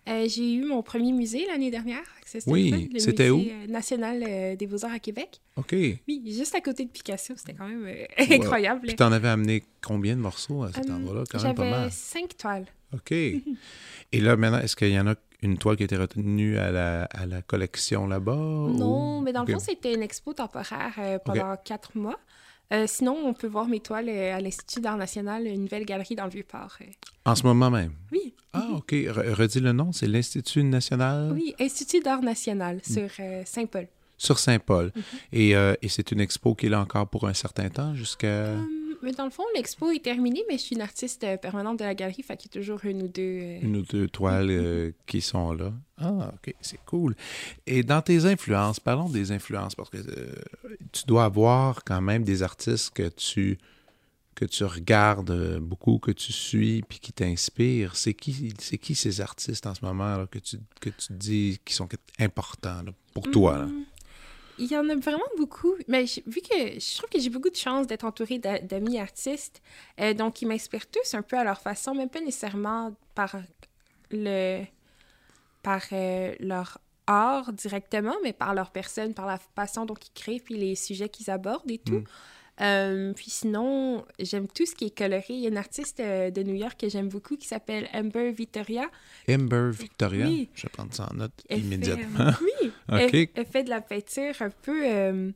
Euh, 0.10 0.26
j'ai 0.28 0.54
eu 0.54 0.63
mon 0.65 0.84
premier 0.84 1.12
musée 1.12 1.46
l'année 1.48 1.72
dernière. 1.72 2.02
Oui, 2.48 2.89
c'était 2.98 3.30
où? 3.30 3.38
musée, 3.38 3.52
euh, 3.54 3.67
national 3.67 4.24
euh, 4.28 4.56
des 4.56 4.67
Beaux-Arts 4.67 4.94
à 4.94 5.00
Québec. 5.00 5.41
OK. 5.58 5.72
Oui, 5.74 6.00
juste 6.28 6.56
à 6.56 6.62
côté 6.62 6.86
de 6.86 6.89
Picasso. 6.91 7.34
C'était 7.36 7.54
quand 7.54 7.67
même 7.67 7.88
incroyable. 8.17 8.82
Puis 8.88 8.96
t'en 8.96 9.12
avais 9.12 9.28
amené 9.28 9.63
combien 9.86 10.15
de 10.15 10.22
morceaux 10.22 10.63
à 10.63 10.72
cet 10.72 10.89
endroit-là? 10.89 11.24
Quand 11.30 11.41
même 11.44 11.56
pas 11.56 11.63
J'avais 11.63 11.78
mal. 11.82 11.91
cinq 11.91 12.38
toiles. 12.38 12.65
OK. 12.94 13.12
Et 13.12 13.41
là, 14.13 14.36
maintenant, 14.36 14.60
est-ce 14.60 14.76
qu'il 14.76 14.89
y 14.91 15.00
en 15.00 15.08
a 15.08 15.15
une 15.41 15.58
toile 15.58 15.76
qui 15.78 15.84
a 15.84 15.86
été 15.86 15.96
retenue 15.98 16.58
à 16.58 16.72
la, 16.72 17.04
à 17.06 17.26
la 17.26 17.41
collection 17.41 18.06
là-bas? 18.08 18.36
Non, 18.36 19.17
ou- 19.20 19.22
mais 19.22 19.34
dans 19.34 19.44
le 19.44 19.52
fond, 19.54 19.60
c'était 19.60 19.94
une 19.94 20.04
expo 20.04 20.34
temporaire 20.34 20.94
euh, 21.00 21.17
pendant 21.24 21.56
quatre 21.63 21.98
mois. 21.98 22.20
Euh, 22.72 22.86
sinon, 22.88 23.18
on 23.26 23.34
peut 23.34 23.48
voir 23.48 23.68
mes 23.68 23.80
toiles 23.80 24.08
euh, 24.10 24.36
à 24.36 24.40
l'Institut 24.40 24.80
d'art 24.82 24.98
national, 24.98 25.46
une 25.46 25.62
nouvelle 25.64 25.86
galerie 25.86 26.16
dans 26.16 26.24
le 26.26 26.30
Vieux-Port. 26.32 26.78
euh. 26.82 26.86
En 27.26 27.36
ce 27.36 27.44
moment 27.44 27.70
même? 27.70 27.92
Oui, 28.12 28.34
Ah, 28.54 28.68
OK. 28.74 28.92
Re- 28.92 29.34
redis 29.34 29.60
le 29.60 29.72
nom, 29.74 29.92
c'est 29.92 30.08
l'Institut 30.08 30.64
national? 30.64 31.32
Oui, 31.34 31.54
Institut 31.60 32.00
d'art 32.02 32.22
national 32.22 32.78
Mm. 32.78 32.94
sur 32.94 33.10
euh, 33.20 33.42
Saint-Paul. 33.46 33.88
sur 34.18 34.38
Saint-Paul. 34.40 34.92
Mhm. 34.96 35.04
Et, 35.34 35.56
euh, 35.56 35.74
et 35.82 35.90
c'est 35.90 36.12
une 36.12 36.20
expo 36.22 36.54
qui 36.56 36.68
est 36.68 36.70
là 36.70 36.80
encore 36.82 37.08
pour 37.08 37.28
un 37.28 37.34
certain 37.34 37.70
temps, 37.70 37.96
jusqu'à... 37.96 38.54
mais 39.04 39.12
dans 39.12 39.26
le 39.26 39.30
fond, 39.32 39.44
l'expo 39.56 39.92
est 39.92 40.04
terminée, 40.04 40.44
mais 40.50 40.58
je 40.58 40.64
suis 40.64 40.76
une 40.76 40.82
artiste 40.82 41.24
euh, 41.24 41.38
permanente 41.38 41.80
de 41.80 41.84
la 41.84 41.96
galerie, 41.96 42.24
fait 42.24 42.38
qu'il 42.38 42.52
y 42.54 42.58
a 42.58 42.62
toujours 42.62 42.80
une 42.86 43.04
ou 43.04 43.08
deux. 43.08 43.22
euh, 43.22 43.60
une 43.62 43.78
ou 43.78 43.82
deux 43.84 44.08
toiles 44.08 44.50
euh, 44.50 44.92
qui 45.08 45.22
sont 45.22 45.54
là. 45.54 45.74
Ah, 45.98 46.32
OK, 46.34 46.54
c'est 46.62 46.80
cool. 46.86 47.16
Et 47.68 47.84
dans 47.84 48.02
tes 48.02 48.26
influences, 48.26 48.80
parlons 48.80 49.10
des 49.10 49.32
influences, 49.32 49.76
parce 49.76 49.90
que 49.90 49.98
euh, 49.98 50.34
tu 50.92 51.04
dois 51.06 51.26
avoir 51.26 51.84
quand 51.84 52.02
même 52.02 52.24
des 52.24 52.44
artistes 52.44 52.92
que 52.94 53.08
tu 53.10 53.58
que 54.34 54.46
tu 54.46 54.64
regardes 54.64 55.60
beaucoup, 55.60 56.00
que 56.00 56.10
tu 56.10 56.32
suis, 56.32 56.82
puis 56.84 57.00
qui 57.00 57.12
t'inspirent. 57.12 57.96
C'est 57.96 58.14
qui, 58.14 58.54
c'est 58.60 58.78
qui 58.78 58.96
ces 58.96 59.20
artistes 59.22 59.68
en 59.68 59.76
ce 59.76 59.84
moment 59.86 60.18
là, 60.18 60.26
que, 60.26 60.40
tu, 60.40 60.58
que 60.80 60.90
tu 60.90 61.14
dis 61.14 61.60
qui 61.66 61.74
sont 61.74 61.88
importants 62.18 62.82
là, 62.84 62.92
pour 63.14 63.30
toi? 63.30 63.58
là? 63.60 63.68
Il 64.62 64.71
y 64.71 64.78
en 64.78 64.88
a 64.89 64.95
vraiment 64.95 65.32
beaucoup. 65.38 65.74
Mais 65.88 66.06
vu 66.06 66.41
que 66.41 66.80
je 66.80 66.97
trouve 66.97 67.10
que 67.10 67.19
j'ai 67.19 67.30
beaucoup 67.32 67.50
de 67.50 67.56
chance 67.56 67.88
d'être 67.88 68.06
entourée 68.06 68.38
d'a- 68.38 68.60
d'amis 68.60 69.00
artistes, 69.00 69.62
euh, 70.00 70.13
donc 70.13 70.41
ils 70.41 70.47
m'inspirent 70.47 70.86
tous 70.88 71.15
un 71.15 71.24
peu 71.24 71.36
à 71.38 71.43
leur 71.43 71.60
façon, 71.60 71.95
même 71.95 72.10
pas 72.10 72.21
nécessairement 72.21 72.93
par 73.15 73.36
le 74.12 74.63
par 75.63 75.82
euh, 75.91 76.36
leur 76.39 76.78
art 77.08 77.54
directement, 77.54 78.15
mais 78.24 78.34
par 78.34 78.54
leur 78.54 78.71
personne, 78.71 79.13
par 79.13 79.26
la 79.26 79.38
façon 79.56 79.86
dont 79.86 79.95
ils 79.95 80.13
créent, 80.13 80.39
puis 80.39 80.56
les 80.58 80.76
sujets 80.76 81.10
qu'ils 81.10 81.30
abordent 81.30 81.69
et 81.69 81.78
tout. 81.80 82.00
Mm. 82.00 82.06
Euh, 82.62 83.13
puis 83.13 83.30
sinon, 83.30 84.06
j'aime 84.19 84.47
tout 84.47 84.65
ce 84.65 84.76
qui 84.76 84.86
est 84.86 84.97
coloré. 84.97 85.26
Il 85.30 85.39
y 85.39 85.45
a 85.45 85.50
une 85.50 85.58
artiste 85.58 86.00
euh, 86.00 86.30
de 86.30 86.43
New 86.43 86.54
York 86.56 86.80
que 86.80 86.89
j'aime 86.89 87.10
beaucoup 87.10 87.36
qui 87.38 87.47
s'appelle 87.47 87.88
Amber 87.93 88.32
Victoria. 88.32 88.89
Amber 89.30 89.71
Victoria? 89.71 90.26
Oui. 90.28 90.50
Je 90.54 90.63
vais 90.63 90.69
prendre 90.69 90.93
ça 90.93 91.08
en 91.12 91.15
note 91.15 91.32
Elle 91.50 91.65
immédiatement. 91.65 92.19
euh, 92.28 92.32
oui, 92.41 92.71
OK. 92.91 93.13
elle, 93.13 93.28
elle 93.36 93.45
fait 93.45 93.63
de 93.63 93.69
la 93.69 93.82
peinture 93.82 94.36
un 94.41 94.50
peu... 94.62 94.84
euh, 94.86 95.32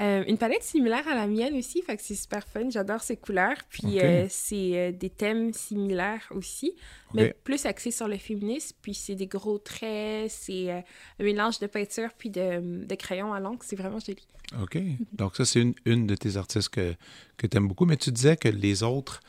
euh, 0.00 0.24
une 0.26 0.36
palette 0.36 0.62
similaire 0.62 1.06
à 1.08 1.14
la 1.14 1.26
mienne 1.26 1.54
aussi, 1.56 1.80
fait 1.82 1.96
que 1.96 2.02
c'est 2.02 2.14
super 2.14 2.46
fun. 2.46 2.68
J'adore 2.68 3.00
ces 3.00 3.16
couleurs. 3.16 3.56
Puis 3.70 4.00
euh, 4.00 4.26
c'est 4.28 4.72
euh, 4.74 4.92
des 4.92 5.08
thèmes 5.08 5.52
similaires 5.54 6.26
aussi, 6.32 6.74
mais 7.14 7.34
plus 7.44 7.64
axés 7.64 7.90
sur 7.90 8.06
le 8.06 8.18
féminisme. 8.18 8.76
Puis 8.82 8.94
c'est 8.94 9.14
des 9.14 9.26
gros 9.26 9.58
traits, 9.58 10.30
c'est 10.30 10.70
un 10.70 10.82
mélange 11.18 11.58
de 11.60 11.66
peinture 11.66 12.10
puis 12.18 12.30
de, 12.30 12.84
de 12.84 12.94
crayon 12.94 13.32
à 13.32 13.40
l'encre. 13.40 13.64
C'est 13.66 13.76
vraiment 13.76 13.98
joli. 13.98 14.26
OK. 14.60 14.78
Donc, 15.12 15.34
ça, 15.36 15.44
c'est 15.44 15.60
une, 15.60 15.74
une 15.86 16.06
de 16.06 16.14
tes 16.14 16.36
artistes 16.36 16.68
que, 16.68 16.94
que 17.36 17.46
tu 17.46 17.56
aimes 17.56 17.66
beaucoup. 17.66 17.86
Mais 17.86 17.96
tu 17.96 18.12
disais 18.12 18.36
que 18.36 18.48
les 18.48 18.82
autres, 18.82 19.20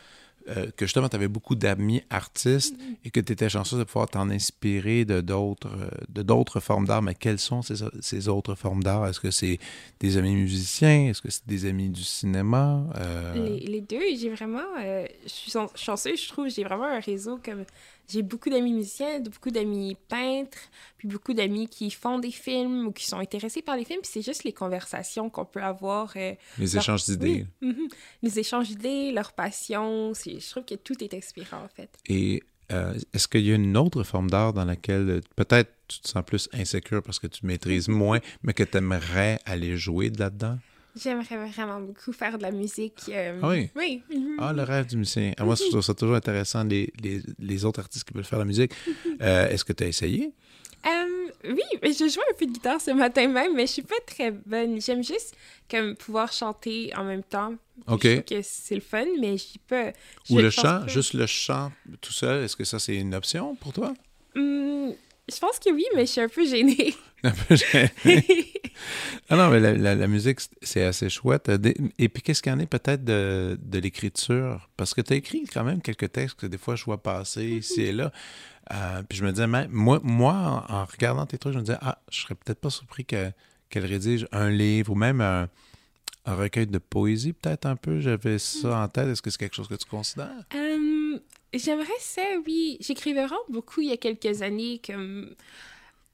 euh, 0.50 0.72
que 0.76 0.86
justement, 0.86 1.10
tu 1.10 1.16
avais 1.16 1.28
beaucoup 1.28 1.56
d'amis 1.56 2.02
artistes 2.10 2.76
et 3.04 3.10
que 3.10 3.20
tu 3.20 3.34
étais 3.34 3.50
chanceuse 3.50 3.80
de 3.80 3.84
pouvoir 3.84 4.08
t'en 4.10 4.30
inspirer 4.30 5.06
de 5.06 5.22
d'autres 5.22 5.68
euh, 5.68 5.90
de 6.10 6.22
d'autres 6.22 6.60
formes 6.60 6.86
d'art. 6.86 7.02
Mais 7.02 7.16
quelles 7.16 7.40
sont 7.40 7.62
ces, 7.62 7.84
ces 8.02 8.28
autres 8.28 8.56
formes 8.56 8.84
d'art? 8.84 9.08
Est-ce 9.08 9.20
que 9.20 9.32
c'est 9.32 9.60
des 10.00 10.18
amis 10.18 10.36
musiciens? 10.36 11.10
Est-ce 11.10 11.22
que 11.22 11.30
c'est 11.30 11.48
des 11.48 11.66
amis 11.66 11.90
du 11.90 12.04
cinéma? 12.04 12.84
Euh, 12.96 13.34
Les, 13.36 13.60
les 13.68 13.82
deux, 13.82 14.02
j'ai 14.20 14.30
vraiment... 14.30 14.64
je 14.78 15.08
suis 15.30 15.52
chan- 15.52 15.72
chanceuse, 15.76 16.22
je 16.24 16.30
trouve. 16.30 16.50
J'ai 16.50 16.64
vraiment 16.64 16.86
un 16.86 17.00
réseau 17.00 17.40
comme... 17.44 17.66
J'ai 18.10 18.22
beaucoup 18.22 18.50
d'amis 18.50 18.74
musiciens, 18.74 19.20
beaucoup 19.20 19.52
d'amis 19.52 19.98
peintres, 20.08 20.58
puis 20.98 21.08
beaucoup 21.08 21.34
d'amis 21.34 21.68
qui 21.68 21.92
font 21.92 22.20
des 22.20 22.32
films 22.32 22.88
ou 22.88 22.92
qui 22.92 23.06
sont 23.06 23.18
intéressés 23.20 23.62
par 23.62 23.76
les 23.76 23.84
films. 23.86 24.00
Puis 24.02 24.12
c'est 24.14 24.22
juste 24.22 24.44
les 24.46 24.54
conversations 24.54 25.30
qu'on 25.30 25.46
peut 25.46 25.62
avoir... 25.62 26.14
euh, 26.16 26.34
les 26.58 26.68
leur- 26.68 26.84
échanges 26.84 27.06
d'idées. 27.06 27.46
Oui, 27.62 27.68
mhm. 27.70 27.88
Les 28.24 28.40
échanges 28.40 28.70
d'idées, 28.70 29.12
leur 29.12 29.34
passion, 29.34 30.14
je 30.14 30.50
trouve 30.50 30.64
que 30.66 30.76
tout 30.76 31.04
est 31.04 31.14
inspirant 31.14 31.64
en 31.64 31.68
fait. 31.68 31.90
Et 32.08 32.44
euh, 32.72 32.98
est-ce 33.14 33.28
qu'il 33.28 33.46
y 33.46 33.52
a 33.52 33.56
une 33.56 33.78
autre 33.78 34.04
forme 34.04 34.30
d'art 34.30 34.54
dans 34.54 34.66
laquelle 34.66 35.10
euh, 35.10 35.22
peut-être 35.36 35.72
tu 35.88 36.00
te 36.02 36.08
sens 36.10 36.24
plus 36.26 36.50
insécure 36.54 37.02
parce 37.02 37.18
que 37.20 37.28
tu 37.28 37.46
maîtrises 37.46 37.88
moins, 37.88 38.20
mais 38.44 38.54
que 38.54 38.64
tu 38.64 38.78
aimerais 38.78 39.40
aller 39.46 39.78
jouer 39.78 40.10
de 40.10 40.20
là-dedans? 40.20 40.58
J'aimerais 41.02 41.48
vraiment 41.50 41.80
beaucoup 41.80 42.12
faire 42.12 42.38
de 42.38 42.44
la 42.44 42.52
musique. 42.52 43.02
euh, 43.10 43.40
Ah 43.44 43.50
oui? 43.50 43.70
Oui. 43.76 44.04
Ah, 44.40 44.54
le 44.54 44.64
rêve 44.64 44.86
du 44.88 44.98
musicien. 44.98 45.34
Ah, 45.38 45.46
moi, 45.46 45.56
je 45.56 45.70
trouve 45.70 45.82
ça 45.82 45.94
toujours 45.94 46.16
intéressant, 46.16 46.64
les, 46.64 46.92
les, 47.02 47.22
les 47.40 47.66
autres 47.66 47.80
artistes 47.80 48.08
qui 48.08 48.14
veulent 48.14 48.24
faire 48.24 48.40
la 48.40 48.46
musique. 48.46 48.72
Euh, 49.22 49.50
est-ce 49.50 49.66
que 49.66 49.74
tu 49.74 49.84
as 49.84 49.88
essayé? 49.88 50.32
Euh, 50.86 51.30
oui, 51.46 51.64
mais 51.82 51.92
je 51.92 52.08
jouais 52.08 52.24
un 52.32 52.38
peu 52.38 52.46
de 52.46 52.52
guitare 52.52 52.80
ce 52.80 52.92
matin 52.92 53.28
même, 53.28 53.56
mais 53.56 53.66
je 53.66 53.72
suis 53.72 53.82
pas 53.82 53.96
très 54.06 54.30
bonne. 54.30 54.80
J'aime 54.80 55.04
juste 55.04 55.36
comme 55.72 55.96
pouvoir 55.96 56.32
chanter 56.32 56.92
en 56.96 57.04
même 57.04 57.24
temps. 57.24 57.56
OK. 57.88 58.04
Je 58.04 58.12
trouve 58.14 58.24
que 58.26 58.42
c'est 58.44 58.76
le 58.76 58.82
fun, 58.82 59.06
mais 59.20 59.32
je 59.38 59.44
suis 59.44 59.60
pas. 59.60 59.92
Ou 60.30 60.38
le 60.38 60.52
chant, 60.52 60.88
juste 60.88 61.14
le 61.16 61.26
chant 61.26 61.72
tout 62.00 62.14
seul, 62.14 62.44
est-ce 62.44 62.56
que 62.56 62.64
ça, 62.64 62.78
c'est 62.78 62.96
une 62.96 63.16
option 63.16 63.56
pour 63.56 63.74
toi? 63.74 63.94
Hum, 64.36 64.94
je 65.34 65.40
pense 65.40 65.60
que 65.60 65.72
oui, 65.72 65.86
mais 65.96 66.06
je 66.06 66.12
suis 66.12 66.22
un 66.22 66.30
peu 66.30 66.46
gênée. 66.46 66.94
Un 67.24 67.32
peu 67.32 67.56
gêné. 67.56 68.54
Ah 69.30 69.36
non, 69.36 69.50
mais 69.50 69.60
la, 69.60 69.74
la- 69.74 69.96
la 69.96 70.08
musique, 70.08 70.40
c'est- 70.62 70.84
assez 70.84 71.10
chouette. 71.10 71.50
Euh, 71.50 71.58
Et 71.98 72.10
puis, 72.10 72.22
qu'est-ce 72.22 72.44
qu'il 72.44 72.52
y 72.52 72.56
en 72.56 72.60
est 72.60 72.68
peut-être 72.68 73.04
de, 73.04 73.58
de 73.60 73.80
l'écriture? 73.80 74.70
Parce 74.78 74.94
que 74.94 75.02
tu 75.02 75.14
as 75.14 75.16
écrit 75.16 75.44
quand 75.52 75.64
même 75.64 75.82
quelques 75.82 76.12
textes 76.12 76.40
que 76.40 76.46
des 76.46 76.60
fois 76.60 76.76
je 76.76 76.86
vois 76.86 77.02
passer 77.02 77.44
ici 77.46 77.82
et 77.82 77.92
là. 77.92 78.12
Euh, 78.72 79.02
puis 79.10 79.18
je 79.18 79.26
me 79.26 79.32
disais, 79.32 79.48
même, 79.48 79.70
moi, 79.72 80.00
moi 80.04 80.66
en, 80.70 80.86
regardant 80.86 81.26
tes 81.26 81.38
trucs, 81.40 81.54
je 81.54 81.58
me 81.60 81.64
disais, 81.64 81.78
ah, 81.82 81.98
je 82.12 82.22
serais 82.22 82.36
peut-être 82.36 82.60
pas 82.60 82.70
surpris 82.70 83.04
que- 83.06 83.32
qu'elle 83.72 83.86
rédige 83.86 84.28
un 84.32 84.50
livre 84.52 84.92
ou 84.92 84.96
même 84.96 85.20
un, 85.22 85.50
un 86.26 86.36
recueil 86.36 86.68
de 86.68 86.78
poésie, 86.78 87.34
peut-être 87.34 87.66
un 87.66 87.76
peu. 87.78 88.00
J'avais 88.00 88.38
ça 88.38 88.78
en 88.84 88.88
tête. 88.90 89.08
Est-ce 89.08 89.22
que 89.24 89.32
c'est 89.32 89.40
quelque 89.40 89.56
chose 89.56 89.68
que 89.68 89.76
tu 89.76 89.86
considères? 89.90 90.30
Hum, 90.54 90.97
J'aimerais 91.54 91.88
ça, 92.00 92.22
oui. 92.46 92.78
J'écrivais 92.82 93.22
vraiment 93.26 93.42
beaucoup 93.50 93.82
il 93.82 93.88
y 93.90 93.92
a 93.92 93.98
quelques 93.98 94.42
années, 94.42 94.82
comme 94.86 95.34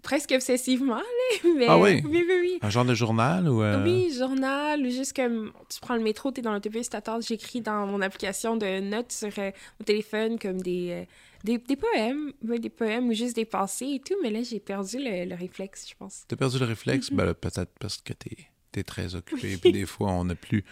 presque 0.03 0.31
obsessivement, 0.35 0.97
là. 0.97 1.03
Mais, 1.57 1.65
Ah 1.67 1.77
oui? 1.79 2.01
Oui, 2.05 2.23
oui, 2.27 2.35
oui. 2.41 2.59
Un 2.61 2.69
genre 2.69 2.85
de 2.85 2.93
journal 2.93 3.47
ou... 3.47 3.61
euh, 3.63 3.83
Oui, 3.83 4.13
journal, 4.13 4.85
ou 4.85 4.89
juste 4.89 5.15
comme 5.15 5.51
tu 5.69 5.79
prends 5.79 5.95
le 5.95 6.01
métro, 6.03 6.31
t'es 6.31 6.41
dans 6.41 6.51
l'autobus, 6.53 6.89
t'attends, 6.89 7.21
j'écris 7.21 7.61
dans 7.61 7.87
mon 7.87 8.01
application 8.01 8.57
de 8.57 8.79
notes 8.81 9.11
sur 9.11 9.29
euh, 9.37 9.51
mon 9.79 9.85
téléphone 9.85 10.37
comme 10.37 10.61
des, 10.61 10.89
euh, 10.91 11.05
des, 11.43 11.57
des 11.57 11.75
poèmes, 11.77 12.33
ouais, 12.45 12.59
des 12.59 12.69
poèmes 12.69 13.07
ou 13.09 13.13
juste 13.13 13.35
des 13.35 13.45
pensées 13.45 13.93
et 13.95 13.99
tout, 13.99 14.15
mais 14.21 14.29
là 14.29 14.41
j'ai 14.43 14.59
perdu 14.59 14.97
le, 14.99 15.25
le 15.25 15.35
réflexe, 15.35 15.87
je 15.89 15.95
pense. 15.97 16.23
T'as 16.27 16.35
perdu 16.35 16.59
le 16.59 16.65
réflexe? 16.65 17.09
Ben 17.09 17.25
là, 17.25 17.33
peut-être 17.33 17.71
parce 17.79 17.97
que 17.97 18.13
t'es 18.13 18.37
es 18.75 18.83
très 18.83 19.15
occupé. 19.15 19.55
Puis 19.57 19.71
des 19.71 19.85
fois, 19.85 20.11
on 20.11 20.25
n'a 20.25 20.35
plus, 20.35 20.65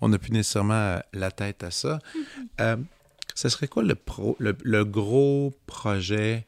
on 0.00 0.10
plus 0.10 0.30
nécessairement 0.30 1.00
la 1.12 1.30
tête 1.30 1.62
à 1.64 1.70
ça. 1.70 1.98
Mhm. 2.14 2.48
Euh, 2.60 2.76
ce 3.36 3.50
serait 3.50 3.68
quoi 3.68 3.82
le, 3.82 3.94
pro, 3.94 4.36
le, 4.40 4.84
gros 4.84 5.52
projet 5.66 6.46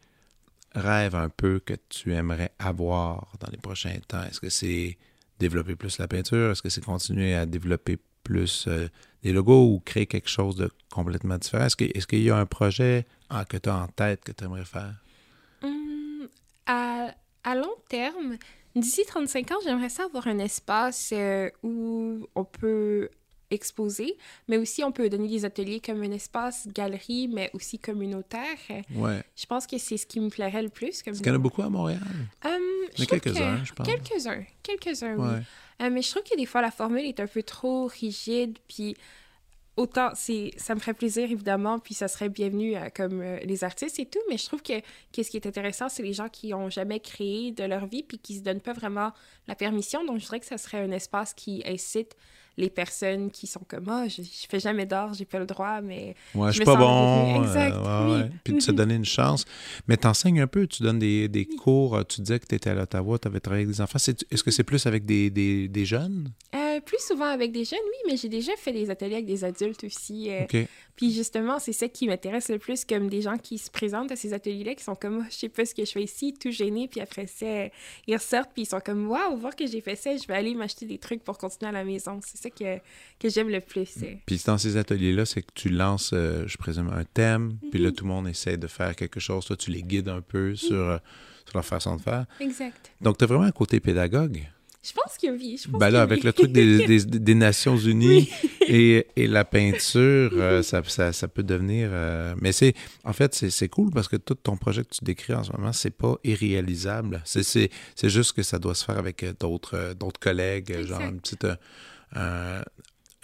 rêve 0.74 1.14
un 1.14 1.28
peu 1.28 1.60
que 1.60 1.74
tu 1.90 2.14
aimerais 2.14 2.50
avoir 2.58 3.30
dans 3.40 3.50
les 3.52 3.58
prochains 3.58 3.94
temps? 4.08 4.24
Est-ce 4.24 4.40
que 4.40 4.48
c'est 4.48 4.96
développer 5.38 5.76
plus 5.76 5.98
la 5.98 6.08
peinture? 6.08 6.50
Est-ce 6.50 6.62
que 6.62 6.70
c'est 6.70 6.82
continuer 6.82 7.34
à 7.34 7.44
développer 7.44 7.98
plus 8.24 8.64
euh, 8.68 8.88
des 9.22 9.32
logos 9.32 9.74
ou 9.74 9.80
créer 9.84 10.06
quelque 10.06 10.30
chose 10.30 10.56
de 10.56 10.70
complètement 10.90 11.36
différent? 11.36 11.66
Est-ce 11.66 12.06
qu'il 12.06 12.22
y 12.22 12.30
a 12.30 12.36
un 12.36 12.46
projet 12.46 13.06
que 13.50 13.58
tu 13.58 13.68
as 13.68 13.76
en 13.76 13.88
tête 13.88 14.24
que 14.24 14.32
tu 14.32 14.44
aimerais 14.44 14.64
faire? 14.64 14.94
Hum, 15.62 16.26
à, 16.66 17.14
à 17.44 17.54
long 17.54 17.76
terme, 17.90 18.38
d'ici 18.74 19.04
35 19.06 19.50
ans, 19.50 19.58
j'aimerais 19.62 19.90
ça 19.90 20.04
avoir 20.04 20.26
un 20.26 20.38
espace 20.38 21.10
euh, 21.12 21.50
où 21.62 22.26
on 22.34 22.44
peut 22.44 23.10
exposer, 23.50 24.16
mais 24.48 24.56
aussi 24.58 24.84
on 24.84 24.92
peut 24.92 25.08
donner 25.08 25.28
des 25.28 25.44
ateliers 25.44 25.80
comme 25.80 26.02
un 26.02 26.10
espace 26.12 26.68
galerie, 26.68 27.28
mais 27.28 27.50
aussi 27.54 27.78
communautaire. 27.78 28.56
Ouais. 28.94 29.22
Je 29.36 29.46
pense 29.46 29.66
que 29.66 29.78
c'est 29.78 29.96
ce 29.96 30.06
qui 30.06 30.20
me 30.20 30.28
plairait 30.28 30.62
le 30.62 30.68
plus. 30.68 31.02
Comme 31.02 31.14
qu'il 31.14 31.26
y 31.26 31.30
en 31.30 31.34
a 31.34 31.38
beaucoup 31.38 31.62
à 31.62 31.70
Montréal? 31.70 32.00
Hum, 32.44 32.52
Il 32.96 32.98
y 32.98 33.02
en 33.02 33.04
a 33.04 33.06
quelques-uns, 33.20 33.58
que- 33.60 33.64
je 33.64 33.72
pense. 33.72 33.86
Quelques-uns, 33.86 34.44
quelques-uns, 34.62 35.16
oui. 35.16 35.42
Euh, 35.80 35.90
mais 35.90 36.02
je 36.02 36.10
trouve 36.10 36.24
que 36.24 36.36
des 36.36 36.46
fois, 36.46 36.60
la 36.60 36.70
formule 36.70 37.04
est 37.04 37.20
un 37.20 37.26
peu 37.26 37.42
trop 37.42 37.86
rigide, 37.86 38.58
puis 38.68 38.96
autant, 39.76 40.10
c'est, 40.14 40.50
ça 40.56 40.74
me 40.74 40.80
ferait 40.80 40.94
plaisir, 40.94 41.30
évidemment, 41.30 41.78
puis 41.78 41.94
ça 41.94 42.08
serait 42.08 42.28
bienvenu 42.28 42.76
euh, 42.76 42.88
comme 42.94 43.20
euh, 43.22 43.38
les 43.44 43.62
artistes 43.62 43.98
et 44.00 44.06
tout, 44.06 44.18
mais 44.28 44.36
je 44.36 44.44
trouve 44.46 44.60
que 44.60 44.72
qu'est-ce 45.12 45.30
qui 45.30 45.36
est 45.36 45.46
intéressant, 45.46 45.88
c'est 45.88 46.02
les 46.02 46.12
gens 46.12 46.28
qui 46.28 46.52
ont 46.52 46.68
jamais 46.68 46.98
créé 46.98 47.52
de 47.52 47.62
leur 47.62 47.86
vie, 47.86 48.02
puis 48.02 48.18
qui 48.18 48.34
se 48.36 48.40
donnent 48.40 48.60
pas 48.60 48.72
vraiment 48.72 49.12
la 49.46 49.54
permission, 49.54 50.04
donc 50.04 50.18
je 50.18 50.24
dirais 50.24 50.40
que 50.40 50.46
ça 50.46 50.58
serait 50.58 50.80
un 50.80 50.90
espace 50.90 51.32
qui 51.32 51.62
incite 51.64 52.16
les 52.58 52.68
personnes 52.68 53.30
qui 53.30 53.46
sont 53.46 53.62
comme 53.66 53.88
«Ah, 53.88 54.06
je, 54.08 54.20
je 54.20 54.46
fais 54.50 54.58
jamais 54.60 54.84
d'art, 54.84 55.14
j'ai 55.14 55.24
pas 55.24 55.38
le 55.38 55.46
droit, 55.46 55.80
mais... 55.80 56.14
Ouais, 56.34 56.48
je 56.48 56.56
suis 56.56 56.64
pas 56.64 56.74
bon. 56.74 57.42
Exact, 57.42 57.72
euh, 57.72 58.06
ouais, 58.06 58.12
oui. 58.14 58.20
ouais. 58.22 58.30
Puis 58.44 58.54
de 58.54 58.60
se 58.60 58.72
donner 58.72 58.96
une 58.96 59.04
chance. 59.04 59.44
Mais 59.86 59.96
t'enseignes 59.96 60.40
un 60.40 60.48
peu, 60.48 60.66
tu 60.66 60.82
donnes 60.82 60.98
des, 60.98 61.28
des 61.28 61.46
cours. 61.46 62.04
Tu 62.06 62.20
disais 62.20 62.40
que 62.40 62.46
tu 62.46 62.56
étais 62.56 62.70
à 62.70 62.74
l'Ottawa, 62.74 63.18
tu 63.18 63.28
avais 63.28 63.40
travaillé 63.40 63.62
avec 63.62 63.74
des 63.74 63.80
enfants. 63.80 63.98
Est-ce 63.98 64.42
que 64.42 64.50
c'est 64.50 64.64
plus 64.64 64.86
avec 64.86 65.06
des, 65.06 65.30
des, 65.30 65.68
des 65.68 65.84
jeunes? 65.84 66.32
Euh, 66.54 66.57
plus 66.80 67.00
souvent 67.00 67.26
avec 67.26 67.52
des 67.52 67.64
jeunes, 67.64 67.78
oui, 67.84 68.10
mais 68.10 68.16
j'ai 68.16 68.28
déjà 68.28 68.52
fait 68.56 68.72
des 68.72 68.90
ateliers 68.90 69.14
avec 69.14 69.26
des 69.26 69.44
adultes 69.44 69.84
aussi. 69.84 70.30
euh. 70.30 70.44
Puis 70.96 71.12
justement, 71.12 71.58
c'est 71.60 71.72
ça 71.72 71.88
qui 71.88 72.08
m'intéresse 72.08 72.48
le 72.48 72.58
plus, 72.58 72.84
comme 72.84 73.08
des 73.08 73.22
gens 73.22 73.38
qui 73.38 73.56
se 73.58 73.70
présentent 73.70 74.10
à 74.10 74.16
ces 74.16 74.32
ateliers-là, 74.32 74.74
qui 74.74 74.82
sont 74.82 74.96
comme, 74.96 75.18
Oh, 75.22 75.26
je 75.30 75.36
sais 75.36 75.48
pas 75.48 75.64
ce 75.64 75.72
que 75.74 75.84
je 75.84 75.92
fais 75.92 76.02
ici, 76.02 76.34
tout 76.34 76.50
gênés, 76.50 76.88
puis 76.88 77.00
après 77.00 77.26
ça, 77.28 77.46
euh, 77.46 77.68
ils 78.08 78.16
ressortent, 78.16 78.50
puis 78.52 78.62
ils 78.62 78.66
sont 78.66 78.80
comme, 78.80 79.08
waouh, 79.08 79.36
voir 79.36 79.54
que 79.54 79.66
j'ai 79.66 79.80
fait 79.80 79.94
ça, 79.94 80.16
je 80.16 80.26
vais 80.26 80.34
aller 80.34 80.54
m'acheter 80.54 80.86
des 80.86 80.98
trucs 80.98 81.22
pour 81.22 81.38
continuer 81.38 81.68
à 81.68 81.72
la 81.72 81.84
maison. 81.84 82.18
C'est 82.26 82.38
ça 82.38 82.50
que, 82.50 82.78
que 83.20 83.28
j'aime 83.28 83.48
le 83.48 83.60
plus. 83.60 83.90
euh. 84.02 84.14
Puis 84.26 84.40
dans 84.44 84.58
ces 84.58 84.76
ateliers-là, 84.76 85.24
c'est 85.24 85.42
que 85.42 85.52
tu 85.54 85.68
lances, 85.68 86.10
euh, 86.14 86.44
je 86.48 86.56
présume, 86.56 86.88
un 86.92 87.04
thème, 87.04 87.58
puis 87.70 87.78
Mhm. 87.78 87.86
là, 87.86 87.92
tout 87.92 88.04
le 88.04 88.08
monde 88.10 88.26
essaie 88.28 88.56
de 88.56 88.66
faire 88.66 88.96
quelque 88.96 89.20
chose. 89.20 89.44
Toi, 89.46 89.56
tu 89.56 89.70
les 89.70 89.82
guides 89.84 90.08
un 90.08 90.20
peu 90.20 90.56
sur, 90.56 90.74
euh, 90.74 90.98
sur 91.46 91.56
leur 91.58 91.64
façon 91.64 91.94
de 91.96 92.02
faire. 92.02 92.26
Exact. 92.40 92.90
Donc, 93.00 93.18
tu 93.18 93.24
as 93.24 93.26
vraiment 93.28 93.44
un 93.44 93.52
côté 93.52 93.78
pédagogue. 93.78 94.42
Je 94.82 94.92
pense 94.92 95.18
que 95.20 95.26
oui. 95.30 95.60
Je 95.62 95.68
pense 95.68 95.78
Ben 95.80 95.90
là, 95.90 96.02
avec 96.02 96.22
le 96.24 96.32
truc 96.32 96.52
des, 96.52 96.86
des, 96.86 97.04
des 97.04 97.34
Nations 97.34 97.76
Unies 97.76 98.30
et, 98.68 99.06
et 99.16 99.26
la 99.26 99.44
peinture, 99.44 100.30
euh, 100.34 100.62
ça, 100.62 100.82
ça, 100.86 101.12
ça 101.12 101.28
peut 101.28 101.42
devenir... 101.42 101.88
euh, 101.92 102.34
mais 102.40 102.52
c'est 102.52 102.74
en 103.04 103.12
fait, 103.12 103.34
c'est 103.34 103.68
cool 103.68 103.90
parce 103.90 104.08
que 104.08 104.16
tout 104.16 104.34
ton 104.36 104.56
projet 104.56 104.84
que 104.84 104.90
tu 104.90 105.04
décris 105.04 105.34
en 105.34 105.42
ce 105.42 105.52
moment, 105.52 105.72
c'est 105.72 105.90
pas 105.90 106.16
irréalisable. 106.24 107.22
C'est- 107.24 107.70
juste 108.04 108.32
que 108.32 108.42
ça 108.42 108.58
doit 108.58 108.74
se 108.74 108.84
faire 108.84 108.98
avec 108.98 109.22
euh, 109.24 109.32
d'autres 109.38 109.94
d'autres 109.98 110.20
collègues, 110.20 110.82
genre 110.86 111.00
une 111.02 111.20
petite... 111.20 111.46
euh, 112.16 112.62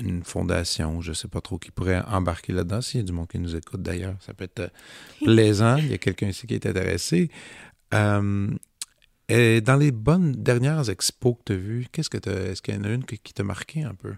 une 0.01 0.25
fondation, 0.25 1.01
je 1.01 1.13
sais 1.13 1.29
pas 1.29 1.41
trop 1.41 1.57
qui 1.57 1.71
pourrait 1.71 2.03
embarquer 2.09 2.53
là-dedans. 2.53 2.81
S'il 2.81 2.99
y 2.99 3.03
a 3.05 3.07
du 3.07 3.13
monde 3.13 3.29
qui 3.29 3.39
nous 3.39 3.55
écoute 3.55 3.81
d'ailleurs, 3.81 4.17
ça 4.27 4.35
peut 4.35 4.43
être 4.45 4.73
plaisant. 5.25 5.77
Il 5.77 5.89
y 5.89 5.95
a 5.95 5.99
quelqu'un 5.99 6.27
ici 6.31 6.49
qui 6.49 6.55
est 6.55 6.67
intéressé. 6.67 7.31
Euh, 9.31 9.57
et 9.57 9.61
dans 9.61 9.77
les 9.77 9.91
bonnes 9.91 10.33
dernières 10.33 10.91
expos 10.91 11.35
que 11.39 11.43
tu 11.47 11.53
as 11.53 11.57
vues, 11.57 11.87
qu'est-ce 11.91 12.11
que 12.11 12.19
t'as- 12.19 12.51
est-ce 12.53 12.61
qu'il 12.63 12.75
y 12.75 12.79
en 12.79 12.85
a 12.85 12.91
une 12.91 13.05
qui, 13.05 13.19
t'a 13.33 13.43
marqué 13.43 13.83
un 13.83 13.95
peu? 13.95 14.15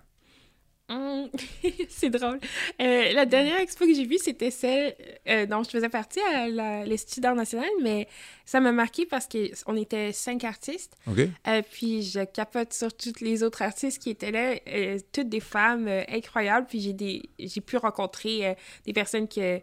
Hum, 0.88 1.28
c'est 1.88 2.10
drôle. 2.10 2.38
Euh, 2.80 3.12
la 3.12 3.26
dernière 3.26 3.58
expo 3.58 3.86
que 3.86 3.94
j'ai 3.94 4.04
vue, 4.06 4.18
c'était 4.18 4.52
celle 4.52 4.94
euh, 5.28 5.44
dont 5.46 5.62
je 5.64 5.70
faisais 5.70 5.88
partie 5.88 6.20
à 6.32 6.48
l'Institut 6.84 7.20
d'art 7.20 7.34
national, 7.34 7.68
mais 7.82 8.06
ça 8.44 8.60
m'a 8.60 8.70
marqué 8.72 9.04
parce 9.06 9.26
qu'on 9.28 9.76
était 9.76 10.12
cinq 10.12 10.44
artistes. 10.44 10.96
OK? 11.08 11.18
Euh, 11.48 11.62
puis 11.72 12.02
je 12.02 12.24
capote 12.24 12.72
sur 12.72 12.96
toutes 12.96 13.20
les 13.20 13.42
autres 13.42 13.62
artistes 13.62 14.00
qui 14.00 14.10
étaient 14.10 14.30
là, 14.30 14.54
euh, 14.68 14.98
toutes 15.12 15.28
des 15.28 15.40
femmes 15.40 15.88
euh, 15.88 16.02
incroyables. 16.08 16.66
Puis 16.68 16.80
j'ai 16.80 16.92
des 16.92 17.22
j'ai 17.38 17.60
pu 17.60 17.76
rencontrer 17.78 18.46
euh, 18.48 18.54
des 18.84 18.92
personnes 18.92 19.26
que, 19.28 19.60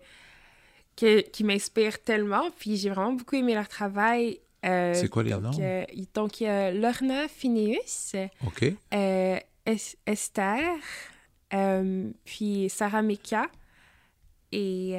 que- 0.97 1.21
qui 1.21 1.45
m'inspirent 1.45 2.01
tellement. 2.03 2.49
Puis 2.59 2.75
j'ai 2.75 2.89
vraiment 2.89 3.13
beaucoup 3.13 3.35
aimé 3.37 3.53
leur 3.53 3.69
travail. 3.69 4.39
Euh, 4.65 4.93
C'est 4.93 5.09
quoi 5.09 5.23
les 5.23 5.31
noms? 5.31 5.41
donc, 5.41 5.59
euh, 5.59 5.85
donc, 6.13 6.41
il 6.41 6.45
y 6.45 6.47
a 6.47 6.71
Lorna 6.71 7.27
Phineus, 7.27 8.13
euh, 8.93 9.37
Es- 9.65 9.97
Esther, 10.05 10.59
puis 12.25 12.69
Sarah 12.69 13.01
Meka. 13.01 13.47
Et 14.51 14.95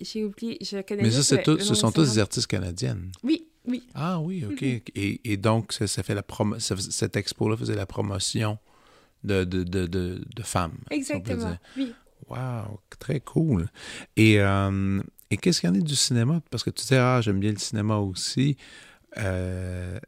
j'ai 0.00 0.24
oublié, 0.24 0.58
je 0.60 0.82
connais 0.82 1.02
Mais 1.04 1.10
ça, 1.10 1.36
le- 1.36 1.42
tout- 1.42 1.58
ce 1.58 1.74
sont 1.74 1.90
tous 1.90 2.12
des 2.14 2.18
artistes 2.18 2.46
canadiennes. 2.46 3.10
Oui, 3.22 3.46
oui. 3.66 3.86
Ah 3.94 4.20
oui, 4.20 4.44
OK. 4.44 4.60
Mhm. 4.60 4.80
et, 4.94 5.32
et 5.32 5.36
donc, 5.38 5.72
ça, 5.72 5.86
ça 5.86 6.02
fait 6.02 6.14
la 6.14 6.22
promo 6.22 6.58
ça 6.58 6.76
fais- 6.76 6.82
cette 6.90 7.16
expo-là 7.16 7.56
faisait 7.56 7.74
la 7.76 7.86
promotion 7.86 8.58
de, 9.22 9.44
de, 9.44 9.62
de, 9.62 9.86
de, 9.86 10.22
de 10.36 10.42
femmes. 10.42 10.76
Exactement. 10.90 11.56
Oui. 11.78 11.94
Wow, 12.28 12.80
très 12.98 13.20
cool. 13.20 13.68
Et, 14.16 14.38
euh, 14.40 15.02
et 15.30 15.36
qu'est-ce 15.36 15.60
qu'il 15.60 15.68
y 15.68 15.72
en 15.72 15.74
a 15.76 15.80
du 15.80 15.96
cinéma? 15.96 16.40
Parce 16.50 16.62
que 16.62 16.70
tu 16.70 16.82
disais, 16.82 16.98
ah, 16.98 17.20
j'aime 17.20 17.40
bien 17.40 17.50
le 17.52 17.58
cinéma 17.58 17.96
aussi. 17.98 18.56
Euh, 19.18 19.98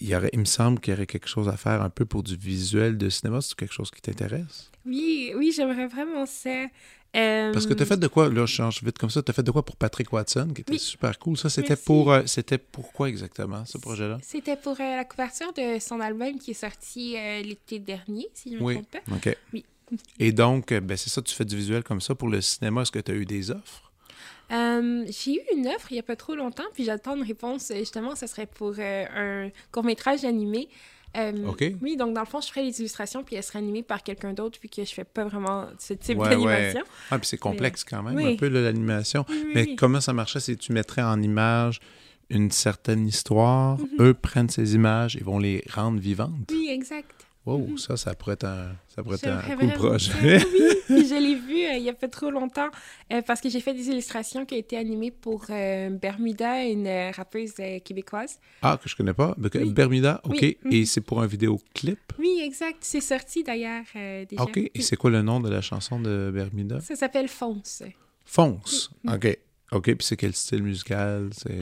il, 0.00 0.08
y 0.08 0.14
aurait, 0.16 0.30
il 0.32 0.40
me 0.40 0.44
semble 0.44 0.80
qu'il 0.80 0.92
y 0.92 0.96
aurait 0.96 1.06
quelque 1.06 1.28
chose 1.28 1.48
à 1.48 1.56
faire 1.56 1.82
un 1.82 1.90
peu 1.90 2.04
pour 2.04 2.22
du 2.22 2.36
visuel 2.36 2.98
de 2.98 3.08
cinéma. 3.08 3.40
C'est 3.40 3.54
quelque 3.54 3.72
chose 3.74 3.90
qui 3.90 4.00
t'intéresse? 4.00 4.70
Oui, 4.84 5.32
oui, 5.36 5.52
j'aimerais 5.54 5.86
vraiment 5.86 6.26
ça. 6.26 6.66
Euh, 7.16 7.50
Parce 7.52 7.66
que 7.66 7.72
tu 7.72 7.82
as 7.82 7.86
fait 7.86 7.96
de 7.96 8.08
quoi, 8.08 8.28
là, 8.28 8.44
je 8.44 8.54
change 8.54 8.82
vite 8.82 8.98
comme 8.98 9.08
ça, 9.08 9.22
tu 9.22 9.30
as 9.30 9.34
fait 9.34 9.42
de 9.42 9.50
quoi 9.50 9.64
pour 9.64 9.76
Patrick 9.76 10.12
Watson, 10.12 10.50
qui 10.54 10.60
était 10.60 10.72
Oui. 10.74 10.78
super 10.78 11.18
cool. 11.18 11.38
Ça, 11.38 11.48
c'était 11.48 11.76
pour, 11.76 12.12
euh, 12.12 12.22
c'était 12.26 12.58
pour 12.58 12.92
quoi 12.92 13.08
exactement, 13.08 13.64
ce 13.64 13.78
projet-là? 13.78 14.18
C'était 14.22 14.56
pour 14.56 14.74
euh, 14.78 14.96
la 14.96 15.04
couverture 15.04 15.50
de 15.54 15.78
son 15.80 15.98
album 16.00 16.38
qui 16.38 16.50
est 16.50 16.54
sorti 16.54 17.16
l'été 17.42 17.78
dernier, 17.78 18.28
si 18.34 18.50
je 18.50 18.56
ne 18.56 18.60
me 18.60 18.64
Oui. 18.66 18.74
trompe 18.74 18.90
pas. 18.90 19.14
OK. 19.14 19.36
Oui. 19.54 19.64
Et 20.18 20.32
donc, 20.32 20.74
ben, 20.74 20.96
c'est 20.96 21.08
ça, 21.08 21.22
tu 21.22 21.34
fais 21.34 21.44
du 21.46 21.56
visuel 21.56 21.82
comme 21.84 22.00
ça. 22.02 22.14
Pour 22.14 22.28
le 22.28 22.40
cinéma, 22.42 22.82
est-ce 22.82 22.90
que 22.92 22.98
tu 22.98 23.12
as 23.12 23.14
eu 23.14 23.24
des 23.24 23.50
offres? 23.50 23.85
Euh, 24.52 25.04
j'ai 25.08 25.34
eu 25.36 25.40
une 25.56 25.66
offre 25.68 25.90
il 25.90 25.94
n'y 25.94 26.00
a 26.00 26.04
pas 26.04 26.16
trop 26.16 26.34
longtemps, 26.34 26.64
puis 26.74 26.84
j'attends 26.84 27.16
une 27.16 27.22
réponse. 27.24 27.70
euh, 27.70 27.78
Justement, 27.78 28.14
ce 28.14 28.26
serait 28.26 28.46
pour 28.46 28.74
euh, 28.78 29.04
un 29.14 29.50
court-métrage 29.72 30.24
animé. 30.24 30.68
Euh, 31.16 31.46
OK. 31.48 31.64
Oui, 31.80 31.96
donc 31.96 32.14
dans 32.14 32.20
le 32.20 32.26
fond, 32.26 32.40
je 32.40 32.48
ferais 32.48 32.62
les 32.62 32.78
illustrations, 32.80 33.24
puis 33.24 33.36
elles 33.36 33.42
seraient 33.42 33.58
animées 33.60 33.82
par 33.82 34.02
quelqu'un 34.02 34.32
d'autre, 34.34 34.58
vu 34.62 34.68
que 34.68 34.84
je 34.84 34.92
fais 34.92 35.04
pas 35.04 35.24
vraiment 35.24 35.66
ce 35.78 35.94
type 35.94 36.18
Ouais, 36.18 36.28
d'animation. 36.28 36.82
Ah, 37.10 37.18
puis 37.18 37.26
c'est 37.26 37.38
complexe 37.38 37.84
quand 37.84 38.02
même, 38.02 38.14
Oui. 38.16 38.34
un 38.34 38.36
peu, 38.36 38.48
l'animation. 38.48 39.24
Oui, 39.28 39.46
Mais 39.54 39.62
oui. 39.62 39.76
comment 39.76 40.00
ça 40.00 40.12
marchait? 40.12 40.40
C'est 40.40 40.54
que 40.56 40.60
tu 40.60 40.72
mettrais 40.72 41.02
en 41.02 41.20
image 41.22 41.80
une 42.28 42.50
certaine 42.50 43.06
histoire, 43.06 43.78
Mhm. 43.78 43.88
eux 44.00 44.14
prennent 44.14 44.48
ces 44.50 44.74
images 44.74 45.16
et 45.16 45.22
vont 45.22 45.38
les 45.38 45.62
rendre 45.72 45.98
vivantes? 46.00 46.50
Oui, 46.50 46.68
exact. 46.70 47.15
Wow, 47.46 47.58
Mhm. 47.58 47.78
ça, 47.78 47.96
ça 47.96 48.14
pourrait 48.14 48.32
être 48.32 48.44
un, 48.44 48.74
ça 48.88 49.02
pourrait 49.04 49.16
être 49.22 49.28
un 49.28 49.68
projet. 49.68 50.12
Oui, 50.90 51.06
je 51.08 51.14
l'ai 51.20 51.36
vu 51.36 51.64
euh, 51.64 51.76
il 51.76 51.84
y 51.84 51.88
a 51.88 51.92
pas 51.94 52.08
trop 52.08 52.30
longtemps 52.30 52.68
euh, 53.12 53.22
parce 53.22 53.40
que 53.40 53.48
j'ai 53.48 53.60
fait 53.60 53.72
des 53.72 53.88
illustrations 53.88 54.44
qui 54.44 54.54
ont 54.56 54.58
été 54.58 54.76
animées 54.76 55.12
pour 55.12 55.44
euh, 55.50 55.90
Bermuda, 55.90 56.64
une 56.64 56.88
rappeuse 57.14 57.54
québécoise. 57.84 58.40
ah, 58.62 58.78
que 58.82 58.88
je 58.88 58.96
connais 58.96 59.14
pas. 59.14 59.36
Oui. 59.38 59.70
Bermuda, 59.72 60.20
OK. 60.24 60.38
Oui. 60.42 60.58
Mhm. 60.64 60.72
Et 60.72 60.84
c'est 60.86 61.00
pour 61.00 61.22
un 61.22 61.26
vidéoclip? 61.26 62.00
Oui, 62.18 62.40
exact. 62.42 62.78
C'est 62.80 63.00
sorti 63.00 63.44
d'ailleurs 63.44 63.84
déjà. 63.94 64.42
OK. 64.42 64.56
Et 64.74 64.82
c'est 64.82 64.96
quoi 64.96 65.10
le 65.10 65.22
nom 65.22 65.38
de 65.38 65.48
la 65.48 65.60
chanson 65.60 66.00
de 66.00 66.32
Bermuda? 66.34 66.80
Ça 66.80 66.96
s'appelle 66.96 67.28
Fonce. 67.28 67.84
Fonce. 68.24 68.90
Oui. 69.04 69.14
OK. 69.14 69.38
OK, 69.72 69.84
puis 69.84 69.96
c'est 70.00 70.16
quel 70.16 70.32
style 70.34 70.62
musical? 70.64 71.30
C'est... 71.32 71.58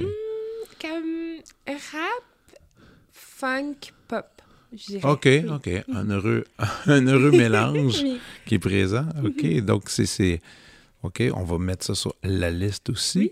Comme 0.81 1.37
rap, 1.67 2.25
funk, 3.13 3.75
je 4.77 4.87
dirais. 4.87 5.09
OK, 5.11 5.23
Oui. 5.27 5.45
OK. 5.51 5.71
Un 5.95 6.11
heureux, 6.11 6.45
un 6.87 7.07
heureux 7.07 7.31
mélange 7.37 8.01
Oui. 8.03 8.19
qui 8.47 8.55
est 8.57 8.59
présent. 8.59 9.07
OK, 9.25 9.43
Mhm. 9.43 9.61
donc 9.63 9.89
c'est, 9.91 10.07
c'est... 10.07 10.41
OK, 11.03 11.23
on 11.35 11.45
va 11.45 11.59
mettre 11.59 11.85
ça 11.85 11.95
sur 11.95 12.15
la 12.23 12.51
liste 12.51 12.89
aussi. 12.91 13.31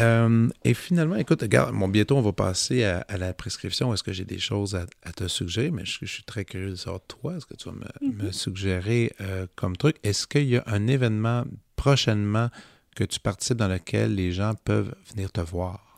Euh, 0.00 0.48
et 0.64 0.72
finalement, 0.72 1.16
écoute, 1.16 1.42
regarde, 1.42 1.74
bon, 1.74 1.88
bientôt 1.88 2.16
on 2.16 2.22
va 2.22 2.32
passer 2.32 2.84
à, 2.84 3.00
à 3.08 3.18
la 3.18 3.34
prescription. 3.34 3.92
Est-ce 3.92 4.02
que 4.02 4.14
j'ai 4.14 4.24
des 4.24 4.38
choses 4.38 4.74
à, 4.74 4.86
à 5.02 5.12
te 5.12 5.28
suggérer? 5.28 5.70
Mais 5.70 5.84
je, 5.84 5.98
je 6.00 6.06
suis 6.06 6.22
très 6.22 6.46
curieux 6.46 6.70
de 6.70 6.74
savoir, 6.76 7.02
toi, 7.06 7.36
est-ce 7.36 7.44
que 7.44 7.54
tu 7.54 7.68
vas 7.68 7.74
me, 7.74 7.84
Mhm. 8.08 8.24
me 8.24 8.32
suggérer 8.32 9.12
euh, 9.20 9.46
comme 9.56 9.76
truc? 9.76 9.96
Est-ce 10.02 10.26
qu'il 10.26 10.48
y 10.48 10.56
a 10.56 10.64
un 10.66 10.86
événement 10.86 11.44
prochainement 11.76 12.48
que 12.96 13.04
tu 13.04 13.20
participes 13.20 13.58
dans 13.58 13.68
lequel 13.68 14.14
les 14.14 14.32
gens 14.32 14.54
peuvent 14.64 14.94
venir 15.14 15.30
te 15.32 15.42
voir? 15.42 15.89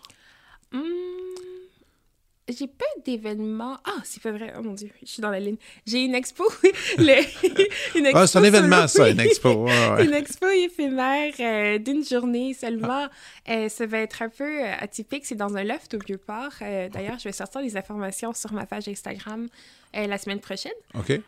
J'ai 2.48 2.66
pas 2.66 2.84
d'événement. 3.04 3.78
Ah, 3.84 4.00
c'est 4.02 4.20
pas 4.20 4.32
vrai. 4.32 4.52
Oh 4.58 4.62
mon 4.62 4.72
Dieu, 4.74 4.90
je 5.00 5.08
suis 5.12 5.22
dans 5.22 5.30
la 5.30 5.38
ligne. 5.38 5.56
J'ai 5.86 6.04
une 6.04 6.14
expo. 6.14 6.44
Le- 6.98 7.22
une 7.98 8.08
Ah, 8.12 8.26
c'est 8.26 8.38
un 8.38 8.42
expo 8.42 8.56
événement, 8.58 8.88
ça, 8.88 9.08
une 9.08 9.20
expo. 9.20 9.64
Ouais. 9.66 10.04
Une 10.04 10.12
expo 10.12 10.48
éphémère 10.48 11.32
euh, 11.38 11.78
d'une 11.78 12.04
journée 12.04 12.52
seulement. 12.52 13.06
Euh, 13.48 13.68
ça 13.68 13.86
va 13.86 13.98
être 13.98 14.22
un 14.22 14.28
peu 14.28 14.44
euh, 14.64 14.72
atypique. 14.80 15.24
C'est 15.24 15.36
dans 15.36 15.54
un 15.56 15.62
loft 15.62 15.94
au 15.94 15.98
Vieux-Port. 16.04 16.52
Euh, 16.62 16.88
D'ailleurs, 16.88 17.18
je 17.18 17.24
vais 17.24 17.32
sortir 17.32 17.60
les 17.60 17.76
informations 17.76 18.32
sur 18.32 18.52
ma 18.52 18.66
page 18.66 18.88
Instagram 18.88 19.48
la 19.94 20.16
semaine 20.16 20.40
prochaine. 20.40 20.72
OK. 20.94 21.20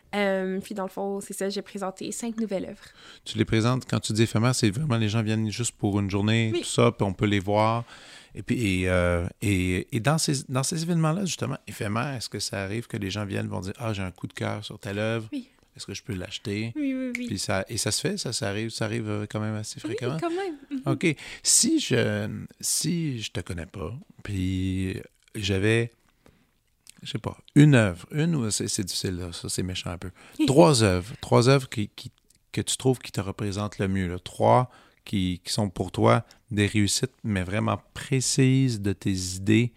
Puis 0.63 0.73
dans 0.73 0.83
le 0.85 0.89
fond, 0.89 1.21
c'est 1.21 1.33
ça, 1.35 1.49
j'ai 1.49 1.61
présenté 1.61 2.11
cinq 2.11 2.35
nouvelles 2.37 2.65
œuvres. 2.65 2.83
Tu 3.23 3.37
les 3.37 3.45
présentes, 3.45 3.83
quand 3.87 3.99
tu 3.99 4.11
dis 4.11 4.23
éphémère, 4.23 4.55
c'est 4.55 4.71
vraiment 4.71 4.97
les 4.97 5.07
gens 5.07 5.21
viennent 5.21 5.51
juste 5.51 5.73
pour 5.73 5.99
une 5.99 6.09
journée, 6.09 6.49
Oui. 6.51 6.61
tout 6.61 6.65
ça, 6.67 6.91
puis 6.91 7.05
on 7.05 7.13
peut 7.13 7.27
les 7.27 7.37
voir. 7.39 7.83
Et 8.37 8.43
puis, 8.43 8.81
et, 8.81 8.89
euh, 8.89 9.25
et, 9.41 9.87
et 9.95 9.99
dans 9.99 10.17
ces, 10.17 10.43
dans 10.49 10.63
ces 10.63 10.83
événements-là, 10.83 11.25
justement, 11.25 11.57
éphémères, 11.67 12.13
est-ce 12.15 12.27
que 12.29 12.39
ça 12.39 12.61
arrive 12.63 12.85
que 12.87 12.97
les 12.97 13.09
gens 13.09 13.25
viennent 13.25 13.47
vont 13.47 13.61
dire 13.61 13.73
Ah, 13.77 13.93
j'ai 13.93 14.01
un 14.03 14.11
coup 14.11 14.27
de 14.27 14.33
cœur 14.33 14.63
sur 14.65 14.77
telle 14.77 14.99
œuvre, 14.99 15.29
Oui. 15.31 15.47
est-ce 15.77 15.85
que 15.85 15.93
je 15.93 16.03
peux 16.03 16.13
l'acheter? 16.13 16.73
Oui, 16.75 16.93
oui, 16.93 17.11
oui. 17.17 17.27
Puis 17.27 17.39
ça, 17.39 17.63
Et 17.69 17.77
ça 17.77 17.91
se 17.91 18.01
fait, 18.01 18.17
ça, 18.17 18.33
ça 18.33 18.49
arrive, 18.49 18.69
ça 18.71 18.85
arrive 18.85 19.09
euh, 19.09 19.25
quand 19.29 19.39
même 19.39 19.55
assez 19.55 19.79
Oui, 19.83 19.91
fréquemment. 19.91 20.17
quand 20.19 20.29
même. 20.31 20.55
Mhm. 20.69 20.81
OK. 20.85 21.15
Si 21.43 21.79
je 21.79 22.29
si 22.59 23.21
je 23.21 23.31
te 23.31 23.39
connais 23.39 23.65
pas, 23.67 23.93
puis 24.23 25.01
j'avais, 25.33 25.91
je 27.03 27.11
sais 27.11 27.19
pas, 27.19 27.37
une 27.55 27.75
œuvre, 27.75 28.05
une 28.11 28.35
ou 28.35 28.51
c'est 28.51 28.67
c'est 28.67 28.83
difficile, 28.83 29.15
là, 29.17 29.31
ça 29.31 29.47
c'est 29.49 29.63
méchant 29.63 29.91
un 29.91 29.97
peu. 29.97 30.11
Trois 30.47 30.83
œuvres, 30.83 31.13
trois 31.21 31.47
œuvres 31.49 31.69
qui, 31.69 31.89
qui- 31.95 32.11
que 32.51 32.61
tu 32.61 32.77
trouves 32.77 32.99
qui 32.99 33.11
te 33.11 33.19
représentent 33.21 33.79
le 33.79 33.87
mieux. 33.89 34.07
là. 34.07 34.17
Trois 34.19 34.69
qui, 35.05 35.39
qui 35.43 35.53
sont 35.53 35.69
pour 35.69 35.91
toi 35.91 36.25
des 36.51 36.67
réussites, 36.67 37.13
mais 37.23 37.43
vraiment 37.43 37.81
précises 37.93 38.81
de 38.81 38.91
tes 38.93 39.11
idées 39.35 39.71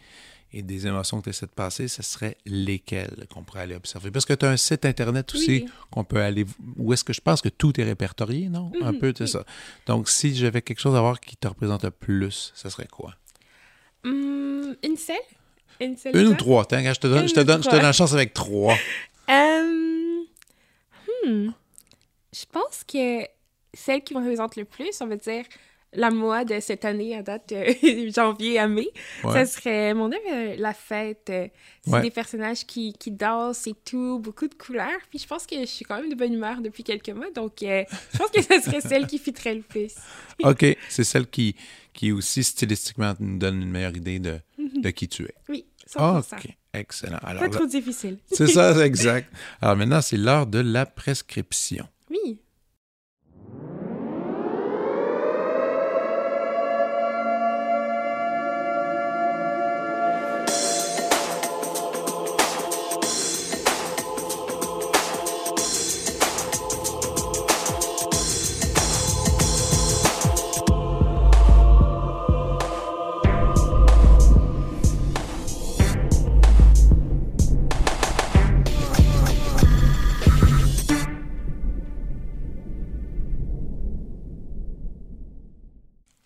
et 0.52 0.62
des 0.62 0.86
émotions 0.86 1.18
que 1.18 1.24
tu 1.24 1.30
essaies 1.30 1.44
de 1.46 1.50
passer, 1.50 1.88
ce 1.88 2.02
serait 2.02 2.36
lesquelles 2.46 3.26
qu'on 3.32 3.42
pourrait 3.44 3.60
aller 3.60 3.74
observer? 3.74 4.10
Parce 4.10 4.24
que 4.24 4.32
tu 4.32 4.46
as 4.46 4.50
un 4.50 4.56
site 4.56 4.84
Internet 4.86 5.34
aussi 5.34 5.64
Oui. 5.64 5.68
qu'on 5.90 6.04
peut 6.04 6.22
aller... 6.22 6.46
Où 6.78 6.92
est-ce 6.94 7.04
que 7.04 7.12
je 7.12 7.20
pense 7.20 7.42
que 7.42 7.50
tout 7.50 7.78
est 7.78 7.84
répertorié, 7.84 8.48
non? 8.48 8.72
Un 8.80 8.92
Mhm, 8.92 8.98
peu, 8.98 9.12
c'est 9.16 9.24
oui. 9.24 9.30
ça. 9.30 9.44
Donc, 9.86 10.08
si 10.08 10.34
j'avais 10.34 10.62
quelque 10.62 10.80
chose 10.80 10.96
à 10.96 11.00
voir 11.00 11.20
qui 11.20 11.36
te 11.36 11.46
représente 11.46 11.84
le 11.84 11.90
plus, 11.90 12.50
ce 12.54 12.68
serait 12.70 12.88
quoi? 12.88 13.14
Hum, 14.04 14.74
une 14.82 14.96
seule? 14.96 15.16
Une 15.80 15.96
Une 16.14 16.28
ou 16.28 16.34
trois? 16.34 16.64
Tiens, 16.64 16.92
je 16.92 16.98
te 16.98 17.06
donne, 17.06 17.22
Une 17.22 17.28
je 17.28 17.34
te 17.34 17.40
donne, 17.40 17.62
je 17.62 17.68
te 17.68 17.74
donne 17.74 17.82
la 17.82 17.92
chance 17.92 18.12
avec 18.14 18.32
trois. 18.32 18.74
Euh, 19.30 20.22
hmm. 21.26 21.50
Je 22.32 22.44
pense 22.50 22.84
que 22.84 23.22
celle 23.74 24.02
qui 24.02 24.14
me 24.14 24.20
représente 24.20 24.56
le 24.56 24.64
plus, 24.64 25.00
on 25.00 25.06
va 25.06 25.16
dire 25.16 25.44
la 25.94 26.10
moi 26.10 26.44
de 26.44 26.60
cette 26.60 26.84
année 26.84 27.16
à 27.16 27.22
date 27.22 27.48
de 27.48 28.10
janvier 28.14 28.58
à 28.58 28.68
mai, 28.68 28.88
Ouais. 29.24 29.32
ça 29.32 29.46
serait 29.46 29.94
mon 29.94 30.12
œuvre 30.12 30.20
euh, 30.30 30.54
La 30.58 30.74
Fête. 30.74 31.30
Euh, 31.30 31.48
C'est 31.82 31.90
Ouais. 31.92 32.02
des 32.02 32.10
personnages 32.10 32.66
qui, 32.66 32.92
qui 32.92 33.10
dansent 33.10 33.66
et 33.66 33.74
tout, 33.86 34.18
beaucoup 34.18 34.46
de 34.48 34.54
couleurs. 34.54 35.00
Puis 35.08 35.18
je 35.18 35.26
pense 35.26 35.46
que 35.46 35.58
je 35.58 35.64
suis 35.64 35.86
quand 35.86 35.98
même 35.98 36.10
de 36.10 36.14
bonne 36.14 36.34
humeur 36.34 36.60
depuis 36.60 36.84
quelques 36.84 37.08
mois, 37.08 37.30
donc 37.34 37.62
euh, 37.62 37.84
je 38.12 38.18
pense 38.18 38.30
que 38.30 38.42
ça 38.42 38.60
serait 38.60 38.82
celle 38.82 39.06
qui 39.06 39.18
fitterait 39.18 39.54
le 39.54 39.62
plus. 39.62 39.94
OK, 40.44 40.66
c'est 40.90 41.04
celle 41.04 41.26
qui, 41.26 41.56
qui 41.94 42.12
aussi 42.12 42.44
stylistiquement 42.44 43.14
nous 43.18 43.38
donne 43.38 43.62
une 43.62 43.70
meilleure 43.70 43.96
idée 43.96 44.18
de, 44.18 44.38
de 44.58 44.90
qui 44.90 45.08
tu 45.08 45.22
es. 45.24 45.34
Oui, 45.48 45.64
100%. 45.90 46.34
OK, 46.34 46.48
excellent. 46.74 47.16
Alors, 47.22 47.40
Pas 47.40 47.48
là- 47.48 47.54
trop 47.54 47.66
difficile. 47.66 48.18
c'est 48.30 48.46
ça, 48.46 48.74
c'est 48.74 48.80
exact. 48.86 49.32
Alors 49.62 49.74
maintenant, 49.76 50.02
c'est 50.02 50.18
l'heure 50.18 50.46
de 50.46 50.58
la 50.58 50.84
prescription. 50.84 51.88
Oui. 52.10 52.40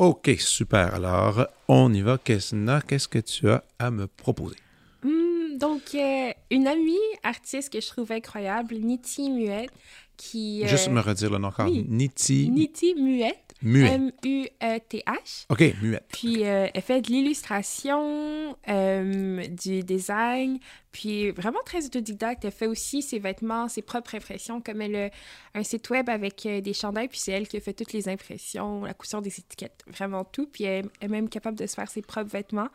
OK, 0.02 0.30
super. 0.38 0.94
Alors, 0.96 1.46
on 1.68 1.92
y 1.94 2.00
va. 2.02 2.18
Kesna, 2.18 2.80
qu'est-ce 2.80 3.06
que 3.06 3.20
tu 3.20 3.48
as 3.48 3.62
à 3.78 3.90
me 3.92 4.08
proposer? 4.08 4.56
Hmm, 5.04 5.56
donc, 5.58 5.94
euh, 5.94 6.30
une 6.50 6.66
amie 6.66 6.96
artiste 7.22 7.72
que 7.72 7.80
je 7.80 7.86
trouvais 7.86 8.16
incroyable, 8.16 8.74
Niti 8.74 9.30
Muette, 9.30 9.70
qui... 10.16 10.64
euh, 10.64 10.66
Juste 10.66 10.88
me 10.90 11.00
redire 11.00 11.30
le 11.30 11.38
nom 11.38 11.48
encore. 11.48 11.66
oui. 11.66 11.86
Niti 11.88 12.50
Niti 12.50 12.94
Muette. 12.96 13.51
Muet. 13.62 13.86
M-U-E-T-H. 13.86 15.46
OK, 15.48 15.74
muette. 15.82 16.04
Puis 16.08 16.44
euh, 16.44 16.66
elle 16.72 16.82
fait 16.82 17.00
de 17.00 17.08
l'illustration, 17.08 18.56
euh, 18.68 19.46
du 19.46 19.82
design, 19.82 20.58
puis 20.90 21.30
vraiment 21.30 21.60
très 21.64 21.86
autodidacte. 21.86 22.44
Elle 22.44 22.50
fait 22.50 22.66
aussi 22.66 23.02
ses 23.02 23.18
vêtements, 23.18 23.68
ses 23.68 23.82
propres 23.82 24.14
impressions, 24.14 24.60
comme 24.60 24.80
elle 24.80 24.96
a 24.96 25.10
un 25.54 25.62
site 25.62 25.88
web 25.90 26.08
avec 26.08 26.44
euh, 26.46 26.60
des 26.60 26.72
chandails, 26.72 27.08
puis 27.08 27.18
c'est 27.18 27.32
elle 27.32 27.46
qui 27.46 27.56
a 27.56 27.60
fait 27.60 27.72
toutes 27.72 27.92
les 27.92 28.08
impressions, 28.08 28.84
la 28.84 28.94
couture 28.94 29.22
des 29.22 29.38
étiquettes, 29.38 29.84
vraiment 29.86 30.24
tout. 30.24 30.46
Puis 30.46 30.64
elle 30.64 30.86
est 31.00 31.08
même 31.08 31.28
capable 31.28 31.58
de 31.58 31.66
se 31.66 31.74
faire 31.74 31.90
ses 31.90 32.02
propres 32.02 32.30
vêtements. 32.30 32.68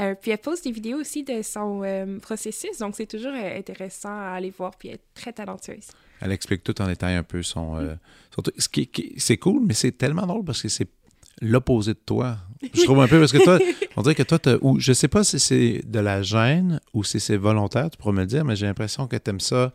Euh, 0.00 0.16
puis 0.20 0.32
elle 0.32 0.38
poste 0.38 0.64
des 0.64 0.72
vidéos 0.72 0.98
aussi 0.98 1.22
de 1.22 1.42
son 1.42 2.18
processus, 2.20 2.78
donc 2.78 2.96
c'est 2.96 3.06
toujours 3.06 3.32
intéressant 3.32 4.08
à 4.08 4.32
aller 4.32 4.50
voir, 4.50 4.76
puis 4.76 4.88
elle 4.88 4.96
est 4.96 5.14
très 5.14 5.32
talentueuse. 5.32 5.86
Elle 6.24 6.32
explique 6.32 6.64
tout 6.64 6.80
en 6.82 6.86
détail 6.86 7.14
un 7.14 7.22
peu 7.22 7.42
son. 7.42 7.76
euh, 7.76 7.94
son. 8.34 8.42
Ce 8.58 8.68
qui, 8.68 8.86
qui- 8.88 9.14
c'est 9.18 9.36
cool, 9.36 9.62
mais 9.64 9.74
c'est 9.74 9.92
tellement 9.92 10.26
drôle 10.26 10.44
parce 10.44 10.60
que 10.62 10.68
c'est 10.68 10.88
l'opposé 11.42 11.92
de 11.94 11.98
toi. 12.04 12.38
Je 12.72 12.82
trouve 12.84 13.00
un 13.00 13.08
peu 13.08 13.18
parce 13.20 13.32
que 13.32 13.42
toi, 13.44 13.58
on 13.96 14.02
dirait 14.02 14.14
que 14.14 14.22
toi, 14.22 14.38
t'as- 14.38 14.56
ou 14.62 14.80
je 14.80 14.92
sais 14.92 15.08
pas 15.08 15.22
si 15.22 15.38
c'est 15.38 15.82
de 15.84 15.98
la 16.00 16.22
gêne 16.22 16.80
ou 16.94 17.04
si 17.04 17.20
c'est 17.20 17.36
volontaire, 17.36 17.90
tu 17.90 17.98
pourras 17.98 18.12
me 18.12 18.20
le 18.20 18.26
dire, 18.26 18.44
mais 18.44 18.56
j'ai 18.56 18.66
l'impression 18.66 19.06
que 19.06 19.16
t'aimes 19.16 19.40
ça. 19.40 19.72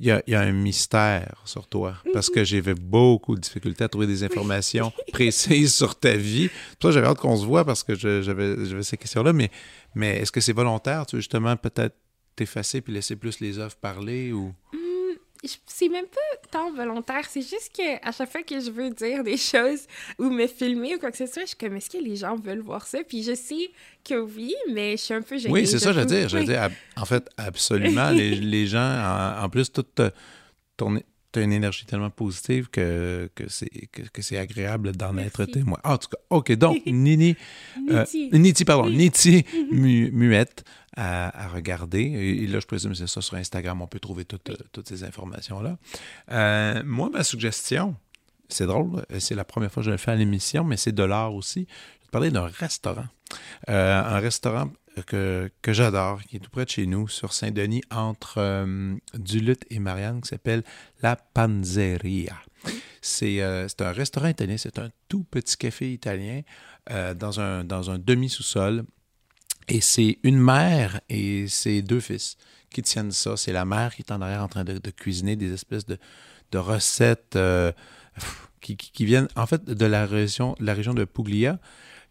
Il 0.00 0.06
y, 0.06 0.10
a, 0.12 0.22
il 0.28 0.32
y 0.32 0.36
a 0.36 0.40
un 0.42 0.52
mystère 0.52 1.42
sur 1.44 1.66
toi 1.66 1.94
parce 2.12 2.30
que 2.30 2.44
j'avais 2.44 2.74
beaucoup 2.74 3.34
de 3.34 3.40
difficultés 3.40 3.82
à 3.82 3.88
trouver 3.88 4.06
des 4.06 4.22
informations 4.22 4.92
précises 5.12 5.74
sur 5.74 5.96
ta 5.98 6.14
vie. 6.16 6.50
Que 6.80 6.92
j'avais 6.92 7.08
hâte 7.08 7.18
qu'on 7.18 7.36
se 7.36 7.44
voit 7.44 7.64
parce 7.64 7.82
que 7.82 7.94
j'avais 7.96 8.22
j'avais 8.64 8.82
ces 8.84 8.96
questions-là. 8.96 9.32
Mais, 9.32 9.50
mais 9.96 10.18
est-ce 10.18 10.30
que 10.30 10.40
c'est 10.40 10.52
volontaire? 10.52 11.04
Tu 11.06 11.16
veux 11.16 11.20
justement 11.20 11.56
peut-être 11.56 11.96
t'effacer 12.36 12.80
puis 12.80 12.92
laisser 12.92 13.16
plus 13.16 13.40
les 13.40 13.58
œuvres 13.58 13.74
parler 13.76 14.30
ou? 14.32 14.54
C'est 15.66 15.88
même 15.88 16.06
pas 16.06 16.48
tant 16.50 16.72
volontaire, 16.72 17.24
c'est 17.28 17.42
juste 17.42 17.70
que 17.76 18.06
à 18.06 18.10
chaque 18.12 18.30
fois 18.32 18.42
que 18.42 18.58
je 18.60 18.70
veux 18.70 18.90
dire 18.90 19.22
des 19.22 19.36
choses 19.36 19.86
ou 20.18 20.30
me 20.30 20.46
filmer 20.46 20.96
ou 20.96 20.98
quoi 20.98 21.10
que 21.12 21.16
ce 21.16 21.26
soit, 21.26 21.42
je 21.42 21.48
suis 21.48 21.56
comme 21.56 21.76
est-ce 21.76 21.90
que 21.90 21.98
les 22.02 22.16
gens 22.16 22.34
veulent 22.36 22.60
voir 22.60 22.86
ça? 22.86 22.98
Puis 23.08 23.22
je 23.22 23.34
sais 23.34 23.70
que 24.04 24.14
oui, 24.18 24.54
mais 24.72 24.92
je 24.92 25.02
suis 25.02 25.14
un 25.14 25.22
peu 25.22 25.38
gênée. 25.38 25.52
Oui, 25.52 25.66
c'est 25.66 25.78
ça, 25.78 25.92
je 25.92 26.00
veux 26.00 26.06
dire. 26.06 26.28
Je 26.28 26.38
veux 26.38 26.44
dire, 26.44 26.68
en 26.96 27.04
fait, 27.04 27.28
absolument. 27.36 28.10
les, 28.10 28.34
les 28.34 28.66
gens, 28.66 28.80
en, 28.80 29.44
en 29.44 29.48
plus, 29.48 29.70
toute 29.70 30.00
ton, 30.76 31.00
t'as 31.30 31.42
une 31.42 31.52
énergie 31.52 31.84
tellement 31.86 32.10
positive 32.10 32.68
que, 32.70 33.30
que 33.34 33.48
c'est 33.48 33.68
que, 33.92 34.02
que 34.12 34.22
c'est 34.22 34.38
agréable 34.38 34.92
d'en 34.92 35.16
être 35.18 35.44
témoin. 35.44 35.78
Ah, 35.84 35.94
en 35.94 35.98
tout 35.98 36.08
cas, 36.08 36.18
OK. 36.30 36.52
Donc, 36.52 36.82
Nini, 36.86 37.36
euh, 37.90 38.04
Niti. 38.32 38.64
Pardon, 38.64 38.88
Niti 38.90 39.44
mu- 39.70 40.10
Muette 40.10 40.64
à, 40.98 41.44
à 41.44 41.48
regarder. 41.48 42.02
Et, 42.02 42.42
et 42.42 42.46
là, 42.46 42.58
je 42.60 42.66
présume 42.66 42.92
que 42.92 42.98
c'est 42.98 43.06
ça 43.06 43.22
sur 43.22 43.36
Instagram. 43.36 43.80
On 43.80 43.86
peut 43.86 44.00
trouver 44.00 44.24
toutes, 44.24 44.50
euh, 44.50 44.56
toutes 44.72 44.88
ces 44.88 45.04
informations-là. 45.04 45.78
Euh, 46.30 46.82
moi, 46.84 47.08
ma 47.10 47.22
suggestion, 47.22 47.96
c'est 48.48 48.66
drôle, 48.66 49.04
euh, 49.12 49.20
c'est 49.20 49.34
la 49.34 49.44
première 49.44 49.70
fois 49.70 49.82
que 49.82 49.86
je 49.86 49.90
le 49.92 49.96
fais 49.96 50.10
à 50.10 50.16
l'émission, 50.16 50.64
mais 50.64 50.76
c'est 50.76 50.92
de 50.92 51.04
l'art 51.04 51.34
aussi. 51.34 51.66
Je 51.68 52.00
vais 52.00 52.06
te 52.06 52.10
parler 52.10 52.30
d'un 52.30 52.46
restaurant. 52.46 53.06
Euh, 53.68 54.02
un 54.16 54.18
restaurant 54.18 54.70
que, 55.06 55.50
que 55.62 55.72
j'adore, 55.72 56.22
qui 56.24 56.36
est 56.36 56.40
tout 56.40 56.50
près 56.50 56.64
de 56.64 56.70
chez 56.70 56.86
nous, 56.86 57.06
sur 57.08 57.32
Saint-Denis, 57.32 57.82
entre 57.90 58.38
euh, 58.38 58.94
Duluth 59.14 59.64
et 59.70 59.78
Marianne, 59.78 60.20
qui 60.20 60.28
s'appelle 60.28 60.64
La 61.02 61.14
Panzeria. 61.14 62.36
C'est 63.00 63.40
euh, 63.40 63.68
un 63.78 63.92
restaurant 63.92 64.28
italien, 64.28 64.56
c'est 64.56 64.78
un 64.78 64.90
tout 65.08 65.24
petit 65.24 65.56
café 65.56 65.92
italien 65.92 66.40
euh, 66.90 67.14
dans 67.14 67.38
un, 67.38 67.62
dans 67.64 67.90
un 67.90 67.98
demi-sous-sol. 67.98 68.84
Et 69.68 69.80
c'est 69.80 70.18
une 70.22 70.38
mère 70.38 71.00
et 71.08 71.46
ses 71.48 71.82
deux 71.82 72.00
fils 72.00 72.36
qui 72.70 72.82
tiennent 72.82 73.12
ça. 73.12 73.36
C'est 73.36 73.52
la 73.52 73.64
mère 73.64 73.94
qui 73.94 74.02
est 74.02 74.12
en 74.12 74.20
arrière 74.20 74.42
en 74.42 74.48
train 74.48 74.64
de, 74.64 74.78
cuisiner 74.90 75.36
des 75.36 75.52
espèces 75.52 75.86
de, 75.86 75.98
de 76.52 76.58
recettes 76.58 77.36
euh, 77.36 77.72
qui, 78.60 78.76
qui- 78.76 79.04
viennent 79.04 79.28
en 79.36 79.46
fait 79.46 79.64
de 79.64 79.86
la 79.86 80.06
région, 80.06 80.54
de 80.58 80.64
la 80.64 80.74
région 80.74 80.94
de 80.94 81.04
Puglia. 81.04 81.58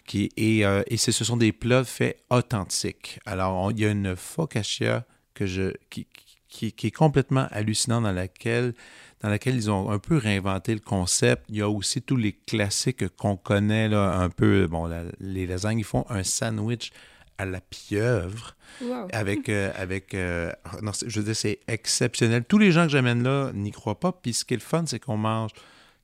Qui, 0.06 0.30
et 0.38 0.66
euh, 0.66 0.84
et 0.88 0.96
ce 0.96 1.12
sont 1.12 1.36
des 1.36 1.52
plats 1.52 1.84
faits 1.84 2.24
authentiques. 2.30 3.20
Alors, 3.26 3.72
il 3.72 3.80
y 3.82 3.86
a 3.86 3.90
une 3.92 4.16
focaccia 4.16 5.06
que 5.34 5.46
je, 5.46 5.74
qui, 5.90 6.08
qui, 6.48 6.72
qui 6.72 6.88
est 6.88 6.92
complètement 6.92 7.48
hallucinante 7.52 8.04
dans 8.04 8.14
laquelle, 8.14 8.74
dans 9.22 9.28
laquelle 9.28 9.56
ils 9.56 9.70
ont 9.70 9.92
un 9.92 10.00
peu 10.00 10.16
réinventé 10.16 10.74
le 10.74 10.80
concept. 10.80 11.44
Il 11.50 11.58
y 11.58 11.62
a 11.62 11.68
aussi 11.70 12.02
tous 12.02 12.16
les 12.16 12.32
classiques 12.32 13.10
qu'on 13.18 13.36
connaît, 13.36 13.90
là, 13.90 14.14
un 14.20 14.30
peu. 14.30 14.66
Bon, 14.68 14.90
les 15.20 15.46
lasagnes, 15.46 15.80
ils 15.80 15.84
font 15.84 16.06
un 16.08 16.24
sandwich 16.24 16.92
à 17.38 17.46
la 17.46 17.62
pieuvre 17.62 18.56
Wow. 18.82 19.08
avec 19.14 19.48
euh, 19.50 19.72
avec 19.76 20.14
euh, 20.14 20.52
non, 20.82 20.92
je 21.06 21.20
veux 21.20 21.26
dire 21.26 21.36
c'est 21.36 21.60
exceptionnel. 21.68 22.44
Tous 22.48 22.58
les 22.58 22.72
gens 22.72 22.84
que 22.84 22.90
j'amène 22.92 23.24
là 23.24 23.52
n'y 23.54 23.72
croient 23.72 24.00
pas. 24.00 24.12
Puis 24.12 24.34
ce 24.34 24.46
qui 24.46 24.54
est 24.54 24.58
le 24.58 24.62
fun 24.62 24.84
c'est 24.86 25.00
qu'on 25.00 25.18
mange 25.18 25.52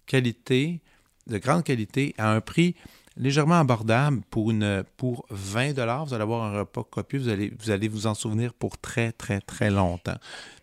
qualité 0.05 0.81
de 1.27 1.37
grande 1.37 1.63
qualité 1.63 2.13
à 2.17 2.31
un 2.31 2.41
prix 2.41 2.75
légèrement 3.15 3.59
abordable 3.59 4.21
pour 4.29 4.49
une 4.51 4.83
pour 4.97 5.25
20 5.29 5.73
dollars. 5.73 6.05
Vous 6.05 6.13
allez 6.13 6.23
avoir 6.23 6.43
un 6.43 6.59
repas 6.59 6.83
copieux. 6.83 7.19
Vous 7.19 7.29
allez 7.29 7.53
vous 7.59 7.69
allez 7.69 7.87
vous 7.87 8.07
en 8.07 8.13
souvenir 8.13 8.53
pour 8.53 8.77
très 8.77 9.11
très 9.11 9.39
très 9.39 9.69
longtemps. 9.69 10.17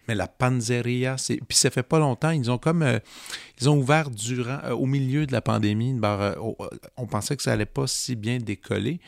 Mais 0.08 0.14
la 0.16 0.26
panzeria 0.26 1.16
c'est 1.16 1.36
puis 1.46 1.56
ça 1.56 1.70
fait 1.70 1.82
pas 1.84 1.98
longtemps. 1.98 2.30
Ils 2.30 2.50
ont 2.50 2.58
comme 2.58 2.82
euh, 2.82 2.98
ils 3.60 3.68
ont 3.70 3.78
ouvert 3.78 4.10
durant 4.10 4.58
euh, 4.64 4.70
au 4.72 4.86
milieu 4.86 5.26
de 5.26 5.32
la 5.32 5.40
pandémie 5.40 5.98
euh, 6.02 6.34
au- 6.36 6.56
on 6.96 7.06
pensait 7.06 7.36
que 7.36 7.42
ça 7.42 7.52
allait 7.52 7.66
pas 7.66 7.86
si 7.86 8.16
bien 8.16 8.38
décoller 8.38 9.00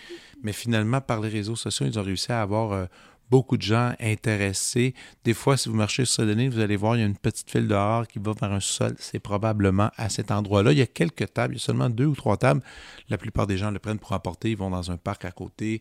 mais 0.42 0.52
finalement, 0.52 1.00
par 1.00 1.20
les 1.20 1.28
réseaux 1.28 1.56
sociaux, 1.56 1.86
ils 1.86 1.98
ont 1.98 2.02
réussi 2.02 2.32
à 2.32 2.42
avoir 2.42 2.72
euh, 2.72 2.86
beaucoup 3.30 3.56
de 3.56 3.62
gens 3.62 3.94
intéressés. 3.98 4.94
Des 5.24 5.34
fois, 5.34 5.56
si 5.56 5.68
vous 5.68 5.74
marchez 5.74 6.04
sur 6.04 6.16
Saint-Denis, 6.16 6.48
vous 6.48 6.60
allez 6.60 6.76
voir, 6.76 6.96
il 6.96 7.00
y 7.00 7.02
a 7.02 7.06
une 7.06 7.16
petite 7.16 7.50
file 7.50 7.66
dehors 7.66 8.06
qui 8.06 8.18
va 8.18 8.32
vers 8.38 8.52
un 8.52 8.60
sol. 8.60 8.94
C'est 8.98 9.20
probablement 9.20 9.90
à 9.96 10.08
cet 10.08 10.30
endroit-là. 10.30 10.72
Il 10.72 10.78
y 10.78 10.82
a 10.82 10.86
quelques 10.86 11.32
tables, 11.32 11.54
il 11.54 11.56
y 11.56 11.62
a 11.62 11.64
seulement 11.64 11.88
deux 11.88 12.06
ou 12.06 12.14
trois 12.14 12.36
tables. 12.36 12.62
La 13.08 13.16
plupart 13.16 13.46
des 13.46 13.56
gens 13.56 13.70
le 13.70 13.78
prennent 13.78 13.98
pour 13.98 14.12
emporter. 14.12 14.50
Ils 14.50 14.56
vont 14.56 14.70
dans 14.70 14.90
un 14.90 14.98
parc 14.98 15.24
à 15.24 15.30
côté 15.30 15.80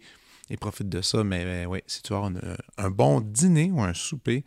et 0.49 0.57
profitent 0.57 0.89
de 0.89 1.01
ça. 1.01 1.23
Mais, 1.23 1.43
mais 1.43 1.65
oui, 1.65 1.79
si 1.87 2.01
tu 2.01 2.13
avoir 2.13 2.31
un, 2.31 2.35
un 2.77 2.89
bon 2.89 3.19
dîner 3.19 3.69
ou 3.71 3.81
un 3.81 3.93
souper, 3.93 4.45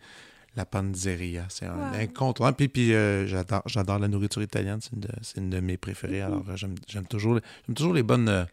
la 0.57 0.65
panzeria, 0.65 1.45
c'est 1.49 1.67
un 1.67 1.75
Wow. 1.93 1.97
incontournable. 2.01 2.57
Puis, 2.57 2.69
puis 2.69 2.95
euh, 2.95 3.27
j'adore, 3.27 3.63
j'adore 3.67 3.99
la 3.99 4.09
nourriture 4.09 4.43
italienne, 4.43 4.79
c'est 4.81 4.93
une, 4.93 5.07
une 5.45 5.51
de 5.51 5.61
mes 5.61 5.77
préférées. 5.77 6.23
Alors, 6.23 6.45
euh, 6.49 6.57
j'aime, 6.57 6.75
j'aime 6.89 7.07
toujours, 7.07 7.39
j'aime 7.67 7.75
toujours 7.75 7.95
les 7.95 8.03
bonnes 8.03 8.29
euh, 8.29 8.45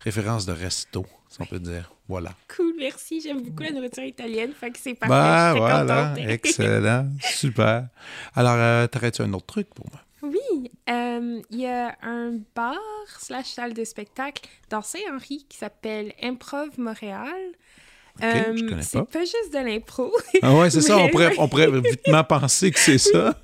références 0.00 0.46
de 0.46 0.52
resto, 0.52 1.04
si 1.28 1.40
on 1.42 1.46
peut 1.46 1.58
dire. 1.60 1.92
Voilà. 2.08 2.32
Cool, 2.56 2.72
merci. 2.78 3.20
J'aime 3.20 3.42
beaucoup 3.42 3.62
la 3.62 3.70
nourriture 3.72 4.02
italienne, 4.04 4.52
fait 4.52 4.70
que 4.70 4.78
c'est 4.78 4.94
parfait. 4.94 5.14
Ben 5.14 5.54
voilà, 5.54 6.14
excellent, 6.18 7.08
super. 7.20 7.88
Alors, 8.34 8.54
euh, 8.56 8.86
t'aurais-tu 8.86 9.22
un 9.22 9.32
autre 9.34 9.46
truc 9.46 9.68
pour 9.74 9.86
moi? 9.92 10.00
Oui, 10.22 10.70
il 10.88 11.58
y 11.58 11.66
a 11.66 11.96
un 12.02 12.32
bar 12.54 12.76
slash 13.18 13.46
salle 13.52 13.74
de 13.74 13.84
spectacle 13.84 14.48
dans 14.68 14.82
Saint-Henri 14.82 15.46
qui 15.48 15.56
s'appelle 15.56 16.12
Improv 16.22 16.78
Montréal. 16.78 17.40
Euh, 18.22 18.56
je 18.56 18.64
connais 18.64 18.82
c'est 18.82 19.02
pas. 19.02 19.20
juste 19.20 19.52
de 19.52 19.58
l'impro. 19.58 20.12
Ah 20.42 20.54
ouais, 20.56 20.70
c'est 20.70 20.80
ça, 20.80 20.98
on 20.98 21.08
pourrait, 21.08 21.34
on 21.38 21.48
pourrait 21.48 21.70
vitement 21.80 22.24
penser 22.24 22.70
que 22.70 22.78
c'est 22.78 22.98
ça. 22.98 23.40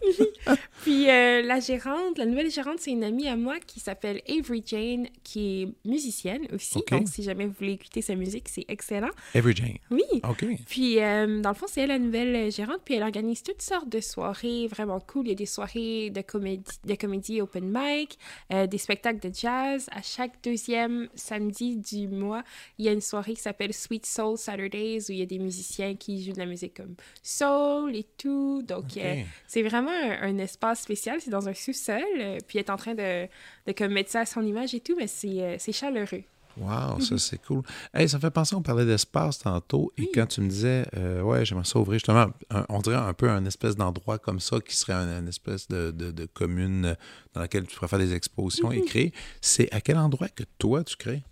Puis 0.82 1.10
euh, 1.10 1.42
la 1.42 1.58
gérante, 1.58 2.16
la 2.16 2.26
nouvelle 2.26 2.50
gérante, 2.50 2.78
c'est 2.78 2.92
une 2.92 3.02
amie 3.02 3.26
à 3.26 3.34
moi 3.36 3.56
qui 3.58 3.80
s'appelle 3.80 4.20
Avery 4.28 4.62
Jane, 4.64 5.08
qui 5.24 5.62
est 5.62 5.88
musicienne 5.88 6.46
aussi. 6.54 6.78
Donc 6.92 7.08
si 7.08 7.24
jamais 7.24 7.46
vous 7.46 7.54
voulez 7.58 7.72
écouter 7.72 8.02
sa 8.02 8.14
musique, 8.14 8.48
c'est 8.48 8.64
excellent. 8.68 9.10
Every 9.34 9.54
Jane. 9.56 9.78
Oui. 9.90 10.04
OK. 10.28 10.44
Puis, 10.68 11.00
euh, 11.00 11.40
dans 11.40 11.50
le 11.50 11.54
fond, 11.54 11.66
c'est 11.68 11.80
elle 11.80 11.88
la 11.88 11.98
nouvelle 11.98 12.34
euh, 12.36 12.50
gérante, 12.50 12.80
puis 12.84 12.94
elle 12.94 13.02
organise 13.02 13.42
toutes 13.42 13.62
sortes 13.62 13.88
de 13.88 14.00
soirées 14.00 14.68
vraiment 14.68 15.00
cool. 15.00 15.26
Il 15.26 15.30
y 15.30 15.32
a 15.32 15.34
des 15.34 15.46
soirées 15.46 16.10
de 16.10 16.20
comédie, 16.20 16.78
de 16.84 16.94
comédie 16.94 17.40
open 17.40 17.64
mic, 17.72 18.18
euh, 18.52 18.66
des 18.66 18.78
spectacles 18.78 19.28
de 19.28 19.34
jazz. 19.34 19.88
À 19.90 20.02
chaque 20.02 20.42
deuxième 20.44 21.08
samedi 21.14 21.76
du 21.76 22.06
mois, 22.08 22.42
il 22.78 22.84
y 22.84 22.88
a 22.88 22.92
une 22.92 23.00
soirée 23.00 23.34
qui 23.34 23.42
s'appelle 23.42 23.72
Sweet 23.72 24.06
Soul 24.06 24.38
Saturdays, 24.70 25.08
où 25.08 25.12
il 25.12 25.18
y 25.18 25.22
a 25.22 25.26
des 25.26 25.38
musiciens 25.38 25.94
qui 25.94 26.24
jouent 26.24 26.32
de 26.32 26.38
la 26.38 26.46
musique 26.46 26.74
comme 26.76 26.94
soul 27.22 27.94
et 27.96 28.06
tout. 28.18 28.62
Donc, 28.62 28.96
euh, 28.96 29.14
c'est 29.46 29.62
vraiment 29.62 29.90
un, 29.90 30.22
un 30.28 30.38
espace 30.38 30.80
spécial. 30.82 31.20
C'est 31.20 31.30
dans 31.30 31.48
un 31.48 31.54
sous-sol, 31.54 32.02
euh, 32.18 32.38
puis 32.46 32.58
elle 32.58 32.64
est 32.64 32.70
en 32.70 32.76
train 32.76 32.94
de, 32.94 33.26
de 33.66 33.72
comme, 33.72 33.92
mettre 33.92 34.10
ça 34.10 34.20
à 34.20 34.26
son 34.26 34.42
image 34.44 34.74
et 34.74 34.80
tout, 34.80 34.94
mais 34.96 35.06
c'est 35.06 35.40
euh, 35.42 35.72
chaleureux. 35.72 36.22
Wow, 36.58 37.00
ça 37.00 37.18
c'est 37.18 37.36
cool. 37.42 37.62
Hey, 37.92 38.08
ça 38.08 38.16
me 38.16 38.22
fait 38.22 38.30
penser, 38.30 38.54
on 38.54 38.62
parlait 38.62 38.86
d'espace 38.86 39.40
tantôt, 39.40 39.92
et 39.98 40.10
quand 40.14 40.24
tu 40.24 40.40
me 40.40 40.48
disais, 40.48 40.86
euh, 40.96 41.20
ouais, 41.20 41.44
j'aimerais 41.44 41.66
ça 41.66 41.78
ouvrir 41.78 41.96
justement, 41.98 42.28
un- 42.48 42.64
on 42.70 42.80
dirait 42.80 42.96
un 42.96 43.12
peu 43.12 43.28
un 43.28 43.44
espèce 43.44 43.76
d'endroit 43.76 44.18
comme 44.18 44.40
ça 44.40 44.58
qui 44.66 44.74
serait 44.74 44.94
un, 44.94 45.18
une 45.20 45.28
espèce 45.28 45.68
de, 45.68 45.90
de- 45.90 46.10
de 46.12 46.24
commune 46.24 46.96
dans 47.34 47.40
laquelle 47.42 47.66
tu 47.66 47.74
pourrais 47.76 47.88
faire 47.88 47.98
des 47.98 48.14
expositions 48.14 48.72
et 48.72 48.80
créer. 48.86 49.12
C'est 49.42 49.70
à 49.70 49.82
quel 49.82 49.98
endroit 49.98 50.28
que 50.28 50.44
toi 50.56 50.82
tu 50.82 50.96
crées? 50.96 51.22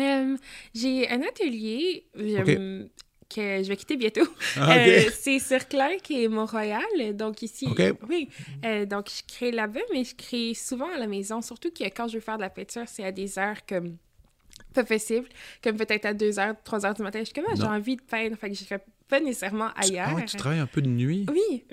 Euh, 0.00 0.36
j'ai 0.74 1.08
un 1.08 1.22
atelier 1.22 2.06
euh, 2.16 2.44
que 2.44 2.88
que 3.28 3.62
je 3.62 3.68
vais 3.68 3.76
quitter 3.76 3.98
bientôt. 3.98 4.26
Ah. 4.56 4.74
Euh, 4.74 5.10
c'est 5.12 5.38
sur 5.38 5.68
Clark 5.68 6.10
et 6.10 6.28
Mont-Royal. 6.28 7.14
Donc 7.14 7.42
ici, 7.42 7.68
oui. 8.08 8.28
Donc 8.86 9.10
je 9.10 9.34
crée 9.34 9.50
là-bas, 9.50 9.80
mais 9.92 10.04
je 10.04 10.14
crée 10.14 10.54
souvent 10.54 10.88
à 10.94 10.98
la 10.98 11.06
maison. 11.06 11.42
Surtout 11.42 11.70
que 11.70 11.84
quand 11.84 12.08
je 12.08 12.14
veux 12.14 12.20
faire 12.20 12.36
de 12.36 12.42
la 12.42 12.50
peinture, 12.50 12.84
c'est 12.86 13.04
à 13.04 13.12
des 13.12 13.38
heures 13.38 13.66
comme 13.68 13.98
pas 14.72 14.84
possible. 14.84 15.28
Comme 15.62 15.76
peut-être 15.76 16.06
à 16.06 16.14
2h, 16.14 16.56
3h 16.64 16.96
du 16.96 17.02
matin. 17.02 17.18
Je 17.20 17.24
suis 17.24 17.34
comme, 17.34 17.44
ah, 17.48 17.54
j'ai 17.54 17.64
envie 17.64 17.96
de 17.96 18.02
peindre. 18.02 18.36
Fait 18.36 18.48
que 18.50 18.56
je 18.56 18.64
fais 18.64 18.80
pas 19.08 19.20
nécessairement 19.20 19.70
ailleurs. 19.74 20.14
Ah 20.16 20.22
tu 20.22 20.36
travailles 20.36 20.58
un 20.58 20.66
peu 20.66 20.82
de 20.82 20.88
nuit? 20.88 21.26
Oui. 21.30 21.64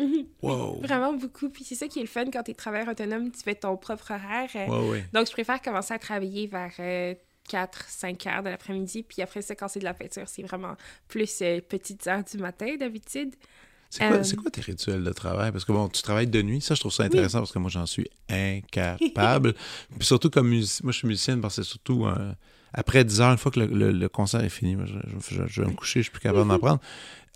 Wow. 0.42 0.80
vraiment 0.84 1.14
beaucoup. 1.14 1.50
Puis 1.50 1.64
c'est 1.64 1.76
ça 1.76 1.88
qui 1.88 2.00
est 2.00 2.04
le 2.04 2.08
fun 2.08 2.26
quand 2.32 2.44
tu 2.44 2.52
es 2.52 2.54
travailleur 2.54 2.90
autonome, 2.90 3.32
tu 3.32 3.42
fais 3.42 3.56
ton 3.56 3.76
propre 3.78 4.12
horaire. 4.12 4.50
Ouais, 4.56 4.90
ouais. 4.90 5.06
Donc, 5.14 5.28
je 5.28 5.32
préfère 5.32 5.62
commencer 5.62 5.94
à 5.94 6.00
travailler 6.00 6.48
vers 6.48 6.74
4-5 7.48 8.28
heures 8.28 8.44
de 8.44 8.50
l'après-midi. 8.50 9.04
Puis 9.04 9.22
après 9.22 9.42
ça, 9.42 9.56
quand 9.56 9.68
c'est 9.68 9.80
de 9.80 9.86
la 9.86 9.94
peinture, 9.94 10.28
c'est 10.28 10.44
vraiment 10.44 10.76
plus 11.08 11.42
euh, 11.42 11.62
petites 11.62 12.06
heures 12.08 12.24
du 12.24 12.38
matin 12.38 12.76
d'habitude. 12.80 13.36
C'est 13.90 14.06
quoi, 14.06 14.18
Euh, 14.18 14.24
quoi 14.42 14.52
tes 14.52 14.62
rituels 14.62 15.04
de 15.04 15.12
travail? 15.14 15.52
Parce 15.52 15.64
que 15.64 15.72
bon, 15.72 15.88
tu 15.88 16.02
travailles 16.02 16.28
de 16.28 16.42
nuit, 16.42 16.60
ça 16.60 16.76
je 16.76 16.80
trouve 16.82 16.92
ça 16.92 17.04
intéressant 17.04 17.40
parce 17.40 17.52
que 17.52 17.60
moi 17.60 17.70
j'en 17.70 17.86
suis 17.86 18.08
incapable. 18.30 19.54
Puis 19.98 20.06
surtout 20.06 20.30
comme 20.30 20.50
musicien, 20.50 20.84
moi 20.84 20.92
je 20.92 20.98
suis 20.98 21.08
musicienne 21.08 21.40
parce 21.42 21.56
que 21.58 21.64
c'est 21.64 21.70
surtout 21.70 22.06
euh, 22.06 22.34
après 22.74 23.04
10 23.06 23.22
heures, 23.22 23.32
une 23.32 23.38
fois 23.38 23.52
que 23.52 23.60
le, 23.62 23.68
le- 23.68 23.92
le 23.92 24.10
concert 24.10 24.44
est 24.44 24.50
fini, 24.50 24.76
moi, 24.76 24.86
je, 24.86 24.94
je- 25.20 25.36
je- 25.36 25.48
je 25.48 25.62
vais 25.62 25.68
me 25.68 25.74
coucher, 25.76 26.00
je 26.02 26.06
suis 26.06 26.12
plus 26.12 26.20
capable 26.22 26.50
d'en 26.50 26.60
prendre. 26.60 26.82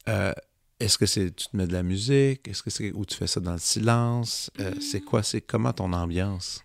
Euh, 0.10 0.34
est-ce 0.80 0.98
que 0.98 1.06
c'est 1.06 1.36
tu 1.36 1.48
te 1.48 1.58
mets 1.58 1.68
de 1.68 1.74
la 1.74 1.84
musique? 1.84 2.48
Est-ce 2.48 2.64
que 2.64 2.70
c'est 2.70 2.92
ou 2.94 3.06
tu 3.06 3.16
fais 3.16 3.28
ça 3.28 3.40
dans 3.40 3.54
le 3.54 3.60
silence? 3.60 4.50
Euh, 4.60 4.74
c'est 4.82 5.02
quoi? 5.02 5.24
C'est 5.24 5.42
comment 5.42 5.74
ton 5.74 5.94
ambiance? 5.94 6.64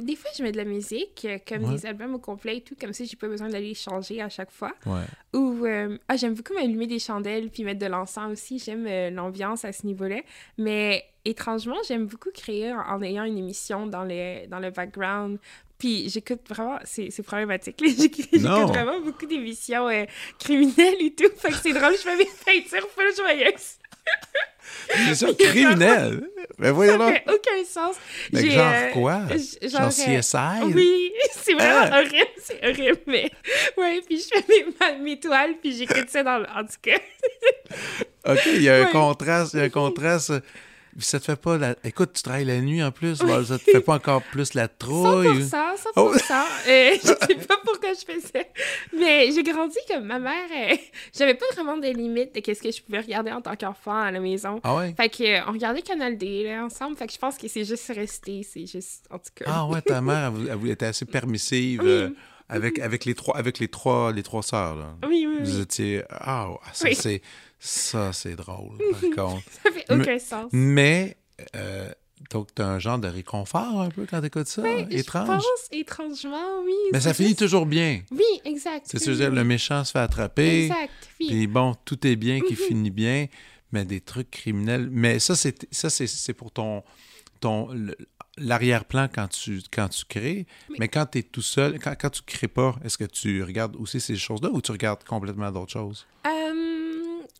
Des 0.00 0.16
fois, 0.16 0.30
je 0.36 0.42
mets 0.42 0.52
de 0.52 0.56
la 0.56 0.64
musique, 0.64 1.24
euh, 1.24 1.38
comme 1.46 1.64
Ouais. 1.64 1.74
des 1.76 1.86
albums 1.86 2.14
au 2.14 2.18
complet 2.18 2.58
et 2.58 2.60
tout, 2.60 2.74
comme 2.80 2.92
ça, 2.92 3.04
j'ai 3.04 3.16
pas 3.16 3.28
besoin 3.28 3.48
d'aller 3.48 3.74
changer 3.74 4.20
à 4.20 4.28
chaque 4.28 4.50
fois. 4.50 4.72
Ouais. 4.86 5.02
Ou, 5.38 5.64
euh, 5.66 5.96
ah, 6.08 6.16
j'aime 6.16 6.34
beaucoup 6.34 6.54
m'allumer 6.54 6.86
des 6.86 6.98
chandelles 6.98 7.50
puis 7.50 7.64
mettre 7.64 7.80
de 7.80 7.86
l'encens 7.86 8.30
aussi. 8.32 8.58
J'aime 8.58 8.86
euh, 8.88 9.10
l'ambiance 9.10 9.64
à 9.64 9.72
ce 9.72 9.86
niveau-là. 9.86 10.20
Mais 10.58 11.04
étrangement, 11.24 11.76
j'aime 11.88 12.06
beaucoup 12.06 12.30
créer 12.32 12.72
en, 12.72 12.80
en 12.80 13.02
ayant 13.02 13.24
une 13.24 13.38
émission 13.38 13.86
dans 13.86 14.04
le, 14.04 14.46
dans 14.48 14.58
le 14.60 14.70
background. 14.70 15.38
Puis 15.78 16.08
j'écoute 16.08 16.40
vraiment, 16.48 16.78
c'est 16.84 17.10
problématique. 17.24 17.82
J'écoute 17.84 18.40
vraiment 18.40 19.00
beaucoup 19.00 19.26
d'émissions 19.26 19.88
euh, 19.88 20.04
criminelles 20.38 20.96
et 21.00 21.12
tout. 21.14 21.28
Fait 21.36 21.48
que 21.50 21.56
c'est 21.56 21.72
drôle, 21.72 21.92
je 21.92 21.98
fais 21.98 22.16
mes 22.16 22.24
peintures 22.46 22.88
full 22.90 23.14
joyeuses. 23.16 23.78
C'est 24.88 25.14
ça, 25.14 25.26
criminel! 25.38 26.28
Ben 26.58 26.70
voyons 26.72 26.98
Ça 26.98 27.12
fait 27.12 27.24
aucun 27.28 27.64
sens. 27.66 27.96
Mais 28.32 28.50
genre 28.50 28.72
euh, 28.72 28.90
quoi? 28.90 29.22
j- 29.30 29.68
Genre 29.68 29.82
euh, 29.82 29.88
CSI? 30.20 30.74
Oui, 30.74 31.12
c'est 31.32 31.54
vraiment 31.54 31.88
Ah! 31.92 31.98
horrible, 32.00 32.28
c'est 32.42 32.60
horrible, 32.62 33.00
mais... 33.06 33.30
Ouais, 33.76 34.00
puis 34.06 34.18
je 34.20 34.24
fais 34.28 34.44
mes, 34.48 34.98
mes 35.02 35.18
toiles, 35.20 35.54
puis 35.60 35.74
j'écoute 35.76 36.08
ça 36.08 36.22
dans 36.22 36.38
le... 36.38 36.46
En 36.54 36.62
tout 36.62 36.76
cas, 36.82 36.98
OK, 38.32 38.40
il 38.46 38.62
y 38.62 38.68
a 38.68 38.76
un 38.86 38.86
contraste, 38.86 39.54
il 39.54 39.58
y 39.58 39.62
a 39.62 39.64
un 39.64 39.68
contraste. 39.70 40.32
Ça 40.98 41.18
te 41.18 41.24
fait 41.24 41.36
pas 41.36 41.58
la... 41.58 41.74
Écoute, 41.84 42.12
tu 42.14 42.22
travailles 42.22 42.44
la 42.44 42.60
nuit 42.60 42.82
en 42.82 42.90
plus, 42.92 43.18
bon, 43.18 43.44
ça 43.44 43.58
te 43.58 43.64
fait 43.64 43.80
pas 43.80 43.94
encore 43.96 44.22
plus 44.22 44.54
la 44.54 44.66
100%, 44.68 44.70
trouille. 44.78 45.26
100%. 45.42 45.54
Oh. 45.96 46.12
Euh, 46.68 46.90
je 47.02 47.06
sais 47.06 47.34
pas 47.46 47.56
pourquoi 47.64 47.90
je 47.94 48.04
fais 48.04 48.20
ça. 48.20 48.40
Mais 48.96 49.30
j'ai 49.32 49.42
grandi 49.42 49.76
comme 49.88 50.04
ma 50.04 50.18
mère. 50.18 50.48
euh, 50.70 50.76
J'avais 51.16 51.34
pas 51.34 51.46
vraiment 51.54 51.76
de 51.76 51.88
limites 51.88 52.34
de 52.34 52.40
qu'est-ce 52.40 52.62
que 52.62 52.70
je 52.70 52.80
pouvais 52.82 53.00
regarder 53.00 53.32
en 53.32 53.40
tant 53.40 53.56
qu'enfant 53.56 53.96
à 54.00 54.10
la 54.10 54.20
maison. 54.20 54.60
Ah 54.62 54.76
ouais? 54.76 54.94
Fait 54.96 55.08
que, 55.08 55.22
euh, 55.24 55.44
on 55.48 55.52
regardait 55.52 55.82
Canal 55.82 56.16
D 56.16 56.44
là, 56.44 56.64
ensemble. 56.64 56.96
Fait 56.96 57.06
que 57.06 57.12
je 57.12 57.18
pense 57.18 57.36
que 57.38 57.48
c'est 57.48 57.64
juste 57.64 57.90
resté. 57.94 58.42
C'est 58.48 58.66
juste, 58.66 59.06
en 59.10 59.18
tout 59.18 59.30
cas. 59.34 59.44
Ah 59.48 59.66
ouais, 59.66 59.82
ta 59.82 60.00
mère, 60.00 60.32
elle, 60.36 60.58
elle 60.64 60.70
était 60.70 60.86
assez 60.86 61.04
permissive 61.06 61.80
Oui. 61.82 61.88
euh, 61.90 62.10
avec, 62.48 62.78
avec 62.78 63.04
les 63.06 63.14
trois 63.14 63.36
avec 63.38 63.58
les 63.58 63.68
trois 63.68 64.12
les 64.12 64.22
trois 64.22 64.42
sœurs 64.42 64.76
là. 64.76 64.94
Oui, 65.08 65.26
oui, 65.26 65.38
Vous 65.42 65.56
oui. 65.56 65.62
étiez 65.62 66.02
ah 66.10 66.50
ouais, 66.50 66.56
ça 66.74 66.84
Oui. 66.88 66.94
c'est 66.94 67.22
ça 67.66 68.12
c'est 68.12 68.36
drôle 68.36 68.76
par 68.92 69.00
contre. 69.26 69.42
Ça 69.64 69.70
fait 69.72 69.84
aucun 69.90 70.18
sens. 70.18 70.50
Mais 70.52 71.16
euh, 71.56 71.90
donc 72.30 72.48
t'as 72.54 72.66
un 72.66 72.78
genre 72.78 72.98
de 72.98 73.08
réconfort 73.08 73.80
un 73.80 73.88
peu 73.88 74.06
quand 74.08 74.20
t'écoutes 74.20 74.48
ça, 74.48 74.62
étrange. 74.90 75.26
Je 75.26 75.32
pense 75.32 75.68
étrangement, 75.72 76.62
oui. 76.64 76.74
Mais 76.92 77.00
ça 77.00 77.14
finit 77.14 77.34
toujours 77.34 77.66
bien. 77.66 78.02
Oui, 78.10 78.22
exact. 78.44 78.86
C'est 78.90 78.98
oui, 79.08 79.16
sûr, 79.16 79.28
oui, 79.30 79.34
le 79.34 79.44
méchant 79.44 79.82
se 79.84 79.92
fait 79.92 79.98
attraper. 79.98 80.64
Exact. 80.66 80.92
oui. 81.20 81.26
Puis 81.28 81.46
bon, 81.46 81.74
tout 81.84 82.06
est 82.06 82.16
bien 82.16 82.40
qui 82.40 82.52
Mhm. 82.52 82.58
finit 82.58 82.90
bien, 82.90 83.26
mais 83.72 83.84
des 83.84 84.00
trucs 84.00 84.30
criminels. 84.30 84.88
Mais 84.90 85.18
ça, 85.18 85.34
c'est 85.34 85.66
ça, 85.72 85.90
c'est 85.90 86.06
c'est 86.06 86.34
pour 86.34 86.50
ton 86.52 86.82
ton 87.40 87.68
l'arrière-plan 88.36 89.08
quand 89.14 89.28
tu 89.28 89.60
quand 89.72 89.88
tu 89.88 90.04
crées. 90.04 90.46
Mais 90.78 90.88
quand 90.88 91.06
tu 91.06 91.18
es 91.18 91.22
tout 91.22 91.42
seul, 91.42 91.78
quand, 91.78 91.94
quand 92.00 92.10
tu 92.10 92.22
crées 92.22 92.48
pas, 92.48 92.76
est-ce 92.84 92.98
que 92.98 93.04
tu 93.04 93.42
regardes 93.42 93.76
aussi 93.76 94.00
ces 94.00 94.16
choses-là 94.16 94.50
ou 94.50 94.60
tu 94.60 94.72
regardes 94.72 95.04
complètement 95.04 95.50
d'autres 95.52 95.72
choses? 95.72 96.06
Euh, 96.26 96.43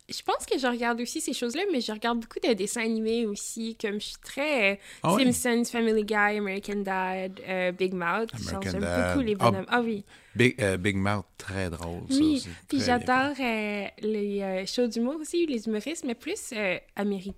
je 0.09 0.21
pense 0.21 0.45
que 0.45 0.57
je 0.57 0.67
regarde 0.67 1.01
aussi 1.01 1.19
ces 1.21 1.33
choses-là, 1.33 1.63
mais 1.71 1.81
je 1.81 1.91
regarde 1.91 2.19
beaucoup 2.19 2.39
de 2.45 2.53
dessins 2.53 2.83
animés 2.83 3.25
aussi. 3.25 3.75
Comme 3.79 3.99
je 3.99 4.05
suis 4.07 4.17
très 4.23 4.73
euh, 4.73 4.75
Ah? 5.03 5.15
Simpsons, 5.17 5.63
Family 5.71 6.03
Guy, 6.03 6.37
American 6.37 6.77
Dad, 6.83 7.39
euh, 7.47 7.71
Big 7.71 7.93
Mouth. 7.93 8.29
J'aime 8.61 8.73
beaucoup 8.81 9.21
les 9.25 9.35
Ah, 9.39 9.51
bonhommes. 9.51 9.65
Ah, 9.67 9.81
oui. 9.81 10.03
Big, 10.35 10.55
euh, 10.61 10.77
Big 10.77 10.95
Mouth, 10.97 11.25
très 11.37 11.69
drôle. 11.69 12.01
Oui. 12.09 12.35
aussi, 12.35 12.49
Puis 12.67 12.81
j'adore 12.81 13.33
euh, 13.39 13.85
les 14.01 14.41
euh, 14.41 14.65
shows 14.65 14.87
d'humour 14.87 15.15
aussi, 15.21 15.45
les 15.45 15.65
humoristes, 15.67 16.03
mais 16.05 16.15
plus 16.15 16.51
euh, 16.53 16.77
américains. 16.95 17.33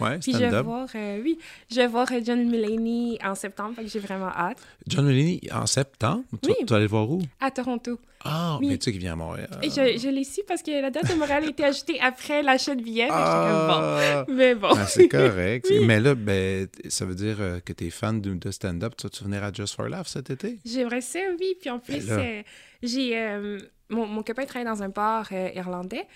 Ouais, 0.00 0.18
Puis 0.18 0.32
je 0.32 0.38
vais 0.38 0.62
voir, 0.62 0.88
oui, 1.22 1.38
je 1.70 1.76
vais 1.76 1.86
voir 1.86 2.08
John 2.24 2.44
Mulaney 2.50 3.16
en 3.24 3.36
septembre, 3.36 3.74
j'ai 3.84 4.00
vraiment 4.00 4.26
hâte. 4.30 4.58
John 4.88 5.06
Mulaney, 5.06 5.40
en 5.52 5.66
septembre, 5.66 6.24
tu, 6.42 6.48
Oui. 6.50 6.56
tu 6.60 6.64
vas 6.66 6.76
aller 6.76 6.86
le 6.86 6.90
voir 6.90 7.08
où? 7.08 7.20
À 7.40 7.52
Toronto. 7.52 8.00
Ah, 8.28 8.56
Oui. 8.60 8.70
mais 8.70 8.78
tu 8.78 8.86
sais 8.86 8.90
qu'il 8.90 9.00
vient 9.02 9.12
à 9.12 9.16
Montréal. 9.16 9.48
Et 9.62 9.70
je, 9.70 9.98
je 10.00 10.08
l'ai 10.08 10.24
su 10.24 10.40
parce 10.48 10.60
que 10.60 10.72
la 10.82 10.90
date 10.90 11.08
de 11.08 11.14
Montréal 11.14 11.44
a 11.44 11.48
été 11.48 11.64
ajoutée 11.64 12.00
après 12.00 12.42
l'achat 12.42 12.74
de 12.74 12.82
billets. 12.82 13.06
Ah! 13.08 14.24
comme, 14.26 14.34
bon. 14.34 14.36
Mais 14.36 14.54
bon. 14.56 14.70
Ah, 14.76 14.84
c'est 14.86 15.06
correct. 15.06 15.66
Oui. 15.70 15.84
Mais 15.86 16.00
là, 16.00 16.16
ben, 16.16 16.66
ça 16.88 17.04
veut 17.04 17.14
dire 17.14 17.36
que 17.64 17.72
tu 17.72 17.86
es 17.86 17.90
fan 17.90 18.20
de, 18.20 18.34
de 18.34 18.50
stand-up. 18.50 18.94
Tu 18.96 19.06
vas-tu 19.06 19.22
venir 19.22 19.44
à 19.44 19.52
Just 19.52 19.76
for 19.76 19.86
Laugh 19.88 20.06
cet 20.08 20.30
été? 20.30 20.58
J'aimerais 20.64 21.02
ça, 21.02 21.20
oui. 21.38 21.54
Puis 21.60 21.70
en 21.70 21.78
plus, 21.78 22.04
Ben 22.04 22.15
là. 22.15 22.15
Euh, 22.20 22.42
j'ai... 22.82 23.18
euh, 23.18 23.58
mon, 23.88 24.06
mon 24.06 24.22
copain 24.22 24.44
travaille 24.44 24.66
dans 24.66 24.82
un 24.82 24.88
bar 24.88 25.28
euh, 25.32 25.48
irlandais. 25.54 26.06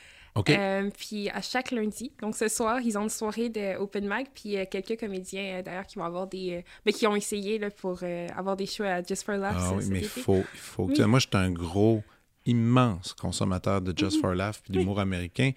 Puis 0.96 1.28
à 1.30 1.40
chaque 1.42 1.70
lundi, 1.70 2.12
donc 2.20 2.34
ce 2.36 2.48
soir, 2.48 2.80
ils 2.80 2.96
ont 2.98 3.03
une 3.03 3.09
soirée 3.09 3.48
de 3.48 3.76
open 3.78 4.09
mic, 4.09 4.28
puis 4.34 4.57
quelques 4.70 4.98
comédiens 4.98 5.61
d'ailleurs 5.62 5.86
qui 5.86 5.98
vont 5.98 6.05
avoir 6.05 6.26
des... 6.26 6.64
mais 6.86 6.92
qui 6.92 7.07
ont 7.07 7.16
essayé 7.16 7.59
là, 7.59 7.70
pour 7.70 8.01
avoir 8.36 8.57
des 8.57 8.66
shows 8.66 8.84
à 8.84 9.03
Just 9.03 9.24
for 9.24 9.34
Laughs 9.36 9.55
Ah 9.57 9.72
oui, 9.76 9.84
mais 9.88 9.98
il 10.01 10.09
faut, 10.09 10.36
il 10.55 10.59
faut 10.59 10.84
que 10.86 10.90
Oui. 10.92 10.96
tu- 10.96 11.05
Moi, 11.05 11.18
je 11.18 11.26
suis 11.26 11.36
un 11.36 11.51
gros, 11.51 12.03
immense 12.47 13.12
consommateur 13.12 13.80
de 13.82 13.93
Just 13.97 14.20
for 14.20 14.34
Laugh 14.34 14.61
puis 14.62 14.72
d'humour 14.72 14.99
américain. 15.01 15.51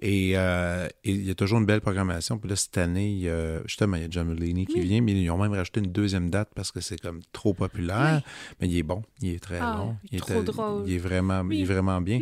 Et 0.00 0.32
euh, 0.36 0.86
et 1.04 1.10
il 1.12 1.24
y 1.26 1.30
a 1.30 1.34
toujours 1.34 1.58
une 1.58 1.66
belle 1.66 1.80
programmation. 1.80 2.38
Puis 2.38 2.50
là, 2.50 2.56
cette 2.56 2.76
année, 2.78 3.10
il 3.10 3.20
y 3.20 3.28
a- 3.28 3.62
justement, 3.66 3.96
il 3.96 4.02
y 4.02 4.04
a 4.04 4.08
John 4.10 4.28
Mulaney 4.28 4.66
qui 4.66 4.80
vient, 4.80 5.00
mais 5.00 5.12
ils 5.12 5.30
ont 5.30 5.38
même 5.38 5.52
rajouté 5.52 5.80
une 5.80 5.90
deuxième 5.92 6.28
date 6.30 6.50
parce 6.54 6.70
que 6.72 6.80
c'est 6.80 7.00
comme 7.00 7.20
trop 7.32 7.54
populaire. 7.54 8.22
Mais 8.60 8.68
il 8.68 8.76
est 8.78 8.82
bon, 8.82 9.02
il 9.22 9.30
est 9.34 9.40
très 9.42 9.58
Ah, 9.60 9.76
bon. 9.78 9.96
Il 10.12 10.20
trop 10.20 10.34
est, 10.40 10.44
drôle. 10.44 10.82
Il 10.86 10.94
est 10.94 10.98
vraiment, 10.98 11.42
il 11.50 11.60
est 11.62 11.64
vraiment 11.64 12.00
bien. 12.00 12.20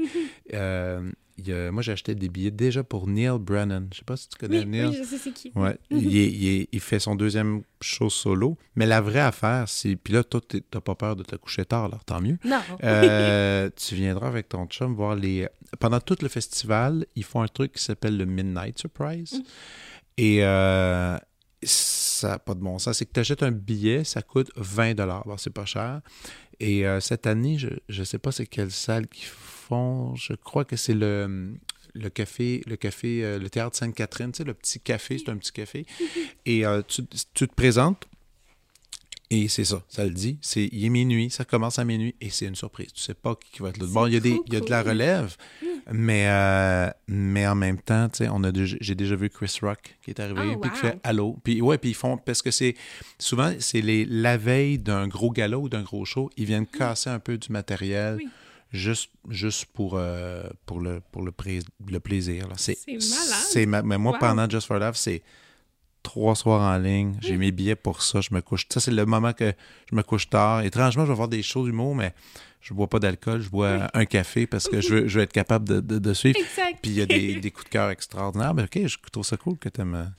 Euh, 0.53 1.11
il 1.39 1.49
y 1.49 1.53
a- 1.53 1.71
moi, 1.73 1.83
j'ai 1.83 1.93
acheté 1.93 2.15
des 2.15 2.29
billets 2.29 2.51
déjà 2.51 2.83
pour 2.85 3.07
Neil 3.09 3.39
Brennan. 3.41 3.89
Je 3.93 3.99
sais 3.99 4.05
pas 4.05 4.17
si 4.17 4.29
tu 4.29 4.39
connais 4.39 4.61
Oui, 4.61 4.67
Neil. 4.67 4.87
oui, 4.87 4.97
je 4.99 5.05
sais 5.05 5.19
c'est 5.19 5.33
qui. 5.33 5.53
Ouais, 5.55 5.77
il, 5.91 6.17
est- 6.17 6.31
il 6.33 6.49
est- 6.49 6.69
il 6.73 6.81
fait 6.81 6.99
son 6.99 7.15
deuxième 7.15 7.63
show 7.81 8.09
solo. 8.11 8.57
Mais 8.77 8.87
la 8.87 9.01
vraie 9.01 9.21
affaire, 9.21 9.69
c'est. 9.69 9.97
Puis 9.97 10.13
là, 10.15 10.23
toi, 10.25 10.41
t'as 10.71 10.81
pas 10.81 10.95
peur 10.95 11.17
de 11.17 11.23
te 11.23 11.37
coucher 11.37 11.65
tard, 11.65 11.85
alors 11.85 12.05
tant 12.05 12.21
mieux. 12.21 12.39
Non. 12.45 12.61
Euh, 12.85 13.69
tu 13.77 13.95
viendras 13.95 14.29
avec 14.29 14.49
ton 14.49 14.67
chum 14.67 14.95
voir 14.95 15.15
les. 15.17 15.49
Pendant 15.81 16.01
tout 16.01 16.17
le 16.23 16.29
festival, 16.29 17.07
ils 17.17 17.25
font 17.25 17.43
un 17.43 17.49
truc 17.49 17.73
qui 17.73 17.83
s'appelle 17.83 18.17
le 18.17 18.27
Midnight 18.27 18.79
Surprise. 18.79 19.43
Et 20.17 20.45
euh, 20.45 21.17
ça 21.63 22.29
n'a 22.29 22.39
pas 22.39 22.55
de 22.55 22.61
bon 22.61 22.79
sens. 22.79 22.99
C'est 22.99 23.07
que 23.07 23.13
tu 23.13 23.21
achètes 23.21 23.43
un 23.43 23.51
billet, 23.51 24.05
ça 24.05 24.23
coûte 24.23 24.51
20 24.57 24.95
Bon, 25.27 25.37
c'est 25.37 25.51
pas 25.53 25.65
cher. 25.65 26.01
Et 26.61 26.87
euh, 26.87 27.01
cette 27.01 27.27
année, 27.27 27.59
je 27.59 27.69
ne 28.01 28.05
sais 28.05 28.19
pas 28.19 28.31
c'est 28.31 28.47
quelle 28.47 28.71
salle 28.71 29.09
qu'ils 29.09 29.27
Je 29.71 30.35
crois 30.35 30.65
que 30.65 30.77
c'est 30.77 30.95
le, 30.95 31.55
le 31.95 32.11
café, 32.11 32.63
le 32.67 32.77
café, 32.77 33.25
euh, 33.25 33.39
le 33.39 33.49
théâtre 33.49 33.77
Sainte-Catherine, 33.77 34.33
tu 34.33 34.39
sais, 34.39 34.45
le 34.45 34.55
petit 34.55 34.81
café, 34.81 35.19
c'est 35.19 35.31
un 35.31 35.37
petit 35.37 35.53
café. 35.53 35.87
Et 36.47 36.67
euh, 36.67 36.83
tu, 36.87 37.05
tu 37.07 37.49
te 37.49 37.55
présentes. 37.55 38.07
Et 39.31 39.49
c'est 39.49 39.65
ça, 39.65 39.83
ça 39.89 40.05
le 40.05 40.11
dit. 40.11 40.39
C'est, 40.43 40.69
il 40.71 40.85
est 40.85 40.91
minuit, 40.91 41.31
ça 41.31 41.45
commence 41.45 41.79
à 41.79 41.85
minuit 41.85 42.15
et 42.21 42.29
c'est 42.29 42.45
une 42.45 42.55
surprise. 42.55 42.93
Tu 42.93 43.01
sais 43.01 43.15
pas 43.15 43.35
qui 43.35 43.63
va 43.63 43.71
être 43.71 43.79
là. 43.79 43.87
Bon, 43.89 44.07
il 44.07 44.13
y 44.13 44.17
a, 44.17 44.21
des, 44.21 44.39
il 44.47 44.53
y 44.53 44.57
a 44.57 44.61
de 44.61 44.71
la 44.71 44.83
relève, 44.83 45.35
mais, 45.91 46.27
euh, 46.29 46.91
mais 47.09 47.47
en 47.47 47.55
même 47.55 47.81
temps, 47.81 48.09
tu 48.11 48.19
sais, 48.19 48.29
on 48.31 48.45
a 48.45 48.51
j'ai 48.53 48.95
déjà 48.95 49.17
vu 49.17 49.31
Chris 49.31 49.59
Rock 49.63 49.97
qui 50.05 50.11
est 50.11 50.21
arrivé, 50.21 50.53
Oh, 50.55 50.61
puis 50.61 50.71
qui 50.71 50.77
fait 50.77 51.01
Allô. 51.03 51.39
Puis 51.43 51.63
ouais, 51.63 51.79
puis 51.79 51.91
ils 51.91 51.95
font, 51.95 52.19
parce 52.19 52.43
que 52.43 52.51
c'est 52.51 52.77
souvent, 53.19 53.53
c'est 53.59 53.81
les, 53.81 54.05
la 54.05 54.37
veille 54.37 54.79
d'un 54.79 55.09
gros 55.09 55.31
gala 55.31 55.59
ou 55.59 55.69
d'un 55.71 55.83
gros 55.83 56.05
show, 56.05 56.31
ils 56.37 56.45
viennent 56.45 56.67
casser 56.67 57.11
un 57.11 57.19
peu 57.19 57.39
du 57.39 57.51
matériel. 57.51 58.19
Oui. 58.19 58.29
Juste, 58.77 59.11
juste 59.29 59.67
pour, 59.67 59.95
euh, 59.95 60.43
pour, 60.67 60.81
le, 60.81 61.01
pour 61.13 61.23
le, 61.23 61.31
plaisir. 61.31 62.49
C'est, 62.57 62.77
C'est 62.77 63.67
malade. 63.67 63.85
mais 63.87 63.99
moi, 63.99 64.13
Wow. 64.13 64.19
pendant 64.19 64.51
Just 64.51 64.67
for 64.67 64.79
Love, 64.81 64.97
c'est 64.97 65.23
trois 66.03 66.35
soirs 66.35 66.61
en 66.61 66.77
ligne. 66.79 67.15
J'ai 67.23 67.37
mes 67.37 67.53
billets 67.53 67.77
pour 67.77 68.03
ça. 68.03 68.21
Je 68.21 68.35
me 68.35 68.41
couche. 68.41 68.67
Ça, 68.69 68.81
c'est 68.81 68.91
le 68.91 69.07
moment 69.07 69.33
que 69.33 69.53
je 69.91 69.95
me 69.97 70.03
couche 70.03 70.29
tard. 70.29 70.63
Étrangement, 70.63 71.05
je 71.05 71.11
vais 71.13 71.17
voir 71.17 71.29
des 71.29 71.43
shows 71.43 71.65
d'humour, 71.65 71.95
mais 71.95 72.13
je 72.61 72.75
bois 72.75 72.89
pas 72.89 72.99
d'alcool, 72.99 73.41
je 73.43 73.49
bois 73.49 73.89
un 73.95 74.05
café 74.07 74.47
parce 74.47 74.69
que 74.69 74.81
je 74.81 74.89
veux, 74.95 75.09
je 75.09 75.19
veux 75.19 75.23
être 75.25 75.33
capable 75.33 75.69
de, 75.69 75.81
de, 75.81 75.99
de 75.99 76.13
suivre. 76.15 76.39
Exact. 76.41 76.79
Puis 76.83 76.91
il 76.91 76.97
y 76.99 77.03
a 77.03 77.07
des, 77.07 77.37
des 77.41 77.51
coups 77.51 77.67
de 77.67 77.71
cœur 77.71 77.91
extraordinaires. 77.91 78.55
Ben, 78.55 78.65
OK, 78.65 78.87
je 78.87 78.97
trouve 79.13 79.25
ça 79.25 79.37
cool 79.37 79.57
que 79.57 79.69
tu 79.69 79.81
aimes, 79.83 80.13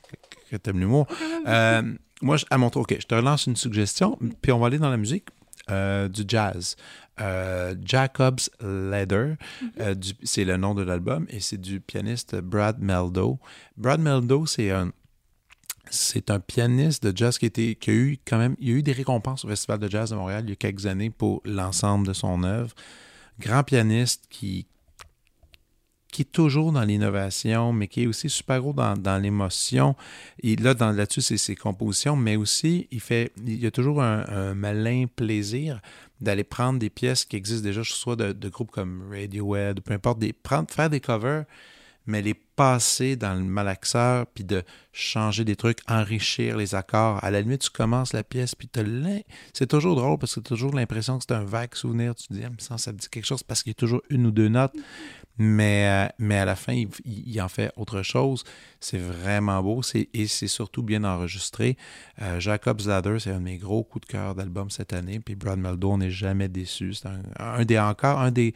que, 0.50 0.58
que 0.58 0.70
aimes 0.70 0.80
l'humour. 0.80 1.08
Euh, 1.48 1.82
moi, 2.22 2.38
je- 2.38 2.46
à 2.50 2.58
mon 2.58 2.70
tour, 2.70 2.84
OK, 2.84 2.96
je 3.00 3.06
te 3.06 3.16
relance 3.16 3.48
une 3.48 3.56
suggestion, 3.58 4.18
puis 4.42 4.52
on 4.54 4.60
va 4.60 4.68
aller 4.68 4.80
dans 4.80 4.90
la 4.92 4.98
musique. 4.98 5.26
euh, 5.72 6.08
du 6.08 6.22
jazz. 6.28 6.76
Euh, 7.22 7.76
Jacob's 7.84 8.50
Ladder, 8.60 9.36
euh, 9.80 9.96
du- 9.96 10.14
c'est 10.24 10.44
le 10.44 10.58
nom 10.58 10.74
de 10.76 10.82
l'album, 10.84 11.26
et 11.30 11.40
c'est 11.40 11.60
du 11.60 11.80
pianiste 11.80 12.36
Brad 12.36 12.80
Meldo. 12.80 13.40
Brad 13.78 14.02
Meldo, 14.02 14.46
c'est 14.46 14.72
un, 14.72 14.92
c'est 15.90 16.30
un 16.30 16.40
pianiste 16.42 17.06
de 17.06 17.16
jazz 17.16 17.38
qui, 17.38 17.46
était, 17.46 17.76
qui 17.76 17.90
a 17.90 17.94
eu 17.94 18.18
quand 18.28 18.38
même 18.38 18.56
il 18.60 18.70
a 18.70 18.74
eu 18.74 18.84
des 18.84 18.92
récompenses 18.92 19.46
au 19.46 19.48
Festival 19.48 19.80
de 19.80 19.90
jazz 19.90 20.10
de 20.10 20.16
Montréal 20.16 20.44
il 20.46 20.50
y 20.50 20.54
a 20.54 20.56
quelques 20.58 20.88
années 20.88 21.10
pour 21.10 21.42
l'ensemble 21.46 22.06
de 22.08 22.14
son 22.14 22.44
œuvre. 22.44 22.74
Grand 23.40 23.64
pianiste 23.64 24.26
qui, 24.30 24.66
qui 26.12 26.22
est 26.24 26.32
toujours 26.32 26.72
dans 26.72 26.84
l'innovation, 26.84 27.74
mais 27.74 27.88
qui 27.88 28.04
est 28.04 28.08
aussi 28.08 28.30
super 28.30 28.62
gros 28.62 28.74
dans, 28.74 28.96
dans 28.98 29.22
l'émotion. 29.22 29.96
Et 30.42 30.56
là, 30.56 30.74
dans, 30.74 30.92
là-dessus, 30.92 31.22
c'est 31.22 31.38
ses 31.38 31.56
compositions, 31.56 32.16
mais 32.16 32.36
aussi, 32.38 32.88
il 32.92 33.02
fait 33.02 33.34
il 33.46 33.62
y 33.62 33.68
a 33.68 33.72
toujours 33.72 34.02
un, 34.02 34.26
un 34.28 34.54
malin 34.56 35.06
plaisir 35.14 35.82
d'aller 36.22 36.44
prendre 36.44 36.80
des 36.80 36.90
pièces 36.90 37.26
qui 37.26 37.36
existent 37.36 37.64
déjà, 37.64 37.84
soit 37.84 38.16
de, 38.16 38.32
de 38.32 38.50
groupes 38.50 38.72
comme 38.72 39.10
Radiohead, 39.12 39.82
peu 39.82 39.94
importe, 39.94 40.20
des, 40.20 40.34
prendre, 40.34 40.70
faire 40.72 40.90
des 40.90 41.00
covers, 41.00 41.46
mais 42.06 42.22
les 42.22 42.36
passer 42.56 43.16
dans 43.16 43.34
le 43.34 43.44
malaxeur, 43.44 44.26
puis 44.28 44.44
de 44.44 44.64
changer 44.94 45.44
des 45.44 45.56
trucs, 45.56 45.80
enrichir 45.88 46.58
les 46.58 46.74
accords. 46.74 47.22
À 47.24 47.32
la 47.32 47.42
limite, 47.42 47.62
tu 47.62 47.70
commences 47.70 48.14
la 48.14 48.24
pièce, 48.24 48.56
puis 48.56 48.70
c'est 49.54 49.68
toujours 49.68 49.96
drôle 49.96 50.18
parce 50.18 50.36
que 50.36 50.40
tu 50.40 50.48
as 50.48 50.56
toujours 50.56 50.74
l'impression 50.74 51.18
que 51.18 51.26
c'est 51.28 51.36
un 51.36 51.44
vague 51.44 51.76
souvenir. 51.76 52.16
Tu 52.16 52.28
te 52.28 52.34
dis, 52.34 52.44
ah, 52.46 52.78
ça 52.78 52.92
me 52.92 52.98
dit 52.98 53.10
quelque 53.10 53.26
chose 53.26 53.44
parce 53.44 53.62
qu'il 53.62 53.72
y 53.72 53.76
a 53.76 53.80
toujours 53.80 54.02
une 54.10 54.26
ou 54.26 54.32
deux 54.32 54.48
notes, 54.48 54.76
mais, 55.38 56.10
euh, 56.20 56.42
à 56.42 56.46
la 56.46 56.56
fin, 56.56 56.74
il, 57.04 57.42
en 57.42 57.50
fait 57.50 57.72
autre 57.76 58.02
chose. 58.04 58.44
C'est 58.80 58.98
vraiment 58.98 59.62
beau 59.62 59.82
et 59.94 60.28
c'est 60.28 60.48
surtout 60.48 60.84
bien 60.84 61.04
enregistré. 61.04 61.78
Euh, 62.22 62.40
Jacob's 62.40 62.86
Ladder, 62.88 63.18
c'est 63.20 63.32
un 63.32 63.40
de 63.40 63.44
mes 63.44 63.58
gros 63.58 63.84
coups 63.84 64.08
de 64.08 64.12
cœur 64.12 64.36
d'album 64.36 64.70
cette 64.70 64.94
année, 64.94 65.20
puis 65.20 65.36
Brad 65.36 65.60
Meldo, 65.60 65.92
on 65.92 65.98
n'est 65.98 66.12
jamais 66.12 66.48
déçu. 66.48 66.94
C'est 66.94 67.10
un, 67.40 67.66
des 67.66 67.80
encore, 67.80 68.20
un 68.20 68.32
des 68.32 68.54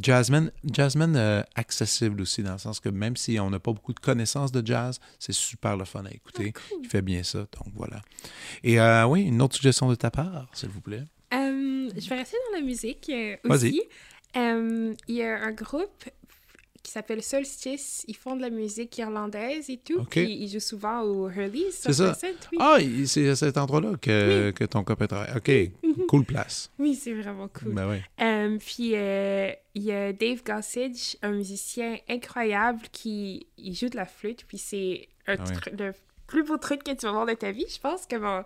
jazzmen, 0.00 0.50
jazzmen 0.64 1.14
euh, 1.16 1.42
accessible 1.54 2.20
aussi, 2.20 2.42
dans 2.42 2.52
le 2.52 2.58
sens 2.58 2.80
que 2.80 2.88
même 2.88 3.16
si 3.16 3.35
on 3.40 3.50
n'a 3.50 3.58
pas 3.58 3.72
beaucoup 3.72 3.92
de 3.92 4.00
connaissances 4.00 4.52
de 4.52 4.64
jazz, 4.66 5.00
c'est 5.18 5.32
super 5.32 5.76
le 5.76 5.84
fun 5.84 6.04
à 6.04 6.10
écouter. 6.10 6.52
Il 6.82 6.88
fait 6.88 7.02
bien 7.02 7.22
ça, 7.22 7.38
donc 7.40 7.72
voilà. 7.74 8.00
Et 8.62 8.80
euh, 8.80 9.06
oui, 9.06 9.22
une 9.22 9.40
autre 9.42 9.54
suggestion 9.56 9.88
de 9.88 9.94
ta 9.94 10.10
part, 10.10 10.48
s'il 10.52 10.68
vous 10.70 10.80
plaît. 10.80 11.04
Euh, 11.34 11.90
je 11.96 12.08
vais 12.08 12.16
rester 12.16 12.36
dans 12.50 12.58
la 12.58 12.64
musique 12.64 13.08
euh, 13.10 13.36
Vas-y. 13.44 13.56
aussi. 13.68 13.82
Euh, 14.36 14.94
Il 15.08 15.14
y 15.16 15.22
a 15.22 15.40
un 15.42 15.52
groupe 15.52 16.04
qui 16.86 16.92
s'appelle 16.92 17.20
Solstice. 17.20 18.04
Ils 18.06 18.14
font 18.14 18.36
de 18.36 18.42
la 18.42 18.50
musique 18.50 18.96
irlandaise 18.96 19.68
et 19.68 19.76
tout. 19.78 20.04
Puis 20.04 20.32
ils 20.32 20.48
jouent 20.48 20.60
souvent 20.60 21.02
au 21.02 21.28
Hurley. 21.28 21.64
C'est 21.72 21.92
ça. 21.92 22.16
Oui, 22.52 22.58
Ah, 22.60 22.78
c'est 23.06 23.28
à 23.28 23.34
cet 23.34 23.58
endroit-là 23.58 23.94
que, 24.00 24.52
que 24.52 24.64
ton 24.64 24.84
copain 24.84 25.08
travaille. 25.08 25.36
OK, 25.36 26.06
cool 26.06 26.24
place. 26.24 26.70
oui 26.78 26.94
c'est 26.94 27.12
vraiment 27.12 27.48
cool. 27.48 27.74
Ben 27.74 27.90
oui. 27.90 27.96
Euh, 28.20 28.56
puis 28.58 28.92
euh, 28.94 29.50
il 29.74 29.82
y 29.82 29.90
a 29.90 30.12
Dave 30.12 30.44
Gossage, 30.44 31.16
un 31.22 31.32
musicien 31.32 31.96
incroyable 32.08 32.80
qui 32.92 33.48
il 33.58 33.74
joue 33.74 33.88
de 33.88 33.96
la 33.96 34.06
flûte. 34.06 34.44
Puis 34.46 34.58
c'est 34.58 35.08
un 35.26 35.34
Ah 35.38 35.44
le 35.76 35.92
plus 36.28 36.44
beau 36.44 36.56
truc 36.56 36.84
que 36.84 36.92
tu 36.92 37.04
vas 37.06 37.12
voir 37.12 37.26
de 37.26 37.34
ta 37.34 37.50
vie. 37.50 37.66
Je 37.68 37.80
pense 37.80 38.06
bon, 38.16 38.44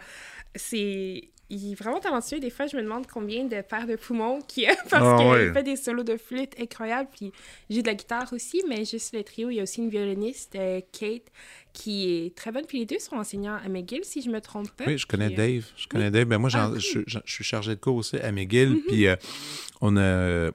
c'est. 0.54 1.28
Il 1.52 1.72
est 1.72 1.74
vraiment 1.74 1.98
talentueux. 1.98 2.38
Des 2.38 2.48
fois, 2.50 2.66
je 2.68 2.76
me 2.76 2.82
demande 2.82 3.06
combien 3.06 3.44
de 3.44 3.60
paires 3.60 3.86
de 3.88 3.96
poumons 3.96 4.40
qu'il 4.46 4.66
a 4.68 4.76
parce 4.88 5.04
Ah 5.04 5.16
qu'il 5.18 5.26
ouais. 5.30 5.52
fait 5.52 5.62
des 5.64 5.74
solos 5.76 6.04
de 6.04 6.16
flûte 6.16 6.54
incroyables. 6.60 7.08
Puis 7.14 7.32
joue 7.68 7.82
de 7.82 7.86
la 7.88 7.94
guitare 7.94 8.32
aussi, 8.32 8.62
mais 8.68 8.84
juste 8.84 9.12
le 9.14 9.24
trio. 9.24 9.50
Il 9.50 9.56
y 9.56 9.60
a 9.60 9.64
aussi 9.64 9.80
une 9.82 9.90
violoniste, 9.90 10.54
euh, 10.54 10.80
Kate, 10.92 11.24
qui 11.72 12.08
est 12.26 12.36
très 12.36 12.52
bonne. 12.52 12.66
Puis 12.66 12.78
les 12.78 12.86
deux 12.86 12.98
sont 13.00 13.16
enseignants 13.16 13.58
à 13.64 13.68
McGill, 13.68 14.04
si 14.04 14.22
je 14.22 14.30
me 14.30 14.40
trompe 14.40 14.70
pas. 14.70 14.84
Oui, 14.86 14.96
je 14.96 15.06
connais 15.06 15.26
Puis, 15.30 15.34
euh, 15.40 15.46
Dave. 15.56 15.64
Je 15.76 15.88
connais 15.88 16.10
Dave. 16.12 16.24
Ben 16.26 16.38
moi, 16.38 16.50
Ah, 16.54 16.70
je, 16.76 17.00
je- 17.06 17.18
je 17.24 17.32
suis 17.32 17.44
chargé 17.44 17.74
de 17.74 17.80
cours 17.80 17.96
aussi 17.96 18.16
à 18.18 18.30
McGill. 18.32 18.80
Puis 18.88 19.06
euh, 19.08 19.16
on 19.80 19.96
a. 19.96 20.50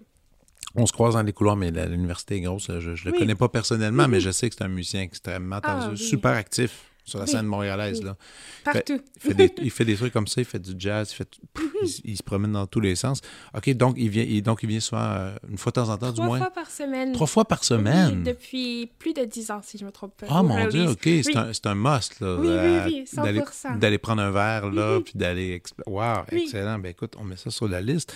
On 0.78 0.86
se 0.86 0.92
croise 0.92 1.14
dans 1.14 1.24
les 1.24 1.32
couloirs, 1.32 1.56
mais 1.56 1.72
l'université 1.72 2.36
est 2.36 2.42
grosse. 2.42 2.68
Je 2.68 2.90
ne 2.90 2.96
le 3.06 3.12
Oui. 3.14 3.18
connais 3.20 3.36
pas 3.36 3.48
personnellement, 3.48 4.10
mais 4.10 4.20
je 4.20 4.30
sais 4.30 4.50
que 4.50 4.56
c'est 4.58 4.64
un 4.66 4.68
musicien 4.68 5.02
extrêmement 5.04 5.58
Ah, 5.58 5.62
talentueux, 5.62 5.92
oui. 5.92 5.98
super 5.98 6.32
actif 6.32 6.84
sur 7.06 7.20
la 7.20 7.26
Oui. 7.26 7.32
scène 7.32 7.46
montréalaise. 7.46 8.04
Là. 8.04 8.18
Partout. 8.64 9.00
Il, 9.16 9.22
fait 9.22 9.34
des, 9.36 9.54
il 9.62 9.72
fait 9.72 9.86
des 9.86 9.96
trucs 9.96 10.12
comme 10.12 10.28
ça, 10.28 10.42
il 10.42 10.46
fait 10.46 10.60
du 10.60 10.74
jazz, 10.78 11.10
il, 11.12 11.16
fait, 11.16 11.30
pff, 11.54 11.66
il, 11.84 12.12
il 12.12 12.18
se 12.18 12.24
promène 12.24 12.52
dans 12.54 12.66
tous 12.68 12.80
les 12.82 12.96
sens. 12.96 13.22
OK, 13.56 13.70
donc 13.76 13.94
il 13.98 14.10
vient, 14.10 14.24
il, 14.28 14.42
donc 14.42 14.64
il 14.64 14.70
vient 14.70 14.80
souvent 14.80 15.02
euh, 15.04 15.36
une 15.50 15.58
fois 15.58 15.72
de 15.72 15.76
temps 15.76 15.90
en 15.90 15.98
temps, 15.98 16.10
du 16.10 16.16
Trois 16.16 16.26
moins? 16.26 16.38
fois 16.40 16.50
par 16.52 16.70
semaine. 16.70 17.12
Trois 17.14 17.28
fois 17.28 17.46
par 17.46 17.60
Oui, 17.62 17.66
semaine? 17.68 18.24
depuis 18.24 18.92
plus 19.00 19.14
de 19.14 19.24
10 19.24 19.52
ans, 19.52 19.62
si 19.64 19.78
je 19.78 19.86
me 19.86 19.92
trompe 19.92 20.18
pas. 20.18 20.26
Ah 20.30 20.42
mon. 20.44 20.68
Dieu, 20.68 20.90
OK, 20.90 21.00
c'est 21.04 21.28
Oui. 21.28 21.34
un, 21.38 21.54
c'est 21.54 21.68
un 21.68 21.76
must. 21.76 22.20
Là, 22.20 22.36
Oui, 22.40 22.48
oui, 22.48 22.54
euh, 22.54 22.86
oui, 22.88 23.04
100%. 23.06 23.78
d'aller- 23.80 23.98
prendre 24.00 24.22
un 24.24 24.32
verre, 24.32 24.72
là, 24.72 24.96
Mhm. 24.98 25.04
puis 25.04 25.14
d'aller... 25.16 25.62
Wow, 25.86 26.24
excellent. 26.32 26.80
Ben 26.80 26.90
écoute, 26.90 27.14
on 27.20 27.24
met 27.24 27.38
ça 27.38 27.52
sur 27.52 27.68
la 27.68 27.82
liste. 27.82 28.14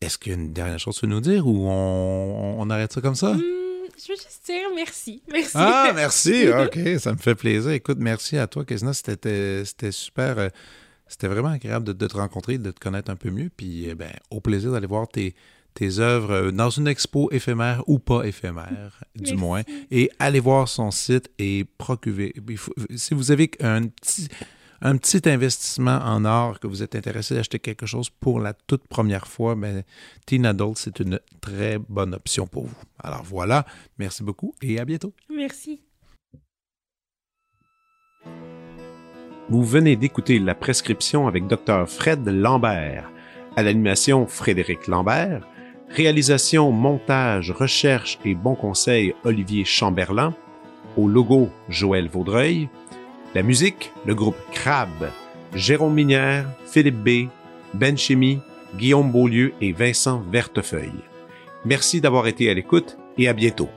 Est-ce 0.00 0.18
qu'il 0.18 0.32
y 0.32 0.34
a 0.34 0.38
une 0.38 0.52
dernière 0.52 0.78
chose 0.78 1.00
veux 1.00 1.08
nous 1.08 1.20
dire 1.20 1.46
ou 1.46 1.66
on, 1.68 2.56
on 2.60 2.68
arrête 2.70 2.92
ça 2.92 3.00
comme 3.00 3.14
ça? 3.14 3.32
Hmm, 3.32 3.40
je 3.98 4.12
veux 4.12 4.16
juste 4.18 4.42
dire 4.46 4.68
merci. 4.74 5.22
Merci. 5.30 5.52
Ah, 5.54 5.92
merci. 5.94 6.48
OK, 6.64 6.78
ça 6.98 7.12
me 7.12 7.18
fait 7.18 7.34
plaisir. 7.34 7.70
Écoute, 7.72 7.98
merci 8.00 8.36
à 8.38 8.46
toi, 8.46 8.64
Kesna. 8.64 8.92
C'était 8.92 9.62
super. 9.90 10.38
euh, 10.38 10.48
C'était 11.08 11.28
vraiment 11.28 11.48
agréable 11.50 11.86
de, 11.86 11.92
de 11.92 12.06
te 12.06 12.16
rencontrer, 12.16 12.58
de 12.58 12.70
te 12.70 12.80
connaître 12.80 13.10
un 13.10 13.16
peu 13.16 13.30
mieux. 13.30 13.50
Puis, 13.56 13.86
eh 13.88 13.94
ben, 13.94 14.12
au 14.30 14.40
plaisir 14.40 14.72
d'aller 14.72 14.86
voir 14.86 15.08
tes, 15.08 15.34
tes 15.74 15.98
œuvres 15.98 16.32
euh, 16.32 16.50
dans 16.50 16.70
une 16.70 16.88
expo 16.88 17.28
éphémère 17.32 17.82
ou 17.86 17.98
pas 17.98 18.24
éphémère, 18.24 19.02
du 19.14 19.34
moins. 19.34 19.62
Et 19.90 20.10
allez 20.18 20.40
voir 20.40 20.68
son 20.68 20.90
site 20.90 21.30
et 21.38 21.64
procurer. 21.78 22.34
si 22.96 23.14
vous 23.14 23.30
avez 23.30 23.50
un 23.60 23.86
petit, 23.86 24.28
un 24.82 24.96
petit 24.96 25.28
investissement 25.28 25.98
en 26.04 26.24
or, 26.24 26.60
que 26.60 26.66
vous 26.66 26.82
êtes 26.82 26.94
intéressé 26.94 27.34
d'acheter 27.34 27.58
quelque 27.58 27.86
chose 27.86 28.10
pour 28.10 28.40
la 28.40 28.52
toute 28.52 28.86
première 28.86 29.26
fois, 29.26 29.54
ben, 29.54 29.82
Teen 30.26 30.46
Adult, 30.46 30.76
c'est 30.78 31.00
une 31.00 31.20
très 31.40 31.78
bonne 31.78 32.14
option 32.14 32.46
pour 32.46 32.66
vous. 32.66 32.76
Alors 33.02 33.22
voilà, 33.22 33.64
merci 33.98 34.22
beaucoup 34.22 34.54
et 34.62 34.78
à 34.78 34.84
bientôt. 34.84 35.12
Merci. 35.34 35.80
Vous 39.48 39.62
venez 39.62 39.94
d'écouter 39.94 40.40
La 40.40 40.56
Prescription 40.56 41.28
avec 41.28 41.46
Dr. 41.46 41.88
Fred 41.88 42.26
Lambert. 42.26 43.08
À 43.54 43.62
l'animation, 43.62 44.26
Frédéric 44.26 44.88
Lambert. 44.88 45.46
Réalisation, 45.88 46.72
montage, 46.72 47.52
recherche 47.52 48.18
et 48.24 48.34
bons 48.34 48.56
conseils, 48.56 49.14
Olivier 49.24 49.64
Chamberlain. 49.64 50.34
Au 50.96 51.06
logo, 51.06 51.48
Joël 51.68 52.08
Vaudreuil. 52.08 52.68
La 53.36 53.42
musique, 53.42 53.92
le 54.06 54.14
groupe 54.14 54.38
Crab. 54.50 55.10
Jérôme 55.54 55.92
Minière, 55.92 56.46
Philippe 56.64 57.04
B., 57.04 57.28
Ben 57.74 57.94
Chimie, 57.98 58.38
Guillaume 58.78 59.12
Beaulieu 59.12 59.52
et 59.60 59.72
Vincent 59.72 60.22
Vertefeuille. 60.32 61.04
Merci 61.66 62.00
d'avoir 62.00 62.28
été 62.28 62.48
à 62.48 62.54
l'écoute 62.54 62.96
et 63.18 63.28
à 63.28 63.34
bientôt. 63.34 63.68